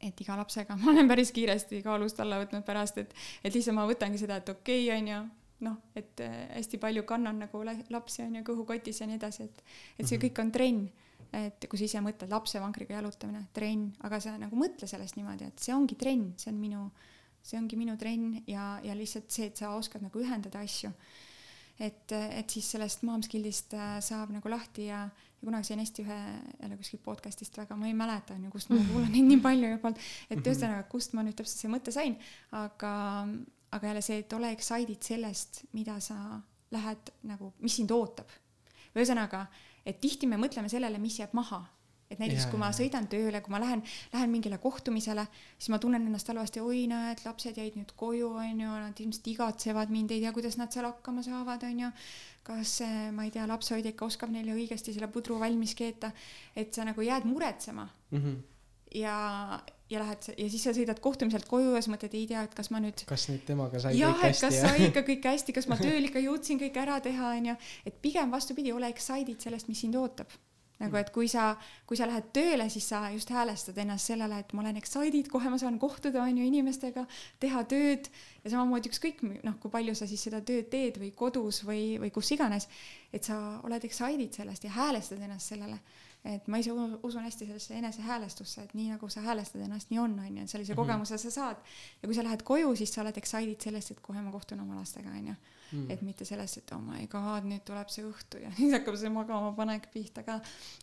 [0.00, 3.86] et iga lapsega ma olen päris kiiresti kaalust alla võtnud pärast, et, et lihtsalt ma
[3.88, 5.22] võtangi seda, et okei okay,, on ju,
[5.66, 9.64] noh, et äh, hästi palju kannan nagu lapsi on ju kõhukotis ja nii edasi, et,
[9.96, 10.24] et see -hmm.
[10.26, 10.86] kõik on trenn.
[11.36, 15.58] et kui sa ise mõtled lapsevankriga jalutamine, trenn, aga sa nagu mõtle sellest niimoodi, et
[15.58, 16.90] see ongi trenn, see on minu,
[17.42, 20.92] see ongi minu trenn ja, ja lihtsalt see, et sa oskad nagu ühendada asju.
[21.80, 26.18] Et, et siis sellest Momskillist äh, saab nagu lahti ja ja kunagi sain hästi ühe
[26.62, 29.68] jälle kuskilt podcast'ist väga, ma ei mäleta on ju, kust ma kuulan neid nii palju
[29.74, 29.92] juba,
[30.30, 30.46] et mhm.
[30.46, 32.16] ühesõnaga, kust ma nüüd täpselt see mõtte sain,
[32.56, 32.92] aga,
[33.76, 36.40] aga jälle see, et ole excited sellest, mida sa
[36.72, 38.32] lähed nagu, mis sind ootab.
[38.96, 39.44] ühesõnaga,
[39.84, 41.60] et tihti me mõtleme sellele, mis jääb maha
[42.10, 45.26] et näiteks ja, kui ma sõidan tööle, kui ma lähen, lähen mingile kohtumisele,
[45.58, 49.92] siis ma tunnen ennast halvasti, oi näed, lapsed jäid nüüd koju, onju, nad ilmselt igatsevad
[49.94, 51.92] mind, ei tea, kuidas nad seal hakkama saavad, onju
[52.46, 52.80] kas
[53.14, 56.12] ma ei tea, lapsehoidja ikka oskab neile õigesti selle pudru valmis keeta,
[56.54, 58.20] et sa nagu jääd muretsema mm.
[58.20, 58.36] -hmm.
[59.00, 59.16] ja,
[59.90, 62.70] ja lähed ja siis sa sõidad kohtumiselt koju ja sa mõtled, ei tea, et kas
[62.70, 63.02] ma nüüd.
[63.10, 64.46] kas nüüd temaga sai jah, kõik hästi.
[64.46, 67.56] kas sai ikka kõik hästi, kas ma tööl ikka jõudsin kõik ära teha, onju,
[67.86, 70.30] et pigem vastupidi, ole excited sellest, mis sind ootab
[70.80, 71.54] nagu et kui sa,
[71.88, 75.50] kui sa lähed tööle, siis sa just häälestad ennast sellele, et ma olen excited, kohe
[75.52, 77.06] ma saan kohtuda, on ju, inimestega,
[77.42, 78.10] teha tööd.
[78.44, 82.12] Ja samamoodi ükskõik noh, kui palju sa siis seda tööd teed või kodus või, või
[82.14, 82.68] kus iganes,
[83.12, 85.80] et sa oled excited sellest ja häälestad ennast sellele.
[86.26, 90.16] Et ma ise usun hästi sellesse enesehäälestusse, et nii nagu sa häälestad ennast, nii on,
[90.18, 90.82] on ju, et sellise mm -hmm.
[90.82, 91.56] kogemuse sa saad.
[92.02, 94.74] ja kui sa lähed koju, siis sa oled excited sellest, et kohe ma kohtun oma
[94.74, 95.34] lastega, on ju
[95.72, 95.90] mm..
[95.92, 99.12] et mitte sellest, et oh my god, nüüd tuleb see õhtu ja siis hakkab see
[99.14, 100.38] magamapanek pihta ka.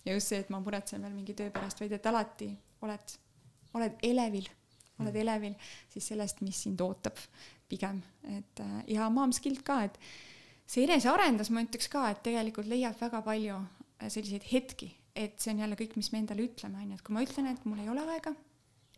[0.05, 2.49] ja just see, et ma muretsen veel mingi töö pärast, vaid et alati
[2.83, 3.15] oled,
[3.79, 4.49] oled elevil,
[4.99, 5.21] oled mm.
[5.25, 5.55] elevil
[5.93, 7.21] siis sellest, mis sind ootab
[7.69, 8.01] pigem,
[8.35, 8.59] et
[8.91, 9.97] ja mom's guilt ka, et
[10.69, 13.61] see enesearendus, ma ütleks ka, et tegelikult leiab väga palju
[14.03, 17.23] selliseid hetki et see on jälle kõik, mis me endale ütleme, onju, et kui ma
[17.25, 18.33] ütlen, et mul ei ole aega,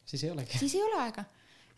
[0.08, 0.60] siis ei olegi.
[0.62, 1.26] siis ei ole aega.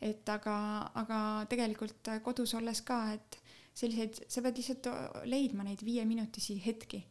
[0.01, 0.55] et aga,
[1.01, 1.19] aga
[1.49, 3.39] tegelikult kodus olles ka, et
[3.77, 4.89] selliseid, sa pead lihtsalt
[5.29, 7.03] leidma neid viieminutisi hetki,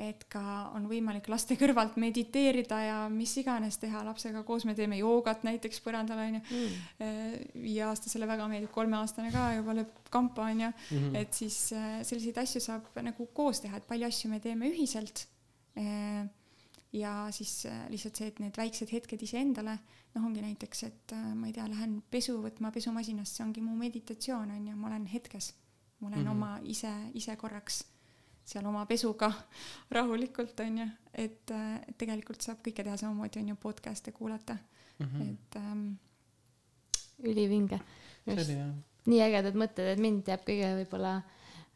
[0.00, 0.42] et ka
[0.76, 4.00] on võimalik laste kõrvalt mediteerida ja mis iganes teha.
[4.06, 6.78] Lapsega koos, me teeme joogat näiteks põrandal onju mm..
[7.04, 11.20] Äh, viieaastasele väga meeldib, kolmeaastane ka juba lööb kampa onju mm, -hmm.
[11.20, 15.26] et siis äh, selliseid asju saab nagu koos teha, et palju asju me teeme ühiselt.
[15.76, 16.28] Äh,
[16.92, 19.76] ja siis äh, lihtsalt see, et need väiksed hetked iseendale,
[20.14, 23.76] noh, ongi näiteks, et äh, ma ei tea, lähen pesu võtma pesumasinast, see ongi mu
[23.78, 25.52] meditatsioon, on ju, ma olen hetkes.
[26.00, 26.30] Ma olen mm -hmm.
[26.30, 27.84] oma ise, ise korraks
[28.44, 29.32] seal oma pesuga
[29.96, 34.56] rahulikult, on ju, et, äh, et tegelikult saab kõike teha samamoodi, on ju, podcast'e kuulata
[34.98, 35.32] mm, -hmm.
[35.32, 35.88] et ähm,
[37.22, 37.80] ülivinge.
[39.06, 41.22] nii ägedad mõtted, et mind jääb kõige võib-olla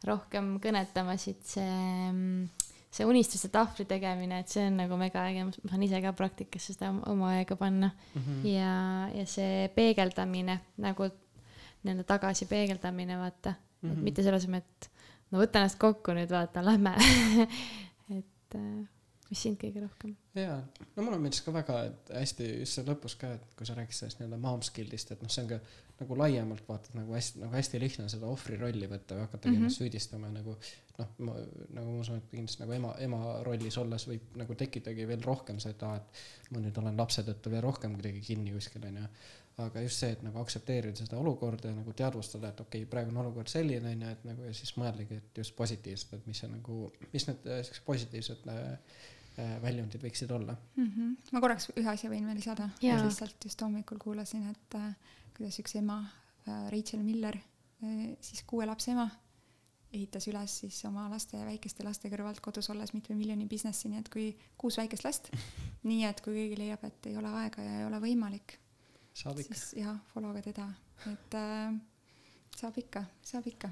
[0.05, 2.49] rohkem kõnetama siit see mm,
[2.95, 6.77] see unistuste tahvli tegemine, et see on nagu mega äge, ma saan ise ka praktikasse
[6.77, 8.23] seda oma aega panna mm.
[8.23, 8.47] -hmm.
[8.47, 8.73] ja,
[9.15, 11.09] ja see peegeldamine nagu
[11.85, 14.09] nii-öelda tagasi peegeldamine, vaata mm, -hmm.
[14.09, 14.91] mitte selle asemel, et
[15.31, 16.97] no võta ennast kokku nüüd, vaata, lähme
[18.19, 18.85] et äh,
[19.31, 20.17] mis sind kõige rohkem?
[20.39, 20.59] jaa,
[20.97, 24.05] no mulle meeldis ka väga, et hästi just see lõpus ka, et kui sa rääkisid
[24.05, 25.61] sellest nii-öelda mom skill'ist, et noh, see on ka
[26.01, 29.55] nagu laiemalt vaatad nagu hästi nagu hästi lihtne seda ohvri rolli võtta või hakatagi mm
[29.55, 29.69] -hmm.
[29.69, 30.57] ennast süüdistama nagu
[30.99, 31.37] noh ma
[31.77, 35.61] nagu ma usun et kindlasti nagu ema ema rollis olles võib nagu tekitagi veel rohkem
[35.63, 39.07] seda et ma nüüd olen lapse tõttu veel rohkem kuidagi kinni kuskil onju
[39.63, 43.13] aga just see et nagu aktsepteerida seda olukorda ja nagu teadvustada et okei okay, praegu
[43.13, 46.51] on olukord selline onju et nagu ja siis mõeldagi et just positiivselt et mis see
[46.51, 46.79] nagu
[47.13, 48.63] mis need äh, siuksed positiivsed äh,
[49.39, 50.89] äh, väljundid võiksid olla mm.
[50.89, 51.35] -hmm.
[51.37, 54.91] ma korraks ühe asja võin veel lisada, lihtsalt just hommikul kuulasin, et äh,
[55.37, 56.01] kuidas üks ema
[56.49, 59.07] äh,, Rachel Miller äh,, siis kuue lapse ema,
[59.93, 64.03] ehitas üles siis oma laste ja väikeste laste kõrvalt kodus olles mitme miljoni businessi, nii
[64.03, 64.27] et kui
[64.59, 65.31] kuus väikest last,
[65.91, 68.59] nii et kui keegi leiab, et ei ole aega ja ei ole võimalik,
[69.15, 70.69] siis jah, follow ka teda,
[71.11, 71.75] et äh,
[72.59, 73.71] saab ikka, saab ikka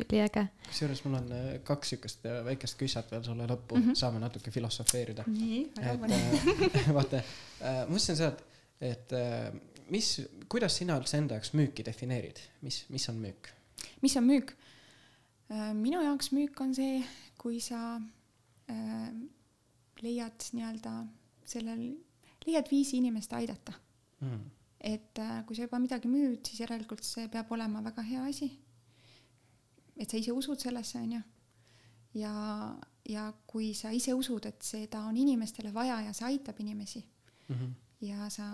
[0.00, 0.46] üliäge.
[0.66, 3.98] kusjuures mul on äh, kaks siukest äh, väikest küsset veel sulle lõppu mm, -hmm.
[4.02, 5.24] saame natuke filosofeerida.
[5.28, 6.38] nii, väga põnev.
[6.68, 8.44] Äh, vaata äh,, ma mõtlesin seda, et,
[8.92, 9.50] et äh,
[9.90, 10.12] mis,
[10.48, 13.52] kuidas sina üldse enda jaoks müüki defineerid, mis, mis on müük?
[14.02, 14.56] mis on müük?
[15.74, 17.00] minu jaoks müük on see,
[17.38, 17.96] kui sa
[18.70, 19.10] äh,
[20.00, 20.92] leiad nii-öelda
[21.44, 21.82] sellel,
[22.46, 23.74] leiad viisi inimest aidata
[24.20, 28.24] mm et äh, kui sa juba midagi müüd, siis järelikult see peab olema väga hea
[28.28, 28.50] asi.
[30.00, 31.20] et sa ise usud sellesse, on ju.
[32.22, 32.32] ja,
[33.08, 37.04] ja kui sa ise usud, et seda on inimestele vaja ja see aitab inimesi
[37.48, 37.56] mm.
[37.56, 37.72] -hmm.
[38.00, 38.44] ja sa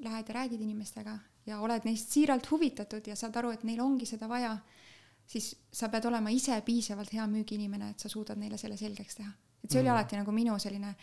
[0.00, 4.06] lähed ja räägid inimestega ja oled neist siiralt huvitatud ja saad aru, et neil ongi
[4.06, 4.58] seda vaja,
[5.26, 9.32] siis sa pead olema ise piisavalt hea müügiinimene, et sa suudad neile selle selgeks teha.
[9.64, 9.90] et see mm -hmm.
[9.90, 9.98] oli mhm.
[9.98, 10.94] alati nagu minu selline,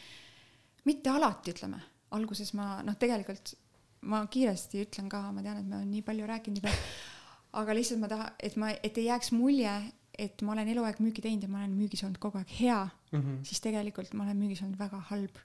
[0.86, 1.80] mitte alati, ütleme,
[2.12, 3.54] alguses ma noh, tegelikult
[4.02, 6.74] ma kiiresti ütlen ka, ma tean, et me oleme nii palju rääkinud juba,
[7.62, 9.74] aga lihtsalt ma tahan, et ma, et ei jääks mulje,
[10.18, 13.20] et ma olen eluaeg müüki teinud ja ma olen müügis olnud kogu aeg hea mm,
[13.20, 13.44] -hmm.
[13.46, 15.38] siis tegelikult ma olen müügis olnud väga halb.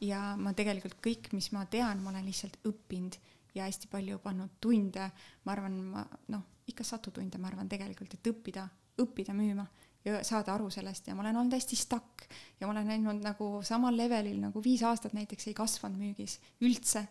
[0.00, 3.16] ja ma tegelikult kõik, mis ma tean, ma olen lihtsalt õppinud
[3.54, 5.10] ja hästi palju pannud tunde,
[5.44, 8.68] ma arvan, ma noh, ikka satutunde, ma arvan tegelikult, et õppida,
[9.02, 9.66] õppida müüma
[10.04, 12.28] ja saada aru sellest ja ma olen olnud hästi stuck
[12.60, 17.06] ja ma olen olnud nagu samal levelil nagu viis aastat näiteks ei kasvanud müügis üldse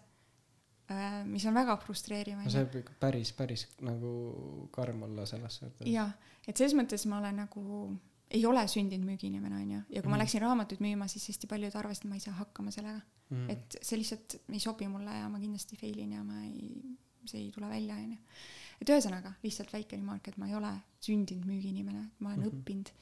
[1.27, 2.38] mis on väga frustreeriv.
[2.39, 4.11] no see võib ikka päris, päris nagu
[4.76, 5.88] karm olla selles suhtes.
[5.91, 6.14] jah,
[6.47, 7.64] et selles mõttes ma olen nagu,
[8.31, 10.15] ei ole sündinud müügiinimene, onju, ja kui mm.
[10.15, 13.49] ma läksin raamatuid müüma, siis hästi paljud arvasid, et ma ei saa hakkama sellega mm..
[13.51, 16.72] et see lihtsalt ei sobi mulle ja ma kindlasti fail in ja ma ei,
[17.27, 18.19] see ei tule välja, onju.
[18.80, 20.72] et ühesõnaga lihtsalt väike remark, et ma ei ole
[21.03, 22.61] sündinud müügiinimene, ma olen mm -hmm.
[22.61, 22.93] õppinud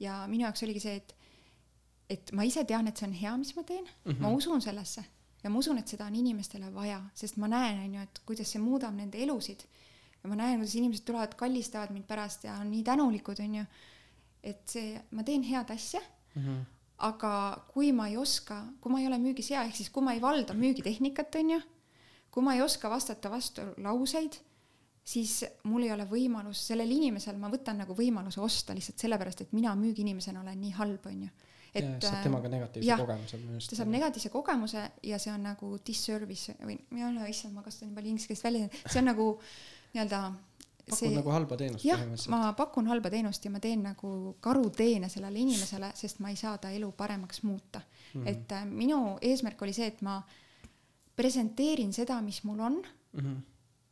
[0.00, 1.16] ja minu jaoks oligi see, et
[2.08, 4.20] et ma ise tean, et see on hea, mis ma teen mm, -hmm.
[4.22, 5.04] ma usun sellesse
[5.46, 8.50] ja ma usun, et seda on inimestele vaja, sest ma näen, on ju, et kuidas
[8.50, 9.62] see muudab nende elusid.
[10.22, 13.66] ja ma näen, kuidas inimesed tulevad, kallistavad mind pärast ja on nii tänulikud, on ju.
[14.42, 16.42] et see, ma teen head asja mm.
[16.42, 16.64] -hmm.
[17.08, 17.30] aga
[17.72, 20.20] kui ma ei oska, kui ma ei ole müügis hea, ehk siis kui ma ei
[20.20, 21.60] valda müügitehnikat, on ju,
[22.30, 24.38] kui ma ei oska vastata vastu lauseid,
[25.04, 29.52] siis mul ei ole võimalus, sellel inimesel ma võtan nagu võimaluse osta lihtsalt sellepärast, et
[29.52, 31.30] mina müügiinimesena olen nii halb, on ju
[31.80, 33.70] et saab temaga negatiivse jah, kogemuse minu arust.
[33.70, 37.90] ta saab negatiivse kogemuse ja see on nagu disservice või ei ole, issand, ma kasutan
[37.90, 39.28] nii palju inglise keelest välja, see on nagu
[39.94, 40.20] nii-öelda
[40.86, 44.10] pakun see, nagu halba teenust jah, ma pakun halba teenust ja ma teen nagu
[44.44, 48.22] karuteene sellele inimesele, sest ma ei saa ta elu paremaks muuta mm.
[48.22, 48.28] -hmm.
[48.30, 50.20] et äh, minu eesmärk oli see, et ma
[51.16, 53.20] presenteerin seda, mis mul on mm.
[53.20, 53.40] -hmm.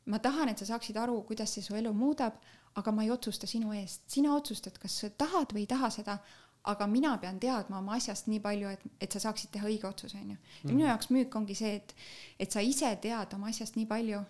[0.07, 2.35] ma tahan, et sa saaksid aru, kuidas see su elu muudab,
[2.75, 6.19] aga ma ei otsusta sinu eest, sina otsustad, kas sa tahad või ei taha seda,
[6.65, 10.17] aga mina pean teadma oma asjast nii palju, et, et sa saaksid teha õige otsuse,
[10.21, 10.37] onju.
[10.37, 10.89] ja minu mhm.
[10.89, 11.95] jaoks müük ongi see, et,
[12.41, 14.23] et sa ise tead oma asjast nii palju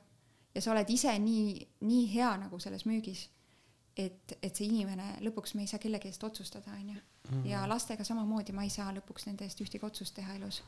[0.55, 1.55] ja sa oled ise nii,
[1.87, 3.27] nii hea nagu selles müügis,
[3.97, 6.99] et, et see inimene, lõpuks me ei saa kellegi eest otsustada, onju.
[7.31, 7.47] Mhm.
[7.49, 10.63] ja lastega samamoodi, ma ei saa lõpuks nende eest ühtegi otsust teha elus.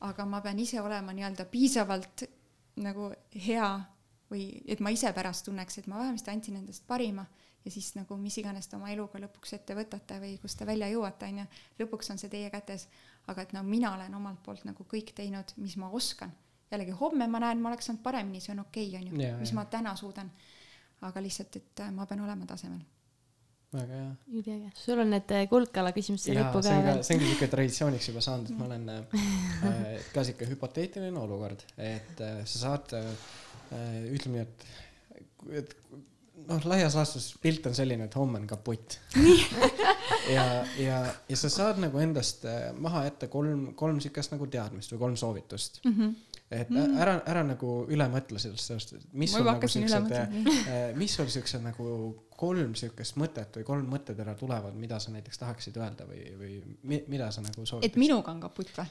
[0.00, 2.22] aga ma pean ise olema nii-öelda piisavalt
[2.80, 3.10] nagu
[3.46, 3.68] hea
[4.30, 7.26] või et ma ise pärast tunneks, et ma vähemasti andsin endast parima
[7.64, 10.88] ja siis nagu mis iganes te oma eluga lõpuks ette võtate või kust te välja
[10.92, 11.46] jõuate, onju,
[11.80, 12.88] lõpuks on see teie kätes.
[13.26, 16.32] aga et no mina olen omalt poolt nagu kõik teinud, mis ma oskan.
[16.70, 19.64] jällegi homme ma näen, ma oleks saanud paremini, see on okei okay,, onju, mis ma
[19.64, 20.30] täna suudan.
[21.00, 22.80] aga lihtsalt, et äh, ma pean olema tasemel
[23.70, 24.10] väga hea.
[24.34, 27.02] üliäge, sul on need äh, kuldkala küsimuste lõppu ka veel.
[27.06, 32.22] see ongi siuke traditsiooniks juba saanud, et ma olen äh, ka siuke hüpoteetiline olukord, et
[32.26, 33.10] äh, sa saad äh,
[34.10, 34.66] ütleme nii, et,
[35.62, 35.76] et
[36.48, 38.98] noh, laias laastus pilt on selline, et homme on kaputt
[40.36, 40.44] ja,
[40.80, 45.04] ja, ja sa saad nagu endast äh, maha jätta kolm, kolm siukest nagu teadmist või
[45.06, 45.96] kolm soovitust mm.
[45.96, 46.18] -hmm
[46.50, 51.28] et ära, ära nagu üle mõtle sellest, sellest, mis sul nagu siuksed, äh, mis sul
[51.30, 51.92] siuksed nagu
[52.40, 57.02] kolm siukest mõtet või kolm mõttetera tulevad, mida sa näiteks tahaksid öelda või, või mi,
[57.12, 57.92] mida sa nagu soovitaksid?
[57.94, 58.90] et minuga on kaputt või?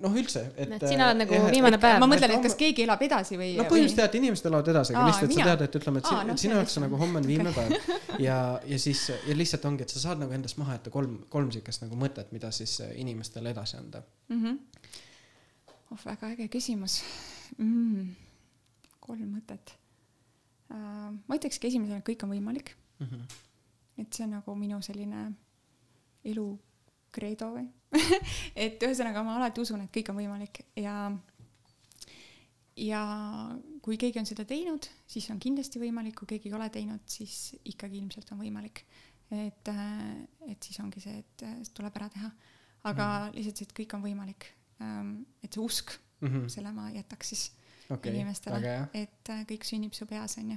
[0.00, 0.70] noh, üldse, et.
[0.76, 1.98] Et sina oled nagu viimane päev.
[2.02, 4.94] ma mõtlen, et kas keegi elab edasi või no põhimõtteliselt jah, et inimesed elavad edasi,
[4.94, 5.50] aga lihtsalt, et sa mina?
[5.50, 8.38] tead, et ütleme, et, Aa, et sinu jaoks on nagu homme on viimane päev ja,
[8.68, 11.84] ja siis ja lihtsalt ongi, et sa saad nagu endast maha jätta kolm, kolm siukest
[11.84, 14.02] nagu mõtet, mida siis äh, inimestele edasi anda
[14.32, 14.42] mm.
[14.42, 14.58] -hmm.
[15.92, 17.02] oh, väga äge küsimus
[17.58, 18.10] mm..
[19.00, 19.76] kolm mõtet
[20.72, 21.12] uh,.
[21.12, 23.06] ma ütlekski esimesena, et kõik on võimalik, mm.
[23.06, 23.40] -hmm.
[24.04, 25.30] et see on nagu minu selline
[26.24, 26.48] elu
[27.14, 27.66] kreedo või
[28.64, 30.96] et ühesõnaga ma alati usun, et kõik on võimalik ja
[32.80, 33.02] ja
[33.84, 37.52] kui keegi on seda teinud, siis on kindlasti võimalik, kui keegi ei ole teinud, siis
[37.68, 38.84] ikkagi ilmselt on võimalik.
[39.32, 39.68] et,
[40.48, 42.30] et siis ongi see, et äh, tuleb ära teha.
[42.82, 43.36] aga mm.
[43.36, 44.48] lihtsalt see, et kõik on võimalik.
[45.42, 46.48] et see usk, mm -hmm.
[46.48, 47.50] selle ma jätaks siis
[47.90, 50.56] okei, inimestele et äh, kõik sünnib su peas, onju.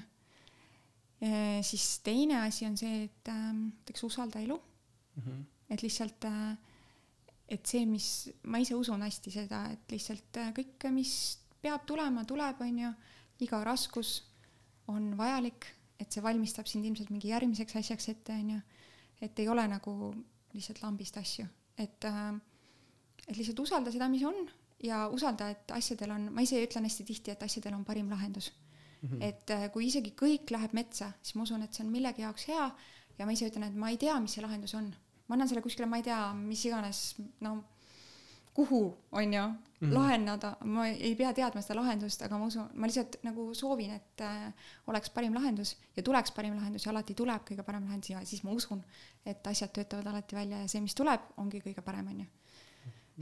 [1.61, 4.59] siis teine asi on see, et ähm, näiteks usalda elu,
[5.15, 5.45] Mhm.
[5.69, 6.27] Et lihtsalt,
[7.49, 8.09] et see, mis,
[8.49, 11.13] ma ise usun hästi seda, et lihtsalt äh, kõik, mis
[11.61, 12.93] peab tulema, tuleb, onju.
[13.43, 14.21] iga raskus
[14.87, 15.65] on vajalik,
[15.99, 18.59] et see valmistab sind ilmselt mingi järgmiseks asjaks ette, onju.
[19.21, 20.13] et ei ole nagu
[20.53, 21.47] lihtsalt lambist asju,
[21.77, 22.35] et äh,
[23.27, 24.45] et lihtsalt usalda seda, mis on
[24.85, 28.51] ja usalda, et asjadel on, ma ise ütlen hästi tihti, et asjadel on parim lahendus
[29.01, 29.09] mm.
[29.09, 29.23] -hmm.
[29.23, 32.47] et äh, kui isegi kõik läheb metsa, siis ma usun, et see on millegi jaoks
[32.47, 32.69] hea
[33.17, 34.93] ja ma ise ütlen, et ma ei tea, mis see lahendus on.
[35.27, 37.05] Ma annan selle kuskile, ma ei tea, mis iganes,
[37.45, 37.57] no
[38.55, 38.81] kuhu,
[39.11, 39.45] on ju,
[39.91, 44.23] lahendada, ma ei pea teadma seda lahendust, aga ma usun, ma lihtsalt nagu soovin, et
[44.23, 48.23] äh, oleks parim lahendus ja tuleks parim lahendus ja alati tuleb kõige parem lahendus ja
[48.23, 48.79] siis ma usun,
[49.27, 52.31] et asjad töötavad alati välja ja see, mis tuleb, ongi kõige parem, on ju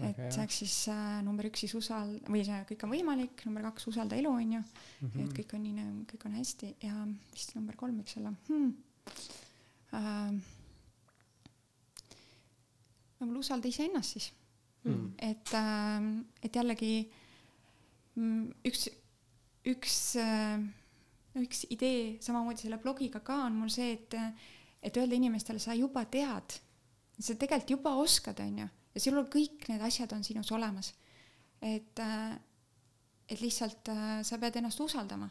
[0.01, 3.67] et see oleks siis äh, number üks siis usal- või see kõik on võimalik, number
[3.67, 5.25] kaks usalda elu onju mm, -hmm.
[5.25, 8.73] et kõik on nii nagu kõik on hästi ja vist number kolm võiks olla hmm..
[9.93, 10.31] Äh,
[13.23, 14.31] võib-olla usalda iseennast siis
[14.83, 15.13] Mm.
[15.17, 16.01] et äh,,
[16.43, 16.95] et jällegi
[18.19, 18.89] mm, üks,
[19.71, 20.59] üks äh,,
[21.39, 24.17] üks idee samamoodi selle blogiga ka on mul see, et,
[24.83, 26.57] et öelda inimestele, sa juba tead,
[27.15, 30.91] sa tegelikult juba oskad, onju, ja sul on kõik need asjad on sinus olemas.
[31.61, 32.35] et äh,,
[33.31, 35.29] et lihtsalt äh, sa pead ennast usaldama.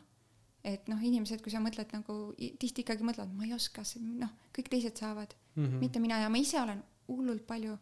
[0.64, 4.72] et noh, inimesed, kui sa mõtled nagu tihti ikkagi mõtlevad, ma ei oska, noh, kõik
[4.72, 7.76] teised saavad mm., mitte mina ja ma ise olen hullult palju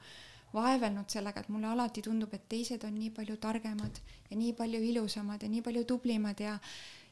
[0.52, 4.80] vaevelnud sellega, et mulle alati tundub, et teised on nii palju targemad ja nii palju
[4.82, 6.56] ilusamad ja nii palju tublimad ja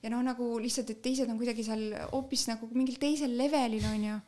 [0.02, 4.18] ja noh, nagu lihtsalt, et teised on kuidagi seal hoopis nagu mingil teisel levelil onju,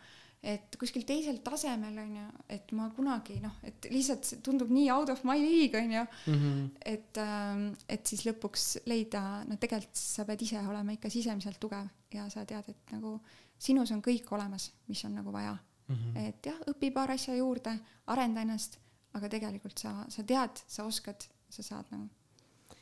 [0.42, 5.10] et kuskil teisel tasemel onju, et ma kunagi noh, et lihtsalt see tundub nii out
[5.14, 6.70] of my league onju, Mhm.
[6.86, 11.86] et ähm, et siis lõpuks leida, no tegelikult sa pead ise olema ikka sisemiselt tugev
[12.14, 13.20] ja sa tead, et nagu
[13.58, 15.56] sinus on kõik olemas, mis on nagu vaja
[15.90, 16.16] Mhm.
[16.16, 17.74] et jah, õpi paar asja juurde,
[18.06, 18.78] arenda ennast,
[19.14, 22.08] aga tegelikult sa, sa tead, sa oskad, sa saad nagu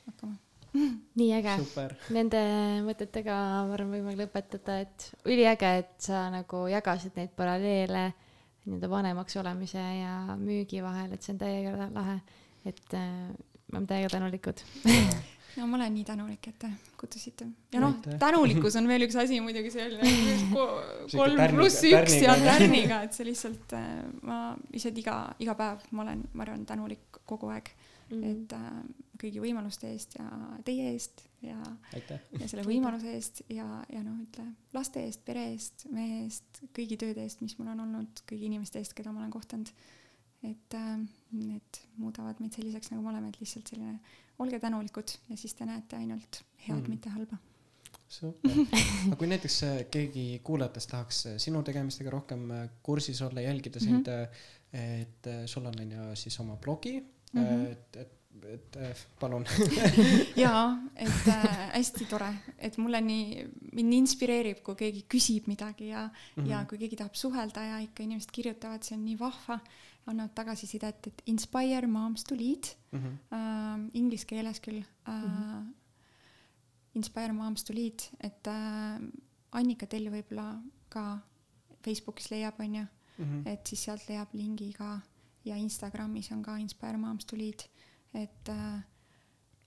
[0.06, 0.36] hakkama.
[1.18, 1.54] nii äge.
[2.12, 2.40] Nende
[2.84, 3.34] mõtetega
[3.66, 8.10] ma arvan, võime lõpetada, et üliäge, et sa nagu jagasid neid paralleele
[8.66, 12.20] nii-öelda vanemaks olemise ja müügi vahel, et see on täiega lahe.
[12.68, 13.32] et äh,
[13.68, 14.60] me oleme täiega tänulikud.
[15.56, 16.70] no ma olen nii tänulik, et te
[17.00, 17.48] kutsusite.
[17.72, 20.64] ja noh tänulikkus on veel üks asi muidugi selline
[21.18, 23.02] kolm pluss üks ja tärniga.
[23.08, 23.76] et see lihtsalt,
[24.22, 24.40] ma
[24.72, 27.72] lihtsalt iga, iga päev ma olen, ma arvan, tänulik kogu aeg,
[28.08, 28.24] Mhm.
[28.24, 28.76] et äh,
[29.20, 30.26] kõigi võimaluste eest ja
[30.64, 31.58] teie eest ja
[32.38, 36.96] ja selle võimaluse eest ja, ja noh, ütle laste eest, pere eest, mehe eest, kõigi
[37.00, 39.72] tööde eest, mis mul on olnud, kõigi inimeste eest, keda ma olen kohtunud.
[40.46, 40.96] et äh,
[41.34, 43.98] need muudavad meid selliseks, nagu me oleme, et lihtsalt selline,
[44.38, 46.84] olge tänulikud ja siis te näete ainult head Mm.
[46.84, 47.36] mm., mitte halba.
[48.08, 48.50] super,
[49.06, 53.80] aga kui näiteks äh, keegi kuulajatest tahaks äh, sinu tegemistega rohkem äh, kursis olla, jälgida
[53.80, 54.78] sind mm, -hmm.
[55.02, 57.46] et sul on on ju siis oma blogi mm, Mhm.
[57.64, 57.72] -hmm.
[57.72, 58.12] et, et,
[58.44, 59.44] et äh, palun.
[60.44, 65.88] jaa, et äh, hästi tore, et mulle nii, mind nii inspireerib, kui keegi küsib midagi
[65.88, 66.46] ja mm, Mhm.
[66.46, 66.50] -hmm.
[66.50, 69.58] ja kui keegi tahab suhelda ja ikka inimesed kirjutavad, see on nii vahva,
[70.08, 72.98] annavad tagasisidet, et inspire moms to lead mm.
[72.98, 73.16] -hmm.
[73.36, 75.24] äh, inglise keeles küll äh, mm.
[75.24, 75.74] -hmm.
[76.94, 79.00] Inspire moms to lead, et äh,
[79.52, 81.18] Annika Tell võib-olla ka
[81.84, 82.86] Facebookis leiab, onju,
[83.18, 83.48] Mm -hmm.
[83.48, 85.00] et siis sealt leiab lingi ka
[85.44, 87.64] ja Instagramis on ka Inspire moms to lead,
[88.14, 88.82] et äh,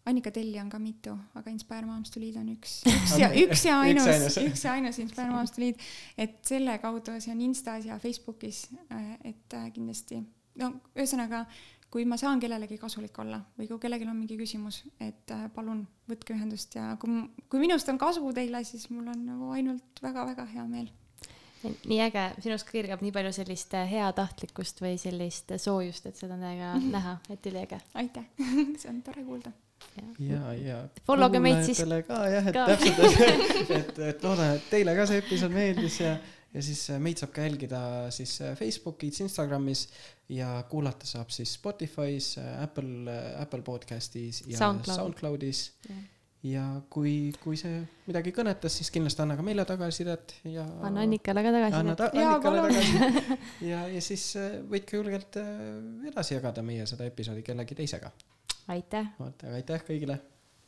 [0.05, 3.79] Annika Telli on ka mitu, aga Inspire to lead on üks, üks ja üks ja
[3.85, 5.81] ainus üks ja ainus Inspire to lead,
[6.17, 8.69] et selle kaudu see on Instas ja Facebookis,
[9.23, 10.23] et äh, kindlasti
[10.59, 11.45] no ühesõnaga,
[11.91, 15.83] kui ma saan kellelegi kasulik olla või kui kellelgi on mingi küsimus, et äh, palun
[16.09, 17.21] võtke ühendust ja kui,
[17.51, 20.91] kui minust on kasu teile, siis mul on nagu ainult väga-väga hea meel.
[21.61, 26.39] nii äge, sinust kirgab nii palju sellist äh, heatahtlikkust või sellist äh, soojust, et seda
[26.39, 27.81] on äge näha, et üliäge.
[27.93, 28.25] aitäh,
[28.79, 29.53] see on tore kuulda.
[30.19, 30.77] ja, ja.
[31.07, 33.01] Follow ge meid siis- ka jah, et täpselt,
[33.79, 36.15] et, et loodan, et teile ka see episood meeldis ja,
[36.53, 37.81] ja siis meid saab ka jälgida
[38.15, 39.87] siis Facebookis, Instagramis
[40.31, 42.33] ja kuulata saab siis Spotify's,
[42.63, 44.95] Apple, Apple podcast'is ja SoundCloud.
[44.97, 46.01] SoundCloud'is Jah.
[46.43, 51.43] ja kui, kui see midagi kõnetas, siis kindlasti anna ka meile tagasisidet ja anna Annikale
[51.45, 51.97] ka anna tagasi.
[51.99, 52.73] ta Jaa, Annikale palun.
[52.73, 53.39] tagasi
[53.71, 54.25] ja, ja siis
[54.71, 55.55] võid ka julgelt äh,
[56.11, 58.11] edasi jagada meie seda episoodi kellegi teisega.
[58.67, 60.19] aitäh, vot, aga aitäh kõigile,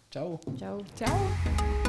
[0.09, 0.37] tšau.
[0.57, 0.77] tšau.
[0.95, 1.82] tšau.